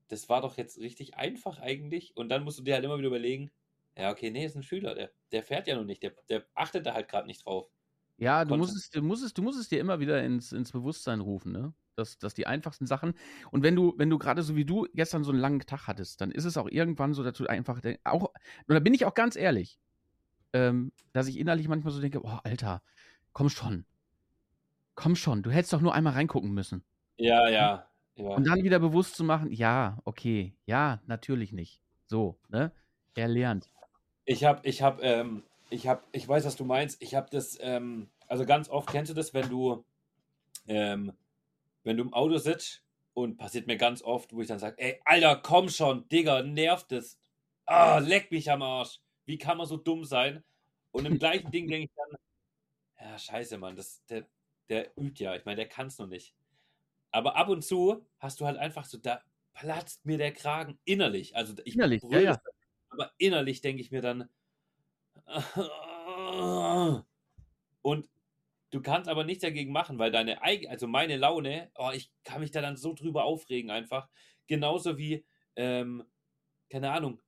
das 0.08 0.28
war 0.28 0.40
doch 0.40 0.56
jetzt 0.56 0.78
richtig 0.78 1.16
einfach 1.16 1.58
eigentlich. 1.58 2.16
Und 2.16 2.28
dann 2.28 2.44
musst 2.44 2.58
du 2.58 2.62
dir 2.62 2.74
halt 2.74 2.84
immer 2.84 2.98
wieder 2.98 3.08
überlegen, 3.08 3.50
ja, 3.96 4.10
okay, 4.10 4.30
nee, 4.30 4.44
ist 4.44 4.56
ein 4.56 4.62
Schüler, 4.62 4.94
der, 4.94 5.10
der 5.32 5.42
fährt 5.42 5.66
ja 5.66 5.74
noch 5.74 5.84
nicht, 5.84 6.02
der, 6.02 6.14
der 6.28 6.46
achtet 6.54 6.86
da 6.86 6.94
halt 6.94 7.08
gerade 7.08 7.26
nicht 7.26 7.46
drauf. 7.46 7.70
Ja, 8.18 8.44
du 8.44 8.56
musst, 8.56 8.76
es, 8.76 8.90
du, 8.90 9.02
musst 9.02 9.24
es, 9.24 9.34
du 9.34 9.42
musst 9.42 9.58
es 9.58 9.68
dir 9.68 9.80
immer 9.80 10.00
wieder 10.00 10.22
ins, 10.22 10.52
ins 10.52 10.72
Bewusstsein 10.72 11.20
rufen, 11.20 11.52
ne? 11.52 11.74
Dass, 11.96 12.18
dass 12.18 12.34
die 12.34 12.46
einfachsten 12.46 12.86
Sachen. 12.86 13.14
Und 13.50 13.62
wenn 13.62 13.74
du, 13.74 13.94
wenn 13.96 14.10
du 14.10 14.18
gerade 14.18 14.42
so 14.42 14.54
wie 14.54 14.66
du 14.66 14.86
gestern 14.92 15.24
so 15.24 15.32
einen 15.32 15.40
langen 15.40 15.60
Tag 15.60 15.86
hattest, 15.86 16.20
dann 16.20 16.30
ist 16.30 16.44
es 16.44 16.58
auch 16.58 16.68
irgendwann 16.68 17.14
so, 17.14 17.22
dass 17.22 17.34
du 17.34 17.46
einfach 17.46 17.80
auch, 18.04 18.32
und 18.66 18.74
da 18.74 18.80
bin 18.80 18.94
ich 18.94 19.06
auch 19.06 19.14
ganz 19.14 19.34
ehrlich, 19.36 19.78
ähm, 20.56 20.92
dass 21.12 21.28
ich 21.28 21.38
innerlich 21.38 21.68
manchmal 21.68 21.92
so 21.92 22.00
denke, 22.00 22.24
oh, 22.24 22.38
Alter, 22.42 22.82
komm 23.32 23.50
schon. 23.50 23.84
Komm 24.94 25.14
schon, 25.14 25.42
du 25.42 25.50
hättest 25.50 25.74
doch 25.74 25.82
nur 25.82 25.94
einmal 25.94 26.14
reingucken 26.14 26.52
müssen. 26.52 26.82
Ja, 27.18 27.48
ja, 27.48 27.86
ja. 28.14 28.28
Und 28.28 28.46
dann 28.46 28.62
wieder 28.62 28.78
bewusst 28.78 29.16
zu 29.16 29.24
machen, 29.24 29.52
ja, 29.52 29.98
okay, 30.04 30.56
ja, 30.64 31.02
natürlich 31.06 31.52
nicht. 31.52 31.82
So, 32.06 32.38
ne? 32.48 32.72
Er 33.14 33.28
lernt. 33.28 33.70
Ich 34.24 34.44
hab, 34.44 34.64
ich 34.64 34.80
hab, 34.80 35.02
ähm, 35.02 35.44
ich 35.68 35.86
hab, 35.86 36.06
ich 36.12 36.26
weiß, 36.26 36.44
was 36.46 36.56
du 36.56 36.64
meinst. 36.64 37.02
Ich 37.02 37.14
hab 37.14 37.30
das, 37.30 37.58
ähm, 37.60 38.08
also 38.26 38.46
ganz 38.46 38.70
oft 38.70 38.88
kennst 38.88 39.10
du 39.10 39.14
das, 39.14 39.34
wenn 39.34 39.48
du, 39.48 39.84
ähm, 40.66 41.12
wenn 41.84 41.96
du 41.96 42.04
im 42.04 42.14
Auto 42.14 42.38
sitzt 42.38 42.82
und 43.12 43.36
passiert 43.36 43.66
mir 43.66 43.76
ganz 43.76 44.02
oft, 44.02 44.32
wo 44.32 44.40
ich 44.40 44.48
dann 44.48 44.58
sage, 44.58 44.78
ey, 44.78 45.00
Alter, 45.04 45.36
komm 45.36 45.68
schon, 45.68 46.08
Digga, 46.08 46.42
nervt 46.42 46.92
es. 46.92 47.18
Ah, 47.66 47.98
leck 47.98 48.30
mich 48.30 48.50
am 48.50 48.62
Arsch. 48.62 49.00
Wie 49.26 49.38
kann 49.38 49.58
man 49.58 49.66
so 49.66 49.76
dumm 49.76 50.04
sein? 50.04 50.42
Und 50.92 51.04
im 51.04 51.18
gleichen 51.18 51.50
Ding 51.50 51.68
denke 51.68 51.84
ich 51.84 51.90
dann, 51.94 53.10
ja, 53.10 53.18
scheiße, 53.18 53.58
Mann, 53.58 53.76
das, 53.76 54.04
der, 54.06 54.26
der 54.68 54.96
übt 54.96 55.22
ja. 55.22 55.36
Ich 55.36 55.44
meine, 55.44 55.56
der 55.56 55.68
kann 55.68 55.88
es 55.88 55.98
noch 55.98 56.06
nicht. 56.06 56.34
Aber 57.12 57.36
ab 57.36 57.48
und 57.48 57.62
zu 57.62 58.06
hast 58.18 58.40
du 58.40 58.46
halt 58.46 58.56
einfach 58.56 58.84
so, 58.84 58.98
da 58.98 59.22
platzt 59.54 60.04
mir 60.06 60.18
der 60.18 60.32
Kragen 60.32 60.78
innerlich. 60.84 61.36
Also 61.36 61.54
ich 61.64 61.74
innerlich, 61.74 62.02
ja, 62.04 62.20
ja. 62.20 62.40
aber 62.90 63.12
innerlich 63.18 63.60
denke 63.60 63.82
ich 63.82 63.90
mir 63.90 64.02
dann, 64.02 64.28
und 67.82 68.08
du 68.70 68.82
kannst 68.82 69.08
aber 69.08 69.24
nichts 69.24 69.42
dagegen 69.42 69.72
machen, 69.72 69.98
weil 69.98 70.12
deine 70.12 70.42
eigene, 70.42 70.70
also 70.70 70.86
meine 70.86 71.16
Laune, 71.16 71.70
oh, 71.76 71.90
ich 71.94 72.12
kann 72.22 72.40
mich 72.40 72.50
da 72.50 72.60
dann 72.60 72.76
so 72.76 72.92
drüber 72.92 73.24
aufregen 73.24 73.70
einfach. 73.70 74.08
Genauso 74.46 74.98
wie, 74.98 75.24
ähm, 75.56 76.04
keine 76.70 76.92
Ahnung, 76.92 77.20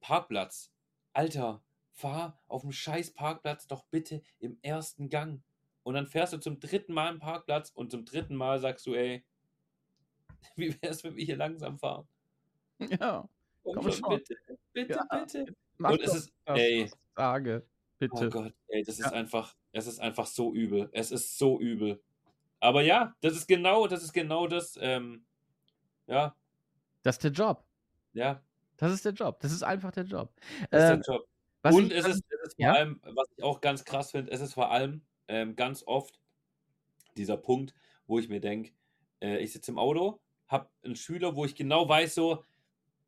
Parkplatz. 0.00 0.73
Alter, 1.14 1.62
fahr 1.92 2.38
auf 2.48 2.62
dem 2.62 2.72
scheiß 2.72 3.14
Parkplatz 3.14 3.66
doch 3.66 3.84
bitte 3.86 4.22
im 4.40 4.58
ersten 4.62 5.08
Gang. 5.08 5.42
Und 5.84 5.94
dann 5.94 6.06
fährst 6.06 6.32
du 6.32 6.38
zum 6.38 6.60
dritten 6.60 6.92
Mal 6.92 7.12
im 7.12 7.20
Parkplatz 7.20 7.70
und 7.70 7.90
zum 7.90 8.04
dritten 8.04 8.34
Mal 8.34 8.58
sagst 8.58 8.86
du, 8.86 8.94
ey, 8.94 9.24
wie 10.56 10.76
wär's, 10.82 11.04
wenn 11.04 11.16
wir 11.16 11.24
hier 11.24 11.36
langsam 11.36 11.78
fahren? 11.78 12.06
Ja. 12.78 13.28
Komm 13.62 13.92
schon, 13.92 14.18
bitte, 14.18 14.36
bitte, 14.72 14.94
ja, 14.94 15.18
bitte. 15.20 15.56
Mach 15.78 15.92
und 15.92 16.02
es 16.02 16.14
ist, 16.14 16.32
das, 16.44 16.58
ey, 16.58 16.90
sage, 17.16 17.66
bitte. 17.98 18.26
Oh 18.26 18.30
Gott, 18.30 18.54
ey, 18.68 18.82
das 18.82 18.98
ja. 18.98 19.06
ist 19.06 19.12
einfach, 19.12 19.56
es 19.72 19.86
ist 19.86 20.00
einfach 20.00 20.26
so 20.26 20.52
übel. 20.52 20.90
Es 20.92 21.10
ist 21.10 21.38
so 21.38 21.60
übel. 21.60 22.02
Aber 22.60 22.82
ja, 22.82 23.14
das 23.20 23.34
ist 23.34 23.46
genau, 23.46 23.86
das 23.86 24.02
ist 24.02 24.12
genau 24.12 24.46
das, 24.46 24.78
ähm, 24.80 25.24
ja. 26.06 26.36
Das 27.02 27.16
ist 27.16 27.24
der 27.24 27.30
Job. 27.30 27.64
Ja, 28.12 28.42
das 28.76 28.92
ist 28.92 29.04
der 29.04 29.12
Job. 29.12 29.40
Das 29.40 29.52
ist 29.52 29.62
einfach 29.62 29.92
der 29.92 30.04
Job. 30.04 30.32
Das 30.70 30.84
ist 30.84 30.90
ähm, 30.90 31.02
der 31.02 31.14
Job. 31.14 31.28
Und 31.62 31.92
es 31.92 32.06
ist, 32.06 32.24
es 32.28 32.48
ist, 32.48 32.56
vor 32.56 32.64
ja? 32.66 32.72
allem, 32.74 33.00
was 33.02 33.26
ich 33.36 33.42
auch 33.42 33.60
ganz 33.60 33.84
krass 33.84 34.10
finde, 34.10 34.30
es 34.32 34.40
ist 34.40 34.54
vor 34.54 34.70
allem 34.70 35.02
ähm, 35.28 35.56
ganz 35.56 35.82
oft 35.86 36.18
dieser 37.16 37.36
Punkt, 37.36 37.74
wo 38.06 38.18
ich 38.18 38.28
mir 38.28 38.40
denke, 38.40 38.72
äh, 39.22 39.38
ich 39.38 39.52
sitze 39.52 39.70
im 39.70 39.78
Auto, 39.78 40.20
habe 40.46 40.68
einen 40.82 40.96
Schüler, 40.96 41.36
wo 41.36 41.44
ich 41.44 41.54
genau 41.54 41.88
weiß, 41.88 42.14
so, 42.14 42.44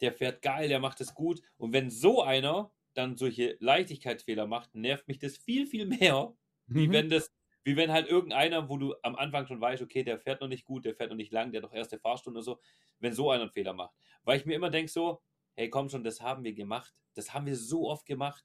der 0.00 0.12
fährt 0.12 0.42
geil, 0.42 0.68
der 0.68 0.80
macht 0.80 1.00
es 1.00 1.14
gut. 1.14 1.42
Und 1.58 1.72
wenn 1.72 1.90
so 1.90 2.22
einer 2.22 2.70
dann 2.94 3.16
solche 3.16 3.56
Leichtigkeitsfehler 3.60 4.46
macht, 4.46 4.74
nervt 4.74 5.06
mich 5.06 5.18
das 5.18 5.36
viel, 5.36 5.66
viel 5.66 5.86
mehr, 6.00 6.34
mhm. 6.66 6.74
wie 6.74 6.90
wenn 6.90 7.10
das, 7.10 7.30
wie 7.64 7.76
wenn 7.76 7.92
halt 7.92 8.08
irgendeiner, 8.08 8.68
wo 8.68 8.78
du 8.78 8.94
am 9.02 9.16
Anfang 9.16 9.46
schon 9.46 9.60
weißt, 9.60 9.82
okay, 9.82 10.02
der 10.02 10.18
fährt 10.18 10.40
noch 10.40 10.48
nicht 10.48 10.64
gut, 10.64 10.84
der 10.84 10.94
fährt 10.94 11.10
noch 11.10 11.16
nicht 11.16 11.32
lang, 11.32 11.52
der 11.52 11.62
hat 11.62 11.68
doch 11.68 11.74
erste 11.74 11.98
Fahrstunde 11.98 12.38
oder 12.38 12.44
so, 12.44 12.60
wenn 13.00 13.12
so 13.12 13.30
einer 13.30 13.42
einen 13.42 13.50
Fehler 13.50 13.72
macht. 13.72 13.94
Weil 14.24 14.38
ich 14.38 14.46
mir 14.46 14.54
immer 14.54 14.70
denke, 14.70 14.90
so, 14.90 15.20
hey, 15.56 15.70
komm 15.70 15.88
schon, 15.88 16.04
das 16.04 16.20
haben 16.20 16.44
wir 16.44 16.54
gemacht. 16.54 16.94
Das 17.14 17.34
haben 17.34 17.46
wir 17.46 17.56
so 17.56 17.88
oft 17.88 18.06
gemacht. 18.06 18.44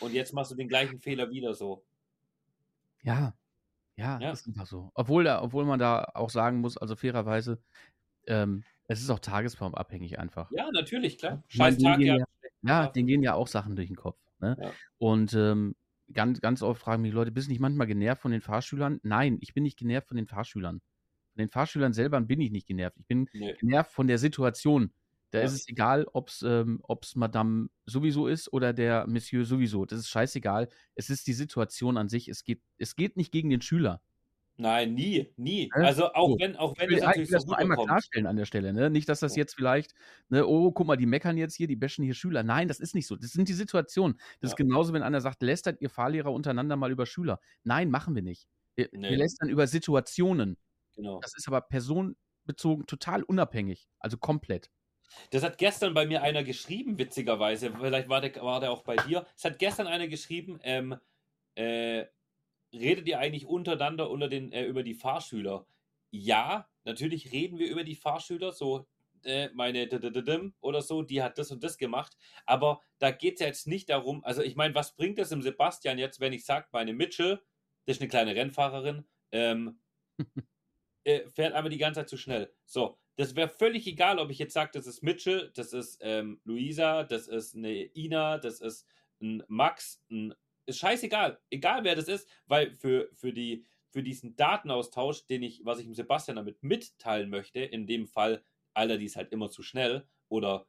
Und 0.00 0.12
jetzt 0.12 0.32
machst 0.32 0.50
du 0.50 0.54
den 0.54 0.68
gleichen 0.68 0.98
Fehler 0.98 1.30
wieder 1.30 1.54
so. 1.54 1.84
Ja, 3.02 3.36
ja, 3.96 4.18
ja. 4.20 4.30
ist 4.30 4.46
einfach 4.46 4.66
so. 4.66 4.90
Obwohl, 4.94 5.24
da, 5.24 5.42
obwohl 5.42 5.64
man 5.64 5.78
da 5.78 6.10
auch 6.14 6.30
sagen 6.30 6.60
muss, 6.60 6.76
also 6.76 6.96
fairerweise, 6.96 7.62
ähm, 8.26 8.64
es 8.88 9.00
ist 9.00 9.10
auch 9.10 9.18
tagesformabhängig 9.18 10.18
einfach. 10.18 10.50
Ja, 10.52 10.70
natürlich, 10.72 11.18
klar. 11.18 11.42
Scheiß 11.48 11.78
Tag, 11.78 12.00
ja. 12.00 12.16
Ja, 12.62 12.88
denen 12.88 13.06
gehen 13.06 13.22
ja 13.22 13.34
auch 13.34 13.46
Sachen 13.46 13.76
durch 13.76 13.88
den 13.88 13.96
Kopf. 13.96 14.18
Ne? 14.40 14.56
Ja. 14.60 14.72
Und 14.98 15.34
ähm, 15.34 15.76
ganz, 16.12 16.40
ganz 16.40 16.62
oft 16.62 16.80
fragen 16.80 17.02
mich 17.02 17.12
Leute, 17.12 17.30
bist 17.30 17.46
du 17.46 17.52
nicht 17.52 17.60
manchmal 17.60 17.86
genervt 17.86 18.22
von 18.22 18.32
den 18.32 18.40
Fahrschülern? 18.40 19.00
Nein, 19.02 19.38
ich 19.40 19.54
bin 19.54 19.62
nicht 19.62 19.78
genervt 19.78 20.08
von 20.08 20.16
den 20.16 20.26
Fahrschülern. 20.26 20.80
Von 21.32 21.38
den 21.38 21.48
Fahrschülern 21.48 21.92
selber 21.92 22.20
bin 22.20 22.40
ich 22.40 22.50
nicht 22.50 22.66
genervt. 22.66 22.96
Ich 22.98 23.06
bin 23.06 23.28
nee. 23.32 23.54
genervt 23.54 23.92
von 23.92 24.06
der 24.06 24.18
Situation. 24.18 24.92
Da 25.36 25.42
ja. 25.42 25.46
ist 25.48 25.52
es 25.52 25.68
egal, 25.68 26.06
ob 26.14 26.30
es 26.30 26.40
ähm, 26.40 26.80
Madame 27.14 27.68
sowieso 27.84 28.26
ist 28.26 28.50
oder 28.54 28.72
der 28.72 29.06
Monsieur 29.06 29.44
sowieso. 29.44 29.84
Das 29.84 29.98
ist 29.98 30.08
scheißegal. 30.08 30.70
Es 30.94 31.10
ist 31.10 31.26
die 31.26 31.34
Situation 31.34 31.98
an 31.98 32.08
sich. 32.08 32.28
Es 32.28 32.42
geht, 32.42 32.62
es 32.78 32.96
geht 32.96 33.18
nicht 33.18 33.32
gegen 33.32 33.50
den 33.50 33.60
Schüler. 33.60 34.00
Nein, 34.56 34.94
nie, 34.94 35.30
nie. 35.36 35.68
Also 35.72 36.14
auch 36.14 36.30
so. 36.30 36.38
wenn, 36.38 36.56
auch 36.56 36.72
wenn 36.78 36.88
ich 36.88 36.96
will 36.96 37.04
natürlich 37.04 37.28
das 37.28 37.42
so 37.42 37.52
einmal 37.52 37.76
klarstellen 37.76 38.26
an 38.26 38.36
der 38.36 38.46
Stelle, 38.46 38.72
ne? 38.72 38.88
Nicht, 38.88 39.10
dass 39.10 39.20
das 39.20 39.36
jetzt 39.36 39.54
vielleicht, 39.54 39.92
ne, 40.30 40.46
oh, 40.46 40.72
guck 40.72 40.86
mal, 40.86 40.96
die 40.96 41.04
meckern 41.04 41.36
jetzt 41.36 41.54
hier, 41.54 41.66
die 41.66 41.76
bashen 41.76 42.02
hier 42.02 42.14
Schüler. 42.14 42.42
Nein, 42.42 42.66
das 42.66 42.80
ist 42.80 42.94
nicht 42.94 43.06
so. 43.06 43.16
Das 43.16 43.32
sind 43.32 43.50
die 43.50 43.52
Situationen. 43.52 44.16
Das 44.40 44.48
ja. 44.48 44.54
ist 44.54 44.56
genauso, 44.56 44.94
wenn 44.94 45.02
einer 45.02 45.20
sagt, 45.20 45.42
lästert 45.42 45.82
ihr 45.82 45.90
Fahrlehrer 45.90 46.32
untereinander 46.32 46.76
mal 46.76 46.90
über 46.90 47.04
Schüler. 47.04 47.38
Nein, 47.62 47.90
machen 47.90 48.14
wir 48.14 48.22
nicht. 48.22 48.48
Wir, 48.74 48.88
Nee. 48.92 49.10
wir 49.10 49.18
lästern 49.18 49.50
über 49.50 49.66
Situationen. 49.66 50.56
Genau. 50.94 51.20
Das 51.20 51.36
ist 51.36 51.46
aber 51.46 51.60
personenbezogen 51.60 52.86
total 52.86 53.24
unabhängig. 53.24 53.86
Also 53.98 54.16
komplett. 54.16 54.70
Das 55.30 55.42
hat 55.42 55.58
gestern 55.58 55.94
bei 55.94 56.06
mir 56.06 56.22
einer 56.22 56.44
geschrieben, 56.44 56.98
witzigerweise. 56.98 57.72
Vielleicht 57.72 58.08
war 58.08 58.20
der, 58.20 58.34
war 58.42 58.60
der 58.60 58.70
auch 58.72 58.82
bei 58.82 58.96
dir. 58.96 59.26
Es 59.36 59.44
hat 59.44 59.58
gestern 59.58 59.86
einer 59.86 60.08
geschrieben, 60.08 60.58
ähm, 60.62 60.96
äh, 61.54 62.06
redet 62.72 63.06
ihr 63.06 63.18
eigentlich 63.18 63.46
untereinander 63.46 64.10
unter 64.10 64.28
den, 64.28 64.52
äh, 64.52 64.64
über 64.64 64.82
die 64.82 64.94
Fahrschüler? 64.94 65.66
Ja, 66.10 66.68
natürlich 66.84 67.32
reden 67.32 67.58
wir 67.58 67.68
über 67.68 67.84
die 67.84 67.96
Fahrschüler, 67.96 68.52
so 68.52 68.86
äh, 69.24 69.50
meine 69.54 69.88
oder 70.60 70.82
so, 70.82 71.02
die 71.02 71.22
hat 71.22 71.38
das 71.38 71.50
und 71.50 71.62
das 71.62 71.78
gemacht. 71.78 72.16
Aber 72.44 72.80
da 72.98 73.10
geht 73.10 73.34
es 73.34 73.40
ja 73.40 73.46
jetzt 73.46 73.66
nicht 73.66 73.88
darum, 73.88 74.24
also 74.24 74.42
ich 74.42 74.56
meine, 74.56 74.74
was 74.74 74.94
bringt 74.94 75.18
es 75.18 75.32
im 75.32 75.42
Sebastian 75.42 75.98
jetzt, 75.98 76.20
wenn 76.20 76.32
ich 76.32 76.44
sage, 76.44 76.68
meine 76.72 76.92
Mitchell, 76.92 77.42
das 77.86 77.96
ist 77.96 78.02
eine 78.02 78.08
kleine 78.08 78.34
Rennfahrerin, 78.34 79.04
ähm, 79.32 79.80
äh, 81.04 81.28
fährt 81.28 81.54
einfach 81.54 81.70
die 81.70 81.78
ganze 81.78 82.00
Zeit 82.00 82.08
zu 82.08 82.16
schnell. 82.16 82.52
So, 82.64 82.98
das 83.16 83.34
wäre 83.34 83.48
völlig 83.48 83.86
egal, 83.86 84.18
ob 84.18 84.30
ich 84.30 84.38
jetzt 84.38 84.52
sage, 84.52 84.70
das 84.74 84.86
ist 84.86 85.02
Mitchell, 85.02 85.50
das 85.54 85.72
ist 85.72 85.98
ähm, 86.02 86.40
Luisa, 86.44 87.04
das 87.04 87.28
ist 87.28 87.56
eine 87.56 87.90
Ina, 87.96 88.38
das 88.38 88.60
ist 88.60 88.86
ein 89.20 89.42
Max, 89.48 90.02
ein, 90.10 90.34
ist 90.66 90.78
scheißegal, 90.78 91.40
egal 91.50 91.84
wer 91.84 91.94
das 91.94 92.08
ist, 92.08 92.28
weil 92.46 92.76
für, 92.76 93.08
für, 93.14 93.32
die, 93.32 93.64
für 93.90 94.02
diesen 94.02 94.36
Datenaustausch, 94.36 95.26
den 95.26 95.42
ich, 95.42 95.64
was 95.64 95.78
ich 95.78 95.86
dem 95.86 95.94
Sebastian 95.94 96.36
damit 96.36 96.62
mitteilen 96.62 97.30
möchte, 97.30 97.60
in 97.60 97.86
dem 97.86 98.06
Fall, 98.06 98.44
Alter, 98.74 98.98
die 98.98 99.06
ist 99.06 99.16
halt 99.16 99.32
immer 99.32 99.48
zu 99.48 99.62
schnell 99.62 100.06
oder 100.28 100.66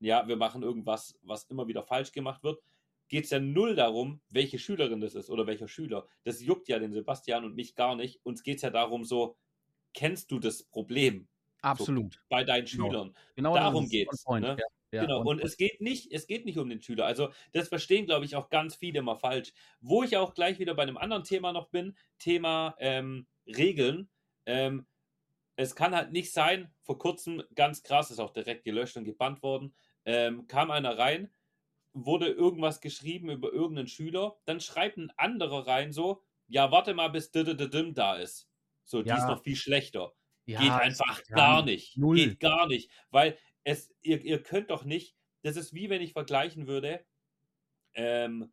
ja, 0.00 0.28
wir 0.28 0.36
machen 0.36 0.62
irgendwas, 0.62 1.18
was 1.22 1.44
immer 1.44 1.66
wieder 1.66 1.82
falsch 1.82 2.12
gemacht 2.12 2.42
wird, 2.42 2.62
geht 3.08 3.24
es 3.24 3.30
ja 3.30 3.40
null 3.40 3.74
darum, 3.74 4.20
welche 4.28 4.58
Schülerin 4.58 5.00
das 5.00 5.14
ist 5.14 5.30
oder 5.30 5.46
welcher 5.46 5.68
Schüler. 5.68 6.06
Das 6.24 6.40
juckt 6.40 6.68
ja 6.68 6.78
den 6.78 6.92
Sebastian 6.92 7.44
und 7.44 7.54
mich 7.54 7.74
gar 7.74 7.96
nicht. 7.96 8.20
Uns 8.24 8.42
geht 8.42 8.56
es 8.56 8.62
ja 8.62 8.70
darum, 8.70 9.04
so, 9.04 9.36
kennst 9.92 10.30
du 10.30 10.38
das 10.38 10.62
Problem 10.62 11.28
Absolut. 11.64 12.20
bei 12.28 12.44
deinen 12.44 12.66
Genau. 12.70 12.86
Schülern? 12.88 13.16
Genau 13.36 13.54
Darum 13.54 13.84
ist 13.84 13.90
geht's, 13.90 14.26
on 14.26 14.40
point, 14.42 14.42
ne? 14.42 14.56
Ja, 14.92 15.02
ja, 15.02 15.06
genau, 15.06 15.20
und 15.22 15.40
point. 15.40 15.44
es 15.44 15.56
geht 15.56 15.80
nicht, 15.80 16.12
es 16.12 16.26
geht 16.26 16.44
nicht 16.44 16.58
um 16.58 16.68
den 16.68 16.82
Schüler. 16.82 17.06
Also 17.06 17.30
das 17.52 17.68
verstehen, 17.68 18.06
glaube 18.06 18.24
ich, 18.24 18.36
auch 18.36 18.50
ganz 18.50 18.76
viele 18.76 19.00
immer 19.00 19.16
falsch. 19.16 19.52
Wo 19.80 20.02
ich 20.02 20.16
auch 20.16 20.34
gleich 20.34 20.58
wieder 20.58 20.74
bei 20.74 20.82
einem 20.82 20.96
anderen 20.98 21.24
Thema 21.24 21.52
noch 21.52 21.68
bin, 21.70 21.96
Thema 22.18 22.74
ähm, 22.78 23.26
Regeln. 23.46 24.10
Ähm, 24.46 24.86
es 25.56 25.76
kann 25.76 25.94
halt 25.94 26.12
nicht 26.12 26.32
sein, 26.32 26.72
vor 26.82 26.98
kurzem, 26.98 27.42
ganz 27.54 27.82
krass, 27.82 28.10
ist 28.10 28.18
auch 28.20 28.30
direkt 28.32 28.64
gelöscht 28.64 28.96
und 28.96 29.04
gebannt 29.04 29.42
worden, 29.42 29.74
ähm, 30.06 30.46
kam 30.48 30.70
einer 30.70 30.98
rein, 30.98 31.30
wurde 31.92 32.28
irgendwas 32.28 32.80
geschrieben 32.80 33.30
über 33.30 33.52
irgendeinen 33.52 33.88
Schüler, 33.88 34.38
dann 34.46 34.60
schreibt 34.60 34.96
ein 34.98 35.12
anderer 35.16 35.66
rein 35.66 35.92
so, 35.92 36.22
ja, 36.48 36.70
warte 36.72 36.94
mal, 36.94 37.08
bis 37.08 37.30
da 37.32 38.16
ist. 38.16 38.50
So, 38.84 39.02
die 39.02 39.08
Ja. 39.08 39.16
ist 39.16 39.28
noch 39.28 39.42
viel 39.42 39.56
schlechter. 39.56 40.14
Ja, 40.50 40.60
Geht 40.60 40.70
einfach 40.70 41.22
gar 41.28 41.64
nicht. 41.64 41.96
null. 41.96 42.16
Geht 42.16 42.40
gar 42.40 42.66
nicht. 42.66 42.90
Weil 43.10 43.38
es, 43.64 43.92
ihr, 44.02 44.20
ihr 44.22 44.42
könnt 44.42 44.70
doch 44.70 44.84
nicht, 44.84 45.16
das 45.42 45.56
ist 45.56 45.74
wie 45.74 45.90
wenn 45.90 46.02
ich 46.02 46.12
vergleichen 46.12 46.66
würde, 46.66 47.04
ähm, 47.94 48.52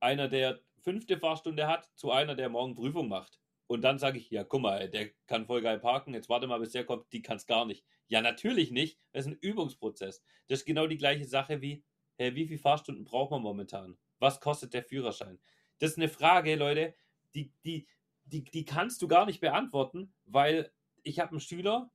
einer, 0.00 0.28
der 0.28 0.60
fünfte 0.80 1.18
Fahrstunde 1.18 1.66
hat, 1.66 1.90
zu 1.94 2.10
einer, 2.12 2.34
der 2.34 2.48
morgen 2.48 2.74
Prüfung 2.74 3.08
macht. 3.08 3.40
Und 3.66 3.82
dann 3.82 3.98
sage 3.98 4.18
ich, 4.18 4.30
ja, 4.30 4.44
guck 4.44 4.62
mal, 4.62 4.88
der 4.88 5.10
kann 5.26 5.46
voll 5.46 5.60
geil 5.60 5.78
parken, 5.78 6.14
jetzt 6.14 6.28
warte 6.28 6.46
mal, 6.46 6.58
bis 6.58 6.72
der 6.72 6.84
kommt, 6.84 7.12
die 7.12 7.20
kann 7.20 7.36
es 7.36 7.46
gar 7.46 7.66
nicht. 7.66 7.84
Ja, 8.06 8.22
natürlich 8.22 8.70
nicht. 8.70 8.98
Das 9.12 9.26
ist 9.26 9.32
ein 9.32 9.38
Übungsprozess. 9.40 10.22
Das 10.46 10.60
ist 10.60 10.64
genau 10.64 10.86
die 10.86 10.96
gleiche 10.96 11.26
Sache 11.26 11.60
wie, 11.60 11.84
äh, 12.16 12.34
wie 12.34 12.46
viele 12.46 12.58
Fahrstunden 12.58 13.04
braucht 13.04 13.30
man 13.30 13.42
momentan? 13.42 13.98
Was 14.18 14.40
kostet 14.40 14.72
der 14.72 14.82
Führerschein? 14.84 15.38
Das 15.78 15.90
ist 15.90 15.98
eine 15.98 16.08
Frage, 16.08 16.56
Leute, 16.56 16.94
die, 17.34 17.52
die, 17.64 17.86
die, 18.24 18.44
die 18.44 18.64
kannst 18.64 19.02
du 19.02 19.08
gar 19.08 19.26
nicht 19.26 19.40
beantworten, 19.40 20.14
weil 20.24 20.72
ich 21.08 21.18
habe 21.18 21.32
einen 21.32 21.40
Schüler, 21.40 21.90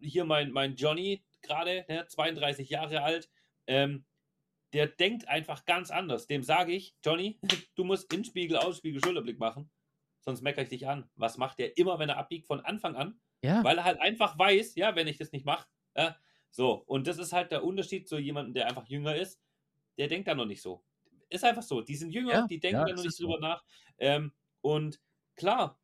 hier 0.00 0.24
mein, 0.24 0.50
mein 0.50 0.76
Johnny 0.76 1.24
gerade, 1.42 1.84
ne, 1.88 2.06
32 2.06 2.68
Jahre 2.68 3.02
alt, 3.02 3.30
ähm, 3.66 4.04
der 4.72 4.88
denkt 4.88 5.28
einfach 5.28 5.64
ganz 5.64 5.90
anders. 5.90 6.26
Dem 6.26 6.42
sage 6.42 6.72
ich, 6.72 6.96
Johnny, 7.04 7.38
du 7.76 7.84
musst 7.84 8.12
Innenspiegel, 8.12 8.56
Ausspiegel, 8.56 9.02
Schulterblick 9.02 9.38
machen, 9.38 9.70
sonst 10.20 10.42
meckere 10.42 10.64
ich 10.64 10.68
dich 10.68 10.88
an. 10.88 11.08
Was 11.14 11.38
macht 11.38 11.58
der 11.58 11.76
immer, 11.78 11.98
wenn 11.98 12.08
er 12.08 12.18
abbiegt 12.18 12.46
von 12.46 12.60
Anfang 12.60 12.96
an? 12.96 13.20
Ja, 13.42 13.62
Weil 13.62 13.78
er 13.78 13.84
halt 13.84 14.00
einfach 14.00 14.38
weiß, 14.38 14.74
ja, 14.74 14.96
wenn 14.96 15.06
ich 15.06 15.18
das 15.18 15.30
nicht 15.32 15.44
mache, 15.46 15.66
ja, 15.94 16.16
so. 16.50 16.72
Und 16.86 17.06
das 17.06 17.18
ist 17.18 17.32
halt 17.32 17.52
der 17.52 17.64
Unterschied 17.64 18.08
zu 18.08 18.18
jemandem, 18.18 18.54
der 18.54 18.66
einfach 18.66 18.86
jünger 18.88 19.14
ist, 19.14 19.40
der 19.98 20.08
denkt 20.08 20.26
da 20.26 20.34
noch 20.34 20.46
nicht 20.46 20.62
so. 20.62 20.82
Ist 21.28 21.44
einfach 21.44 21.62
so. 21.62 21.80
Die 21.80 21.96
sind 21.96 22.10
jünger, 22.12 22.32
Ja, 22.32 22.46
die 22.46 22.58
denken 22.58 22.80
ja, 22.80 22.84
da 22.86 22.94
noch 22.94 23.02
nicht 23.04 23.16
so. 23.16 23.24
drüber 23.26 23.40
nach. 23.40 23.64
Ähm, 23.98 24.32
und 24.62 25.00
klar, 25.36 25.78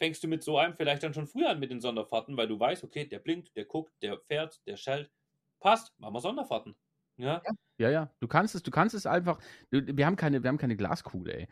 fängst 0.00 0.24
du 0.24 0.28
mit 0.28 0.42
so 0.44 0.58
einem 0.58 0.74
vielleicht 0.74 1.04
dann 1.04 1.14
schon 1.14 1.28
früher 1.28 1.50
an 1.50 1.60
mit 1.60 1.70
den 1.70 1.80
Sonderfahrten, 1.80 2.36
weil 2.36 2.48
du 2.48 2.58
weißt, 2.60 2.84
okay, 2.84 3.06
der 3.06 3.20
blinkt, 3.20 3.56
der 3.56 3.66
guckt, 3.66 3.92
der 4.02 4.18
fährt, 4.18 4.66
der 4.66 4.76
schellt. 4.76 5.12
Passt, 5.60 5.98
machen 6.00 6.14
wir 6.14 6.20
Sonderfahrten. 6.20 6.76
Ja, 7.18 7.42
ja, 7.78 7.90
ja. 7.90 8.14
Du 8.20 8.28
kannst 8.28 8.54
es, 8.54 8.62
du 8.62 8.70
kannst 8.70 8.94
es 8.94 9.06
einfach. 9.06 9.40
Wir 9.70 10.06
haben 10.06 10.16
keine, 10.16 10.42
wir 10.42 10.48
haben 10.48 10.58
keine 10.58 10.76
Glaskugel, 10.76 11.32
ey. 11.34 11.48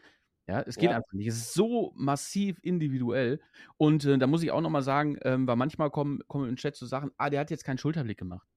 Ja, 0.49 0.63
es 0.63 0.79
geht 0.79 0.91
Ja. 0.91 0.97
einfach 0.97 1.13
nicht. 1.13 1.27
Es 1.29 1.37
ist 1.37 1.55
so 1.55 1.93
massiv 1.97 2.59
individuell. 2.63 3.41
Und 3.77 4.05
äh, 4.07 4.17
da 4.19 4.27
muss 4.27 4.43
ich 4.43 4.51
auch 4.51 4.63
nochmal 4.63 4.83
sagen, 4.83 5.19
ähm, 5.23 5.47
weil 5.47 5.57
manchmal 5.57 5.91
kommen, 5.91 6.21
kommen 6.27 6.49
im 6.49 6.57
Chat 6.57 6.75
so 6.77 6.87
Sachen, 6.87 7.11
ah, 7.19 7.29
der 7.31 7.41
hat 7.41 7.51
jetzt 7.51 7.65
keinen 7.65 7.79
Schulterblick 7.79 8.19
gemacht. 8.19 8.49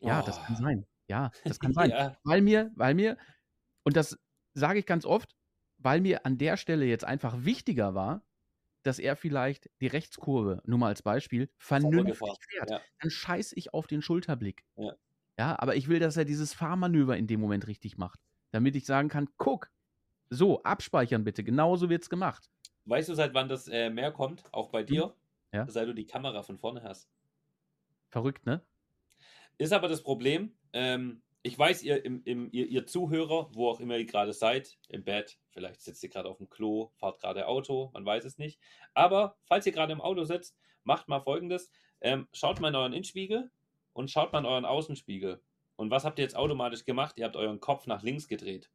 Ja, 0.00 0.22
das 0.22 0.40
kann 0.42 0.56
Oh. 0.56 0.62
sein. 0.62 0.86
Ja, 1.08 1.30
das 1.44 1.60
kann 1.60 1.72
sein. 1.74 1.90
Ja, 1.90 2.16
Weil 2.24 2.42
mir, 2.42 2.72
weil 2.76 2.94
mir, 2.94 3.16
und 3.84 3.96
das 3.96 4.18
sage 4.54 4.78
ich 4.80 4.86
ganz 4.86 5.04
oft, 5.06 5.36
weil 5.78 6.00
mir 6.00 6.26
an 6.26 6.38
der 6.38 6.56
Stelle 6.56 6.86
jetzt 6.86 7.04
einfach 7.04 7.44
wichtiger 7.44 7.94
war, 7.94 8.24
dass 8.86 8.98
er 8.98 9.16
vielleicht 9.16 9.68
die 9.80 9.86
Rechtskurve, 9.86 10.62
nur 10.64 10.78
mal 10.78 10.88
als 10.88 11.02
Beispiel, 11.02 11.50
vernünftig 11.58 12.18
fährt. 12.48 12.70
Ja. 12.70 12.80
Dann 13.00 13.10
scheiß 13.10 13.52
ich 13.52 13.74
auf 13.74 13.86
den 13.86 14.02
Schulterblick. 14.02 14.64
Ja. 14.76 14.92
ja, 15.38 15.58
aber 15.58 15.76
ich 15.76 15.88
will, 15.88 15.98
dass 15.98 16.16
er 16.16 16.24
dieses 16.24 16.54
Fahrmanöver 16.54 17.16
in 17.16 17.26
dem 17.26 17.40
Moment 17.40 17.66
richtig 17.66 17.98
macht, 17.98 18.20
damit 18.52 18.76
ich 18.76 18.86
sagen 18.86 19.08
kann, 19.08 19.28
guck, 19.36 19.70
so, 20.30 20.62
abspeichern 20.62 21.24
bitte, 21.24 21.44
genauso 21.44 21.88
wird's 21.88 22.10
gemacht. 22.10 22.50
Weißt 22.84 23.08
du, 23.08 23.14
seit 23.14 23.34
wann 23.34 23.48
das 23.48 23.68
äh, 23.68 23.90
mehr 23.90 24.12
kommt? 24.12 24.42
Auch 24.52 24.70
bei 24.70 24.82
dir? 24.82 25.04
Hm. 25.04 25.12
Ja. 25.52 25.68
Seit 25.68 25.88
du 25.88 25.94
die 25.94 26.06
Kamera 26.06 26.42
von 26.42 26.58
vorne 26.58 26.82
hast. 26.82 27.08
Verrückt, 28.10 28.46
ne? 28.46 28.62
Ist 29.58 29.72
aber 29.72 29.88
das 29.88 30.02
Problem, 30.02 30.52
ähm, 30.72 31.22
ich 31.46 31.56
weiß, 31.56 31.84
ihr, 31.84 32.04
im, 32.04 32.22
im, 32.24 32.48
ihr, 32.50 32.66
ihr 32.66 32.86
Zuhörer, 32.86 33.48
wo 33.54 33.68
auch 33.68 33.78
immer 33.78 33.96
ihr 33.96 34.04
gerade 34.04 34.32
seid, 34.32 34.76
im 34.88 35.04
Bett, 35.04 35.38
vielleicht 35.52 35.80
sitzt 35.80 36.02
ihr 36.02 36.08
gerade 36.08 36.28
auf 36.28 36.38
dem 36.38 36.48
Klo, 36.48 36.90
fahrt 36.96 37.20
gerade 37.20 37.46
Auto, 37.46 37.90
man 37.94 38.04
weiß 38.04 38.24
es 38.24 38.36
nicht. 38.36 38.60
Aber 38.94 39.36
falls 39.44 39.64
ihr 39.64 39.70
gerade 39.70 39.92
im 39.92 40.00
Auto 40.00 40.24
sitzt, 40.24 40.58
macht 40.82 41.06
mal 41.06 41.20
folgendes: 41.20 41.70
ähm, 42.00 42.26
Schaut 42.32 42.60
mal 42.60 42.70
in 42.70 42.74
euren 42.74 42.92
Innenspiegel 42.92 43.52
und 43.92 44.10
schaut 44.10 44.32
mal 44.32 44.40
in 44.40 44.44
euren 44.46 44.64
Außenspiegel. 44.64 45.40
Und 45.76 45.90
was 45.92 46.04
habt 46.04 46.18
ihr 46.18 46.24
jetzt 46.24 46.36
automatisch 46.36 46.84
gemacht? 46.84 47.16
Ihr 47.16 47.26
habt 47.26 47.36
euren 47.36 47.60
Kopf 47.60 47.86
nach 47.86 48.02
links 48.02 48.26
gedreht. 48.26 48.68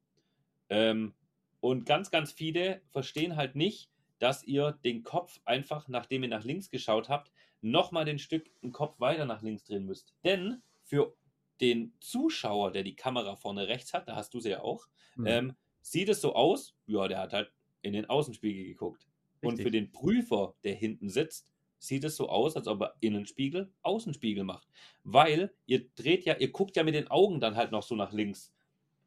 Ähm, 0.69 1.13
und 1.59 1.85
ganz, 1.85 2.09
ganz 2.09 2.31
viele 2.31 2.81
verstehen 2.91 3.35
halt 3.35 3.57
nicht, 3.57 3.89
dass 4.19 4.45
ihr 4.45 4.79
den 4.85 5.03
Kopf 5.03 5.41
einfach, 5.43 5.89
nachdem 5.89 6.23
ihr 6.23 6.29
nach 6.29 6.45
links 6.45 6.69
geschaut 6.69 7.09
habt, 7.09 7.33
nochmal 7.59 8.05
den 8.05 8.17
Stück 8.17 8.49
einen 8.63 8.71
Kopf 8.71 8.97
weiter 9.01 9.25
nach 9.25 9.41
links 9.41 9.65
drehen 9.65 9.85
müsst. 9.85 10.15
Denn 10.23 10.61
für 10.83 11.13
den 11.61 11.93
Zuschauer, 11.99 12.71
der 12.71 12.83
die 12.83 12.95
Kamera 12.95 13.35
vorne 13.35 13.67
rechts 13.67 13.93
hat, 13.93 14.07
da 14.07 14.15
hast 14.15 14.33
du 14.33 14.39
sie 14.39 14.49
ja 14.49 14.61
auch, 14.61 14.87
Hm. 15.15 15.27
ähm, 15.27 15.55
sieht 15.81 16.09
es 16.09 16.21
so 16.21 16.35
aus, 16.35 16.75
ja, 16.87 17.07
der 17.07 17.19
hat 17.19 17.33
halt 17.33 17.51
in 17.81 17.93
den 17.93 18.05
Außenspiegel 18.09 18.65
geguckt. 18.65 19.07
Und 19.41 19.51
Richtig. 19.51 19.65
für 19.65 19.71
den 19.71 19.91
Prüfer, 19.91 20.53
der 20.63 20.75
hinten 20.75 21.09
sitzt, 21.09 21.47
sieht 21.79 22.03
es 22.03 22.15
so 22.15 22.29
aus, 22.29 22.55
als 22.55 22.67
ob 22.67 22.81
er 22.81 22.95
Innenspiegel, 22.99 23.71
Außenspiegel 23.81 24.43
macht. 24.43 24.67
Weil 25.03 25.51
ihr 25.65 25.89
dreht 25.95 26.25
ja, 26.25 26.37
ihr 26.37 26.51
guckt 26.51 26.75
ja 26.75 26.83
mit 26.83 26.93
den 26.93 27.07
Augen 27.07 27.39
dann 27.39 27.55
halt 27.55 27.71
noch 27.71 27.81
so 27.81 27.95
nach 27.95 28.13
links. 28.13 28.53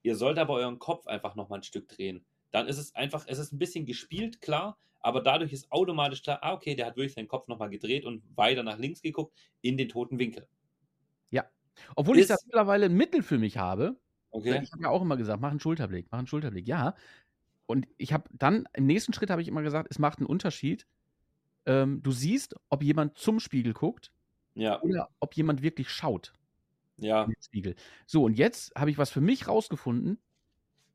Ihr 0.02 0.16
sollt 0.16 0.38
aber 0.38 0.54
euren 0.54 0.80
Kopf 0.80 1.06
einfach 1.06 1.36
nochmal 1.36 1.60
ein 1.60 1.62
Stück 1.62 1.88
drehen. 1.88 2.24
Dann 2.50 2.66
ist 2.66 2.78
es 2.78 2.94
einfach, 2.94 3.24
es 3.28 3.38
ist 3.38 3.52
ein 3.52 3.58
bisschen 3.58 3.86
gespielt, 3.86 4.40
klar, 4.40 4.76
aber 5.00 5.20
dadurch 5.20 5.52
ist 5.52 5.70
automatisch 5.70 6.22
klar, 6.22 6.38
ah, 6.42 6.52
okay, 6.52 6.74
der 6.74 6.86
hat 6.86 6.96
wirklich 6.96 7.14
seinen 7.14 7.28
Kopf 7.28 7.46
nochmal 7.46 7.70
gedreht 7.70 8.04
und 8.04 8.22
weiter 8.36 8.62
nach 8.62 8.78
links 8.78 9.02
geguckt 9.02 9.36
in 9.60 9.76
den 9.76 9.88
toten 9.88 10.18
Winkel. 10.18 10.48
Obwohl 11.96 12.18
ich 12.18 12.26
das 12.26 12.40
ist- 12.40 12.46
mittlerweile 12.46 12.86
ein 12.86 12.94
Mittel 12.94 13.22
für 13.22 13.38
mich 13.38 13.58
habe, 13.58 13.96
Okay? 14.30 14.60
Ich 14.64 14.72
habe 14.72 14.82
ja 14.82 14.88
auch 14.88 15.00
immer 15.00 15.16
gesagt, 15.16 15.40
mach 15.40 15.50
einen 15.52 15.60
Schulterblick, 15.60 16.08
mach 16.10 16.18
einen 16.18 16.26
Schulterblick, 16.26 16.66
ja. 16.66 16.96
Und 17.66 17.86
ich 17.98 18.12
habe 18.12 18.28
dann, 18.32 18.66
im 18.74 18.84
nächsten 18.84 19.12
Schritt 19.12 19.30
habe 19.30 19.40
ich 19.40 19.46
immer 19.46 19.62
gesagt, 19.62 19.86
es 19.90 20.00
macht 20.00 20.18
einen 20.18 20.26
Unterschied. 20.26 20.88
Ähm, 21.66 22.02
du 22.02 22.10
siehst, 22.10 22.56
ob 22.68 22.82
jemand 22.82 23.16
zum 23.16 23.38
Spiegel 23.38 23.72
guckt 23.72 24.12
Ja, 24.54 24.82
oder 24.82 25.08
ob 25.20 25.34
jemand 25.34 25.62
wirklich 25.62 25.88
schaut 25.88 26.32
ja, 26.96 27.22
in 27.24 27.30
den 27.30 27.42
Spiegel. 27.42 27.76
So, 28.06 28.24
und 28.24 28.34
jetzt 28.34 28.74
habe 28.74 28.90
ich 28.90 28.98
was 28.98 29.10
für 29.10 29.20
mich 29.20 29.46
rausgefunden, 29.46 30.18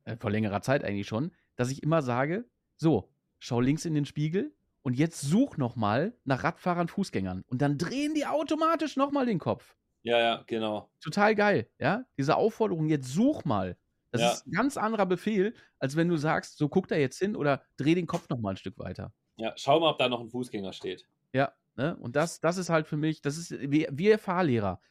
äh, 0.03 0.17
vor 0.17 0.31
längerer 0.31 0.61
Zeit 0.61 0.83
eigentlich 0.83 1.07
schon, 1.07 1.31
dass 1.55 1.71
ich 1.71 1.81
immer 1.81 2.01
sage, 2.01 2.45
so, 2.75 3.09
schau 3.39 3.61
links 3.61 3.85
in 3.85 3.93
den 3.93 4.05
Spiegel 4.05 4.53
und 4.81 4.95
jetzt 4.95 5.21
such 5.21 5.55
nochmal 5.57 6.13
nach 6.25 6.43
Radfahrern, 6.43 6.89
Fußgängern. 6.89 7.43
Und 7.47 7.61
dann 7.61 7.77
drehen 7.77 8.13
die 8.15 8.25
automatisch 8.25 8.97
nochmal 8.97 9.25
den 9.25 9.39
Kopf. 9.39 9.75
Ja, 10.03 10.19
ja, 10.19 10.43
genau. 10.47 10.89
Total 11.01 11.35
geil, 11.35 11.69
ja? 11.79 12.05
Diese 12.17 12.35
Aufforderung, 12.35 12.87
jetzt 12.87 13.13
such 13.13 13.45
mal. 13.45 13.77
Das 14.11 14.21
Ja. 14.21 14.31
ist 14.31 14.47
ein 14.47 14.51
ganz 14.51 14.77
anderer 14.77 15.05
Befehl, 15.05 15.53
als 15.77 15.95
wenn 15.95 16.07
du 16.07 16.17
sagst, 16.17 16.57
so 16.57 16.67
guck 16.69 16.87
da 16.87 16.95
jetzt 16.95 17.19
hin 17.19 17.35
oder 17.35 17.63
dreh 17.77 17.95
den 17.95 18.07
Kopf 18.07 18.29
noch 18.29 18.39
mal 18.39 18.51
ein 18.51 18.57
Stück 18.57 18.77
weiter. 18.79 19.13
Ja, 19.35 19.53
schau 19.55 19.79
mal, 19.79 19.91
ob 19.91 19.99
da 19.99 20.09
noch 20.09 20.19
ein 20.19 20.29
Fußgänger 20.29 20.73
steht. 20.73 21.07
Ja, 21.33 21.53
ne? 21.75 21.95
Und 21.97 22.15
das, 22.15 22.39
das 22.39 22.57
ist 22.57 22.69
halt 22.69 22.87
für 22.87 22.97
mich, 22.97 23.21
das 23.21 23.37
ist, 23.37 23.51
wir, 23.51 23.89
wir 23.91 24.17
Fahrlehrer 24.19 24.81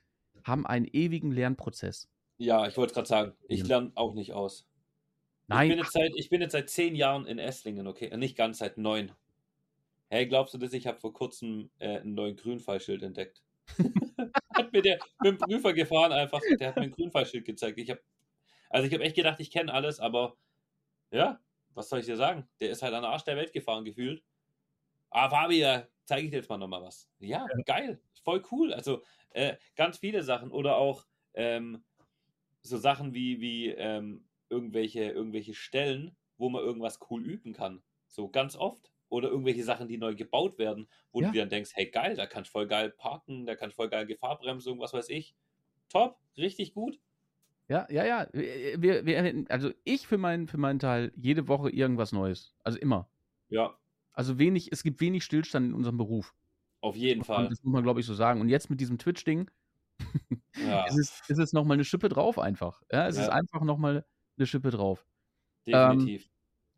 haben 0.45 0.67
einen 0.67 0.87
ewigen 0.87 1.33
Lernprozess. 1.33 2.09
Ja, 2.39 2.67
ich 2.69 2.77
wollte 2.77 2.95
gerade 2.95 3.09
sagen, 3.09 3.33
ich 3.49 3.67
lerne 3.67 3.91
auch 3.97 4.15
nicht 4.15 4.33
aus. 4.33 4.67
Nein. 5.49 5.71
Ich 5.71 5.77
bin, 5.77 5.85
jetzt 5.85 5.93
seit, 5.93 6.13
ich 6.15 6.31
bin 6.31 6.41
jetzt 6.41 6.53
seit 6.53 6.71
zehn 6.71 6.95
Jahren 6.95 7.27
in 7.27 7.39
Esslingen, 7.39 7.87
okay? 7.87 8.17
Nicht 8.17 8.37
ganz, 8.37 8.59
seit 8.59 8.79
neun. 8.79 9.13
Hey, 10.11 10.27
glaubst 10.27 10.55
du 10.55 10.59
das? 10.59 10.73
Ich 10.73 10.87
habe 10.87 11.01
vor 11.01 11.13
kurzem 11.13 11.71
äh, 11.79 11.99
einen 11.99 12.15
neuen 12.15 12.37
Grünfallschild 12.37 13.03
entdeckt. 13.03 13.43
hat 14.69 14.73
mir 14.73 14.83
der 14.83 14.99
mit 15.23 15.33
dem 15.33 15.39
Prüfer 15.39 15.73
gefahren 15.73 16.13
einfach. 16.13 16.41
Der 16.61 16.69
hat 16.69 16.77
mir 16.77 16.83
ein 16.83 16.91
Grünfallschild 16.91 17.45
gezeigt. 17.45 17.79
Ich 17.79 17.91
habe, 17.91 18.01
also 18.71 18.87
ich 18.87 18.95
habe 18.95 19.05
echt 19.05 19.17
gedacht, 19.17 19.41
ich 19.41 19.51
kenne 19.51 19.73
alles, 19.73 20.01
aber 20.01 20.37
ja, 21.11 21.41
was 21.75 21.89
soll 21.89 22.01
ich 22.01 22.07
dir 22.07 22.17
sagen? 22.17 22.49
Der 22.61 22.71
ist 22.71 22.83
halt 22.83 22.95
an 22.95 23.03
der 23.03 23.11
Arsch 23.11 23.25
der 23.25 23.37
Welt 23.37 23.53
gefahren 23.53 23.85
gefühlt. 23.85 24.23
Ah, 25.11 25.31
Fabi, 25.31 25.61
da 25.61 25.89
zeige 26.05 26.27
ich 26.27 26.31
dir 26.31 26.37
jetzt 26.39 26.51
mal 26.51 26.59
nochmal 26.59 26.83
was. 26.83 27.09
Ja, 27.19 27.47
ja, 27.49 27.63
geil, 27.65 28.01
voll 28.23 28.43
cool. 28.51 28.75
Also 28.75 29.03
äh, 29.31 29.57
ganz 29.77 29.99
viele 29.99 30.23
Sachen 30.23 30.51
oder 30.51 30.77
auch 30.77 31.07
ähm, 31.35 31.85
so 32.63 32.77
Sachen 32.77 33.15
wie, 33.15 33.41
wie 33.41 33.69
ähm, 33.69 34.29
irgendwelche, 34.51 35.05
irgendwelche 35.05 35.55
Stellen, 35.55 36.17
wo 36.37 36.51
man 36.51 36.63
irgendwas 36.63 36.99
cool 37.11 37.25
üben 37.25 37.53
kann. 37.53 37.83
So 38.07 38.29
ganz 38.29 38.57
oft. 38.57 38.91
Oder 39.09 39.29
irgendwelche 39.29 39.65
Sachen, 39.65 39.89
die 39.89 39.97
neu 39.97 40.15
gebaut 40.15 40.59
werden, 40.59 40.89
wo 41.13 41.21
ja. 41.21 41.29
du 41.29 41.33
dir 41.33 41.41
dann 41.41 41.49
denkst, 41.49 41.71
hey 41.75 41.87
geil, 41.87 42.15
da 42.17 42.27
kannst 42.27 42.51
du 42.51 42.53
voll 42.53 42.67
geil 42.67 42.91
parken, 42.91 43.47
da 43.47 43.55
kannst 43.55 43.75
du 43.75 43.77
voll 43.77 43.89
geil 43.89 44.07
Gefahrbremsung, 44.07 44.79
was 44.81 44.93
weiß 44.93 45.09
ich. 45.09 45.35
Top, 45.89 46.19
richtig 46.37 46.75
gut. 46.75 46.99
Ja, 47.69 47.87
ja, 47.91 48.05
ja. 48.05 48.27
Wir, 48.33 49.05
wir, 49.05 49.45
also 49.49 49.71
ich 49.85 50.07
für 50.07 50.19
meinen, 50.19 50.49
für 50.49 50.57
meinen 50.57 50.79
Teil 50.79 51.13
jede 51.17 51.49
Woche 51.49 51.71
irgendwas 51.71 52.13
Neues. 52.13 52.55
Also 52.65 52.79
immer. 52.79 53.09
Ja. 53.51 53.77
Also 54.13 54.39
wenig, 54.39 54.73
es 54.73 54.83
gibt 54.83 55.01
wenig 55.01 55.25
Stillstand 55.25 55.69
in 55.69 55.75
unserem 55.75 55.97
Beruf. 55.97 56.35
Auf 56.81 56.97
jeden 56.97 57.25
Fall. 57.25 57.49
Das 57.49 57.63
muss 57.63 57.73
man, 57.73 57.83
glaube 57.83 58.01
ich, 58.01 58.07
so 58.07 58.15
sagen. 58.15 58.41
Und 58.41 58.49
jetzt 58.49 58.71
mit 58.71 58.81
diesem 58.81 58.99
Twitch-Ding 58.99 59.51
ja. 60.57 60.87
ist 60.89 60.99
es, 60.99 61.23
ist 61.29 61.39
es 61.39 61.53
nochmal 61.53 61.77
eine 61.77 61.85
Schippe 61.85 62.09
drauf 62.09 62.39
einfach. 62.39 62.83
Ja, 62.91 63.07
es 63.07 63.17
ja. 63.17 63.25
ist 63.25 63.29
einfach 63.29 63.63
nochmal 63.63 64.05
eine 64.37 64.47
Schippe 64.47 64.71
drauf. 64.71 65.07
Definitiv. 65.67 66.25
Ähm, 66.25 66.31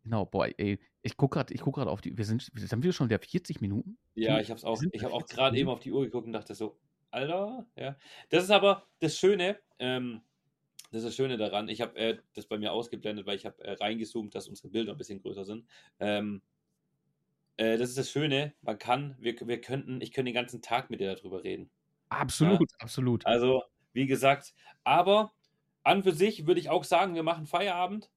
genau, 0.03 0.25
boah, 0.25 0.47
ey, 0.57 0.79
ich 1.01 1.17
gucke 1.17 1.35
gerade 1.35 1.55
guck 1.55 1.77
auf 1.79 2.01
die, 2.01 2.17
wir 2.17 2.25
sind, 2.25 2.49
sind 2.53 2.83
wir 2.83 2.93
schon 2.93 3.09
der 3.09 3.19
40 3.19 3.61
Minuten? 3.61 3.97
Ja, 4.15 4.39
ich 4.39 4.51
habe 4.51 4.63
auch, 4.65 4.81
ich 4.91 5.03
habe 5.03 5.13
auch 5.13 5.25
gerade 5.25 5.57
eben 5.57 5.69
auf 5.69 5.79
die 5.79 5.91
Uhr 5.91 6.03
geguckt 6.03 6.27
und 6.27 6.33
dachte 6.33 6.55
so, 6.55 6.77
Alter, 7.09 7.65
ja. 7.75 7.97
Das 8.29 8.43
ist 8.43 8.51
aber 8.51 8.87
das 8.99 9.17
Schöne, 9.17 9.59
ähm, 9.79 10.21
das 10.91 11.03
ist 11.03 11.07
das 11.09 11.15
Schöne 11.15 11.37
daran. 11.37 11.69
Ich 11.69 11.81
habe 11.81 11.95
äh, 11.97 12.17
das 12.33 12.45
bei 12.47 12.57
mir 12.57 12.73
ausgeblendet, 12.73 13.25
weil 13.25 13.37
ich 13.37 13.45
habe 13.45 13.63
äh, 13.63 13.73
reingezoomt, 13.73 14.35
dass 14.35 14.47
unsere 14.47 14.69
Bilder 14.69 14.91
ein 14.91 14.97
bisschen 14.97 15.21
größer 15.21 15.45
sind. 15.45 15.65
Ähm, 15.99 16.41
äh, 17.57 17.77
das 17.77 17.89
ist 17.89 17.97
das 17.97 18.11
Schöne. 18.11 18.53
Man 18.61 18.77
kann, 18.77 19.15
wir, 19.19 19.35
wir 19.39 19.61
könnten, 19.61 20.01
ich 20.01 20.11
könnte 20.11 20.29
den 20.29 20.35
ganzen 20.35 20.61
Tag 20.61 20.89
mit 20.89 20.99
dir 20.99 21.15
darüber 21.15 21.43
reden. 21.43 21.69
Absolut, 22.09 22.59
ja? 22.59 22.77
absolut. 22.79 23.25
Also, 23.25 23.63
wie 23.93 24.05
gesagt, 24.05 24.53
aber 24.83 25.31
an 25.83 26.03
für 26.03 26.11
sich 26.11 26.45
würde 26.45 26.59
ich 26.59 26.69
auch 26.69 26.83
sagen, 26.83 27.15
wir 27.15 27.23
machen 27.23 27.47
Feierabend 27.47 28.09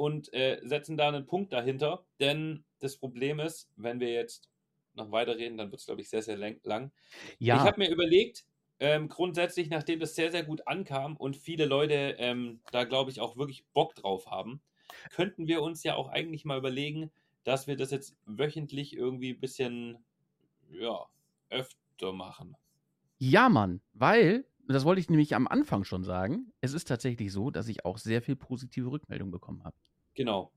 und 0.00 0.32
äh, 0.32 0.58
setzen 0.62 0.96
da 0.96 1.08
einen 1.08 1.26
Punkt 1.26 1.52
dahinter. 1.52 2.06
Denn 2.20 2.64
das 2.78 2.96
Problem 2.96 3.38
ist, 3.38 3.68
wenn 3.76 4.00
wir 4.00 4.10
jetzt 4.10 4.48
noch 4.94 5.12
weiterreden, 5.12 5.58
dann 5.58 5.70
wird 5.70 5.80
es, 5.80 5.86
glaube 5.86 6.00
ich, 6.00 6.08
sehr, 6.08 6.22
sehr 6.22 6.38
lang. 6.38 6.90
Ja. 7.38 7.56
Ich 7.56 7.60
habe 7.60 7.78
mir 7.78 7.90
überlegt, 7.90 8.46
ähm, 8.78 9.10
grundsätzlich, 9.10 9.68
nachdem 9.68 10.00
das 10.00 10.14
sehr, 10.14 10.32
sehr 10.32 10.42
gut 10.42 10.66
ankam 10.66 11.18
und 11.18 11.36
viele 11.36 11.66
Leute 11.66 12.16
ähm, 12.18 12.60
da, 12.72 12.84
glaube 12.84 13.10
ich, 13.10 13.20
auch 13.20 13.36
wirklich 13.36 13.66
Bock 13.74 13.94
drauf 13.94 14.30
haben, 14.30 14.62
könnten 15.10 15.46
wir 15.46 15.60
uns 15.60 15.82
ja 15.82 15.96
auch 15.96 16.08
eigentlich 16.08 16.46
mal 16.46 16.56
überlegen, 16.56 17.10
dass 17.44 17.66
wir 17.66 17.76
das 17.76 17.90
jetzt 17.90 18.16
wöchentlich 18.24 18.96
irgendwie 18.96 19.34
ein 19.34 19.40
bisschen, 19.40 19.98
ja, 20.70 21.04
öfter 21.50 22.14
machen. 22.14 22.56
Ja, 23.18 23.50
Mann, 23.50 23.82
weil, 23.92 24.46
das 24.72 24.84
wollte 24.84 25.00
ich 25.00 25.10
nämlich 25.10 25.34
am 25.34 25.48
Anfang 25.48 25.84
schon 25.84 26.04
sagen, 26.04 26.52
es 26.60 26.74
ist 26.74 26.86
tatsächlich 26.86 27.32
so, 27.32 27.50
dass 27.50 27.68
ich 27.68 27.84
auch 27.84 27.98
sehr 27.98 28.22
viel 28.22 28.36
positive 28.36 28.90
Rückmeldung 28.90 29.30
bekommen 29.30 29.64
habe. 29.64 29.76
Genau. 30.14 30.52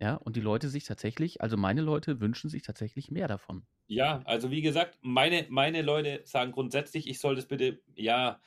Ja, 0.00 0.14
und 0.14 0.36
die 0.36 0.40
Leute 0.40 0.70
sich 0.70 0.84
tatsächlich, 0.84 1.42
also 1.42 1.58
meine 1.58 1.82
Leute 1.82 2.20
wünschen 2.20 2.48
sich 2.48 2.62
tatsächlich 2.62 3.10
mehr 3.10 3.28
davon. 3.28 3.66
Ja, 3.86 4.22
also 4.24 4.50
wie 4.50 4.62
gesagt, 4.62 4.98
meine, 5.02 5.46
meine 5.50 5.82
Leute 5.82 6.22
sagen 6.24 6.52
grundsätzlich, 6.52 7.06
ich 7.06 7.20
soll 7.20 7.34
das 7.34 7.46
bitte, 7.46 7.82
ja, 7.94 8.40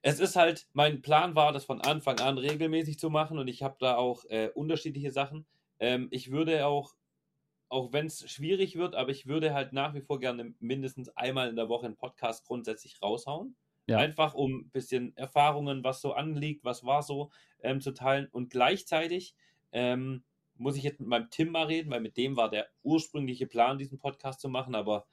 es 0.00 0.20
ist 0.20 0.36
halt, 0.36 0.66
mein 0.72 1.02
Plan 1.02 1.34
war, 1.34 1.52
das 1.52 1.64
von 1.64 1.80
Anfang 1.82 2.20
an 2.20 2.38
regelmäßig 2.38 2.98
zu 2.98 3.10
machen 3.10 3.38
und 3.38 3.48
ich 3.48 3.62
habe 3.62 3.76
da 3.80 3.96
auch 3.96 4.24
äh, 4.26 4.50
unterschiedliche 4.54 5.10
Sachen. 5.10 5.46
Ähm, 5.78 6.08
ich 6.10 6.30
würde 6.30 6.66
auch, 6.66 6.94
auch 7.68 7.92
wenn 7.92 8.06
es 8.06 8.30
schwierig 8.30 8.76
wird, 8.76 8.94
aber 8.94 9.10
ich 9.10 9.26
würde 9.26 9.52
halt 9.52 9.74
nach 9.74 9.92
wie 9.94 10.00
vor 10.00 10.20
gerne 10.20 10.54
mindestens 10.58 11.10
einmal 11.10 11.50
in 11.50 11.56
der 11.56 11.68
Woche 11.68 11.86
einen 11.86 11.96
Podcast 11.96 12.46
grundsätzlich 12.46 13.02
raushauen. 13.02 13.56
Ja. 13.88 13.98
Einfach 13.98 14.34
um 14.34 14.60
ein 14.60 14.70
bisschen 14.70 15.16
Erfahrungen, 15.16 15.82
was 15.82 16.00
so 16.02 16.12
anliegt, 16.12 16.64
was 16.64 16.84
war 16.84 17.02
so, 17.02 17.30
ähm, 17.62 17.80
zu 17.80 17.92
teilen 17.92 18.28
und 18.30 18.50
gleichzeitig 18.50 19.34
ähm, 19.72 20.24
muss 20.56 20.76
ich 20.76 20.82
jetzt 20.82 21.00
mit 21.00 21.08
meinem 21.08 21.30
Tim 21.30 21.50
mal 21.50 21.66
reden, 21.66 21.90
weil 21.90 22.00
mit 22.00 22.16
dem 22.16 22.36
war 22.36 22.50
der 22.50 22.68
ursprüngliche 22.82 23.46
Plan, 23.46 23.78
diesen 23.78 23.98
Podcast 23.98 24.40
zu 24.40 24.48
machen, 24.48 24.74
aber 24.74 25.06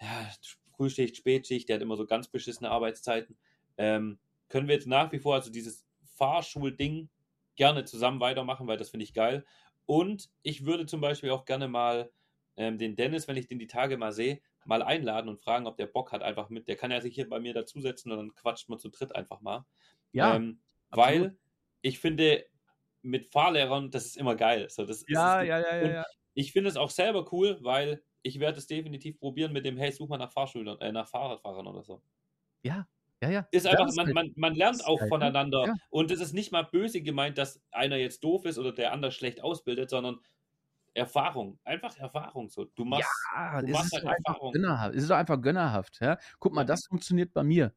ja, 0.00 0.30
Frühschicht, 0.76 1.16
Spätschicht, 1.16 1.68
der 1.68 1.76
hat 1.76 1.82
immer 1.82 1.96
so 1.96 2.06
ganz 2.06 2.28
beschissene 2.28 2.70
Arbeitszeiten. 2.70 3.36
Ähm, 3.78 4.18
können 4.48 4.68
wir 4.68 4.74
jetzt 4.74 4.88
nach 4.88 5.12
wie 5.12 5.18
vor 5.18 5.34
also 5.34 5.50
dieses 5.50 5.86
Fahrschulding 6.16 7.08
gerne 7.56 7.84
zusammen 7.84 8.20
weitermachen, 8.20 8.66
weil 8.66 8.76
das 8.78 8.90
finde 8.90 9.04
ich 9.04 9.14
geil. 9.14 9.44
Und 9.86 10.30
ich 10.42 10.64
würde 10.64 10.86
zum 10.86 11.00
Beispiel 11.00 11.30
auch 11.30 11.44
gerne 11.44 11.68
mal 11.68 12.10
ähm, 12.56 12.78
den 12.78 12.96
Dennis, 12.96 13.28
wenn 13.28 13.36
ich 13.36 13.46
den 13.46 13.58
die 13.58 13.66
Tage 13.66 13.96
mal 13.96 14.12
sehe, 14.12 14.40
mal 14.64 14.82
einladen 14.82 15.28
und 15.28 15.40
fragen, 15.40 15.66
ob 15.66 15.76
der 15.76 15.86
Bock 15.86 16.12
hat, 16.12 16.22
einfach 16.22 16.48
mit. 16.48 16.68
Der 16.68 16.76
kann 16.76 16.90
ja 16.90 17.00
sich 17.00 17.14
hier 17.14 17.28
bei 17.28 17.40
mir 17.40 17.54
dazusetzen 17.54 18.12
und 18.12 18.18
dann 18.18 18.34
quatscht 18.34 18.68
man 18.68 18.78
zu 18.78 18.88
dritt 18.88 19.14
einfach 19.14 19.40
mal. 19.40 19.64
Ja. 20.12 20.34
Ähm, 20.34 20.60
weil 20.90 21.36
ich 21.80 21.98
finde, 21.98 22.44
mit 23.02 23.32
Fahrlehrern, 23.32 23.90
das 23.90 24.06
ist 24.06 24.16
immer 24.16 24.36
geil. 24.36 24.68
So, 24.70 24.86
das, 24.86 25.04
ja, 25.08 25.38
das 25.38 25.48
ja, 25.48 25.58
ja, 25.58 25.76
ja, 25.76 25.92
ja. 25.92 26.04
Ich 26.34 26.52
finde 26.52 26.70
es 26.70 26.76
auch 26.76 26.90
selber 26.90 27.30
cool, 27.32 27.58
weil 27.62 28.02
ich 28.22 28.38
werde 28.40 28.58
es 28.58 28.66
definitiv 28.66 29.18
probieren 29.18 29.52
mit 29.52 29.64
dem, 29.64 29.76
hey, 29.76 29.92
such 29.92 30.08
mal 30.08 30.18
nach 30.18 30.32
Fahrschülern, 30.32 30.80
äh, 30.80 30.92
nach 30.92 31.08
Fahrradfahrern 31.08 31.66
oder 31.66 31.82
so. 31.82 32.02
Ja, 32.62 32.86
ja, 33.22 33.30
ja. 33.30 33.48
Ist 33.50 33.66
einfach, 33.66 33.88
ist 33.88 33.96
man, 33.96 34.12
man, 34.12 34.32
man 34.36 34.54
lernt 34.54 34.84
auch 34.84 34.98
geil, 34.98 35.06
ne? 35.06 35.08
voneinander. 35.08 35.66
Ja. 35.66 35.74
Und 35.90 36.10
es 36.10 36.20
ist 36.20 36.32
nicht 36.32 36.52
mal 36.52 36.62
böse 36.62 37.02
gemeint, 37.02 37.38
dass 37.38 37.60
einer 37.70 37.96
jetzt 37.96 38.24
doof 38.24 38.44
ist 38.44 38.58
oder 38.58 38.72
der 38.72 38.92
andere 38.92 39.12
schlecht 39.12 39.42
ausbildet, 39.42 39.90
sondern 39.90 40.20
Erfahrung, 40.94 41.58
einfach 41.64 41.96
Erfahrung. 41.98 42.48
So, 42.50 42.64
du 42.64 42.84
machst, 42.84 43.08
ja, 43.34 43.62
du 43.62 43.68
machst 43.68 43.92
halt 43.92 44.04
Erfahrung. 44.04 44.52
Gönnerhaft. 44.52 44.94
Es 44.94 45.02
ist 45.02 45.10
doch 45.10 45.16
einfach 45.16 45.40
gönnerhaft. 45.40 45.98
Ja? 46.00 46.18
Guck 46.38 46.52
mal, 46.52 46.64
das 46.64 46.86
funktioniert 46.86 47.32
bei 47.32 47.42
mir. 47.42 47.74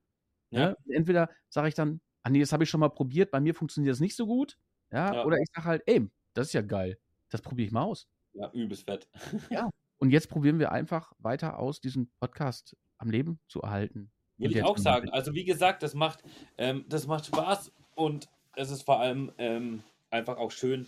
Ja. 0.49 0.69
ja? 0.69 0.75
Entweder 0.89 1.29
sage 1.49 1.69
ich 1.69 1.75
dann, 1.75 2.01
ah 2.23 2.29
nee, 2.29 2.39
das 2.39 2.51
habe 2.51 2.63
ich 2.63 2.69
schon 2.69 2.79
mal 2.79 2.89
probiert, 2.89 3.31
bei 3.31 3.39
mir 3.39 3.55
funktioniert 3.55 3.93
es 3.93 3.99
nicht 3.99 4.15
so 4.15 4.25
gut. 4.25 4.57
Ja, 4.91 5.13
ja. 5.13 5.25
oder 5.25 5.37
ich 5.37 5.47
sage 5.53 5.67
halt, 5.67 5.83
ey, 5.85 6.09
das 6.33 6.47
ist 6.47 6.53
ja 6.53 6.61
geil. 6.61 6.97
Das 7.29 7.41
probiere 7.41 7.67
ich 7.67 7.71
mal 7.71 7.83
aus. 7.83 8.07
Ja, 8.33 8.51
übelst 8.51 8.83
fett. 8.83 9.07
ja. 9.49 9.69
Und 9.97 10.11
jetzt 10.11 10.29
probieren 10.29 10.59
wir 10.59 10.73
einfach 10.73 11.13
weiter 11.19 11.57
aus, 11.57 11.79
diesen 11.79 12.11
Podcast 12.19 12.75
am 12.97 13.09
Leben 13.09 13.39
zu 13.47 13.61
erhalten. 13.61 14.11
Würde 14.37 14.53
ich 14.53 14.63
auch 14.63 14.77
sagen. 14.77 15.09
Also 15.09 15.33
wie 15.33 15.45
gesagt, 15.45 15.83
das 15.83 15.93
macht, 15.93 16.21
ähm, 16.57 16.85
das 16.89 17.07
macht 17.07 17.27
Spaß 17.27 17.71
und 17.95 18.27
es 18.57 18.71
ist 18.71 18.83
vor 18.83 18.99
allem 18.99 19.31
ähm, 19.37 19.83
einfach 20.09 20.37
auch 20.37 20.51
schön, 20.51 20.87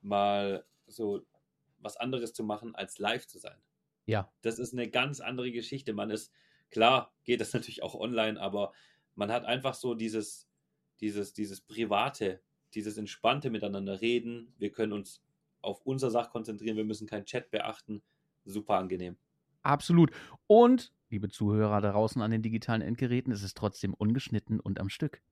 mal 0.00 0.64
so 0.86 1.22
was 1.86 1.96
anderes 1.96 2.34
zu 2.34 2.44
machen, 2.44 2.74
als 2.74 2.98
live 2.98 3.26
zu 3.26 3.38
sein. 3.38 3.56
Ja. 4.04 4.30
Das 4.42 4.58
ist 4.58 4.72
eine 4.72 4.90
ganz 4.90 5.20
andere 5.20 5.50
Geschichte. 5.52 5.92
Man 5.92 6.10
ist, 6.10 6.32
klar, 6.70 7.14
geht 7.24 7.40
das 7.40 7.52
natürlich 7.54 7.82
auch 7.82 7.94
online, 7.94 8.40
aber 8.40 8.72
man 9.14 9.32
hat 9.32 9.44
einfach 9.44 9.74
so 9.74 9.94
dieses, 9.94 10.48
dieses, 11.00 11.32
dieses 11.32 11.60
Private, 11.60 12.40
dieses 12.74 12.98
entspannte 12.98 13.50
Miteinander 13.50 14.00
reden. 14.00 14.52
Wir 14.58 14.70
können 14.70 14.92
uns 14.92 15.22
auf 15.62 15.80
unser 15.84 16.10
Sach 16.10 16.30
konzentrieren. 16.30 16.76
Wir 16.76 16.84
müssen 16.84 17.06
keinen 17.06 17.24
Chat 17.24 17.50
beachten. 17.50 18.02
Super 18.44 18.74
angenehm. 18.74 19.16
Absolut. 19.62 20.12
Und, 20.46 20.92
liebe 21.08 21.28
Zuhörer 21.28 21.80
da 21.80 21.92
draußen 21.92 22.22
an 22.22 22.30
den 22.30 22.42
digitalen 22.42 22.82
Endgeräten, 22.82 23.32
es 23.32 23.42
ist 23.42 23.56
trotzdem 23.56 23.94
ungeschnitten 23.94 24.60
und 24.60 24.78
am 24.78 24.88
Stück. 24.88 25.22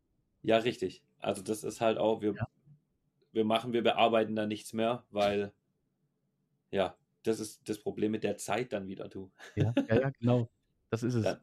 Ja, 0.43 0.59
richtig. 0.59 1.03
Also 1.21 1.43
das 1.43 1.63
ist 1.65 1.81
halt 1.81 1.99
auch, 1.99 2.21
wir, 2.21 2.35
ja. 2.35 2.49
wir 3.33 3.45
machen, 3.45 3.73
wir 3.73 3.83
bearbeiten 3.83 4.35
da 4.35 4.47
nichts 4.47 4.73
mehr, 4.73 5.05
weil 5.11 5.53
ja, 6.75 6.97
das 7.23 7.41
ist 7.41 7.69
das 7.69 7.79
Problem 7.79 8.11
mit 8.11 8.25
der 8.25 8.37
Zeit 8.37 8.73
dann 8.73 8.89
wieder, 8.89 9.09
du. 9.09 9.31
Ja, 9.55 9.73
ja, 9.89 10.01
ja 10.01 10.11
genau. 10.21 10.49
Das 10.91 11.03
ist 11.03 11.15
es. 11.15 11.23
Dann, 11.23 11.41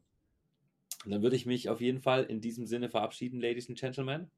dann 1.06 1.24
würde 1.24 1.36
ich 1.36 1.46
mich 1.46 1.70
auf 1.70 1.82
jeden 1.82 2.02
Fall 2.02 2.26
in 2.26 2.42
diesem 2.42 2.68
Sinne 2.68 2.90
verabschieden, 2.90 3.40
Ladies 3.40 3.70
and 3.70 3.80
Gentlemen. 3.80 4.30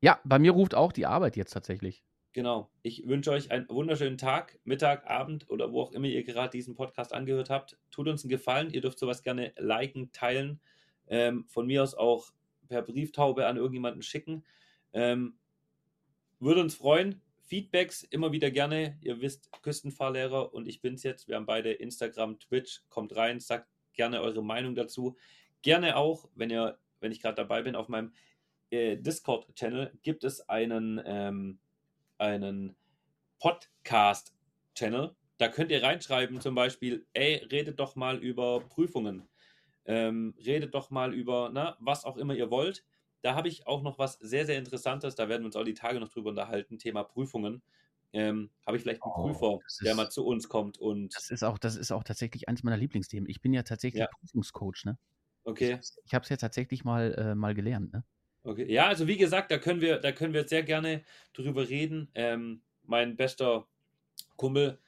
Ja, 0.00 0.20
bei 0.24 0.38
mir 0.38 0.52
ruft 0.52 0.74
auch 0.74 0.92
die 0.92 1.06
Arbeit 1.06 1.36
jetzt 1.36 1.52
tatsächlich. 1.52 2.04
Genau. 2.32 2.70
Ich 2.82 3.06
wünsche 3.08 3.32
euch 3.32 3.50
einen 3.50 3.68
wunderschönen 3.68 4.18
Tag, 4.18 4.58
Mittag, 4.64 5.06
Abend 5.08 5.50
oder 5.50 5.72
wo 5.72 5.82
auch 5.82 5.92
immer 5.92 6.06
ihr 6.06 6.22
gerade 6.22 6.50
diesen 6.50 6.74
Podcast 6.74 7.12
angehört 7.12 7.50
habt. 7.50 7.78
Tut 7.90 8.08
uns 8.08 8.22
einen 8.22 8.30
Gefallen. 8.30 8.70
Ihr 8.70 8.82
dürft 8.82 8.98
sowas 8.98 9.22
gerne 9.22 9.52
liken, 9.56 10.12
teilen. 10.12 10.60
Ähm, 11.08 11.46
von 11.48 11.66
mir 11.66 11.82
aus 11.82 11.94
auch 11.94 12.32
per 12.68 12.82
Brieftaube 12.82 13.46
an 13.46 13.56
irgendjemanden 13.56 14.02
schicken. 14.02 14.44
Ähm, 14.92 15.38
würde 16.38 16.60
uns 16.60 16.74
freuen. 16.74 17.20
Feedbacks 17.46 18.02
immer 18.02 18.32
wieder 18.32 18.50
gerne. 18.50 18.98
Ihr 19.00 19.20
wisst, 19.20 19.50
Küstenfahrlehrer 19.62 20.52
und 20.52 20.66
ich 20.66 20.80
bin's 20.80 21.02
jetzt. 21.04 21.28
Wir 21.28 21.36
haben 21.36 21.46
beide 21.46 21.72
Instagram, 21.72 22.38
Twitch. 22.40 22.82
Kommt 22.88 23.14
rein, 23.14 23.40
sagt 23.40 23.68
gerne 23.92 24.20
eure 24.20 24.42
Meinung 24.42 24.74
dazu. 24.74 25.16
Gerne 25.62 25.96
auch, 25.96 26.28
wenn 26.34 26.50
ihr, 26.50 26.78
wenn 27.00 27.12
ich 27.12 27.22
gerade 27.22 27.36
dabei 27.36 27.62
bin, 27.62 27.76
auf 27.76 27.88
meinem 27.88 28.12
äh, 28.70 28.96
Discord-Channel 28.96 29.96
gibt 30.02 30.24
es 30.24 30.48
einen, 30.48 31.00
ähm, 31.04 31.58
einen 32.18 32.76
Podcast-Channel. 33.38 35.14
Da 35.38 35.48
könnt 35.48 35.70
ihr 35.70 35.82
reinschreiben, 35.82 36.40
zum 36.40 36.54
Beispiel, 36.54 37.06
ey, 37.12 37.36
redet 37.50 37.78
doch 37.78 37.94
mal 37.94 38.18
über 38.18 38.60
Prüfungen. 38.60 39.28
Ähm, 39.84 40.34
redet 40.44 40.74
doch 40.74 40.90
mal 40.90 41.14
über, 41.14 41.50
na, 41.52 41.76
was 41.78 42.04
auch 42.04 42.16
immer 42.16 42.34
ihr 42.34 42.50
wollt. 42.50 42.84
Da 43.26 43.34
habe 43.34 43.48
ich 43.48 43.66
auch 43.66 43.82
noch 43.82 43.98
was 43.98 44.20
sehr, 44.20 44.46
sehr 44.46 44.56
Interessantes. 44.56 45.16
Da 45.16 45.28
werden 45.28 45.42
wir 45.42 45.46
uns 45.46 45.56
auch 45.56 45.64
die 45.64 45.74
Tage 45.74 45.98
noch 45.98 46.08
drüber 46.08 46.30
unterhalten. 46.30 46.78
Thema 46.78 47.02
Prüfungen. 47.02 47.60
Ähm, 48.12 48.50
habe 48.64 48.76
ich 48.76 48.84
vielleicht 48.84 49.02
einen 49.02 49.12
oh, 49.16 49.20
Prüfer, 49.20 49.58
der 49.82 49.96
mal 49.96 50.08
zu 50.08 50.24
uns 50.24 50.48
kommt 50.48 50.78
und. 50.78 51.12
Das 51.12 51.32
ist 51.32 51.42
auch, 51.42 51.58
das 51.58 51.74
ist 51.74 51.90
auch 51.90 52.04
tatsächlich 52.04 52.48
eins 52.48 52.62
meiner 52.62 52.76
Lieblingsthemen. 52.76 53.28
Ich 53.28 53.40
bin 53.40 53.52
ja 53.52 53.64
tatsächlich 53.64 54.02
ja. 54.02 54.06
Prüfungscoach, 54.20 54.84
ne? 54.84 54.96
Okay. 55.42 55.80
Ich 56.04 56.14
habe 56.14 56.22
es 56.22 56.28
ja 56.28 56.36
tatsächlich 56.36 56.84
mal, 56.84 57.14
äh, 57.14 57.34
mal 57.34 57.52
gelernt, 57.52 57.92
ne? 57.92 58.04
Okay. 58.44 58.72
Ja, 58.72 58.86
also 58.86 59.08
wie 59.08 59.16
gesagt, 59.16 59.50
da 59.50 59.58
können 59.58 59.80
wir, 59.80 59.98
da 59.98 60.12
können 60.12 60.32
wir 60.32 60.46
sehr 60.46 60.62
gerne 60.62 61.02
drüber 61.32 61.68
reden. 61.68 62.08
Ähm, 62.14 62.62
mein 62.84 63.16
bester 63.16 63.66
Kumpel, 64.36 64.78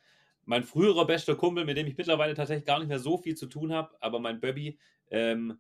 mein 0.45 0.63
früherer 0.63 1.07
bester 1.07 1.35
Kumpel, 1.35 1.65
mit 1.65 1.77
dem 1.77 1.89
ich 1.89 1.99
mittlerweile 1.99 2.35
tatsächlich 2.35 2.67
gar 2.67 2.79
nicht 2.79 2.89
mehr 2.89 3.01
so 3.01 3.19
viel 3.19 3.35
zu 3.35 3.47
tun 3.47 3.73
habe, 3.73 3.97
aber 3.99 4.21
mein 4.21 4.39
Bobby, 4.39 4.79
ähm, 5.11 5.59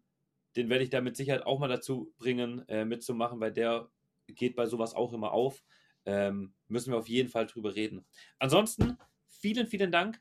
den 0.58 0.68
werde 0.68 0.82
ich 0.82 0.90
da 0.90 1.00
mit 1.00 1.16
Sicherheit 1.16 1.46
auch 1.46 1.60
mal 1.60 1.68
dazu 1.68 2.12
bringen, 2.18 2.68
äh, 2.68 2.84
mitzumachen, 2.84 3.38
weil 3.38 3.52
der 3.52 3.88
geht 4.26 4.56
bei 4.56 4.66
sowas 4.66 4.92
auch 4.92 5.12
immer 5.12 5.30
auf. 5.30 5.62
Ähm, 6.04 6.52
müssen 6.66 6.92
wir 6.92 6.98
auf 6.98 7.08
jeden 7.08 7.28
Fall 7.28 7.46
drüber 7.46 7.76
reden. 7.76 8.04
Ansonsten, 8.40 8.98
vielen, 9.28 9.68
vielen 9.68 9.92
Dank. 9.92 10.20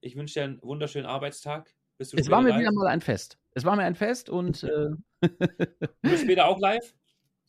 Ich 0.00 0.16
wünsche 0.16 0.34
dir 0.34 0.44
einen 0.44 0.62
wunderschönen 0.62 1.06
Arbeitstag. 1.06 1.74
es 1.98 2.12
war 2.30 2.40
mir 2.40 2.50
live? 2.50 2.60
wieder 2.60 2.72
mal 2.72 2.86
ein 2.86 3.02
Fest. 3.02 3.38
Es 3.52 3.64
war 3.64 3.76
mir 3.76 3.82
ein 3.82 3.94
Fest 3.94 4.30
und. 4.30 4.62
Äh... 4.62 4.90
du 5.20 5.28
bist 6.00 6.22
später 6.22 6.46
auch 6.46 6.58
live? 6.58 6.94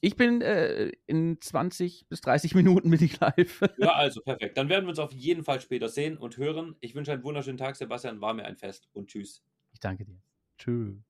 Ich 0.01 0.15
bin 0.15 0.41
äh, 0.41 0.91
in 1.07 1.39
20 1.39 2.07
bis 2.09 2.21
30 2.21 2.55
Minuten 2.55 2.89
bin 2.89 3.01
ich 3.01 3.19
live. 3.19 3.61
ja, 3.77 3.93
also 3.93 4.21
perfekt. 4.21 4.57
Dann 4.57 4.67
werden 4.67 4.85
wir 4.85 4.89
uns 4.89 4.99
auf 4.99 5.13
jeden 5.13 5.43
Fall 5.43 5.61
später 5.61 5.87
sehen 5.87 6.17
und 6.17 6.37
hören. 6.37 6.75
Ich 6.81 6.93
wünsche 6.93 7.13
einen 7.13 7.23
wunderschönen 7.23 7.57
Tag, 7.57 7.77
Sebastian. 7.77 8.19
War 8.19 8.33
mir 8.33 8.45
ein 8.45 8.57
Fest 8.57 8.89
und 8.91 9.07
tschüss. 9.07 9.43
Ich 9.71 9.79
danke 9.79 10.03
dir. 10.03 10.19
Tschüss. 10.57 11.08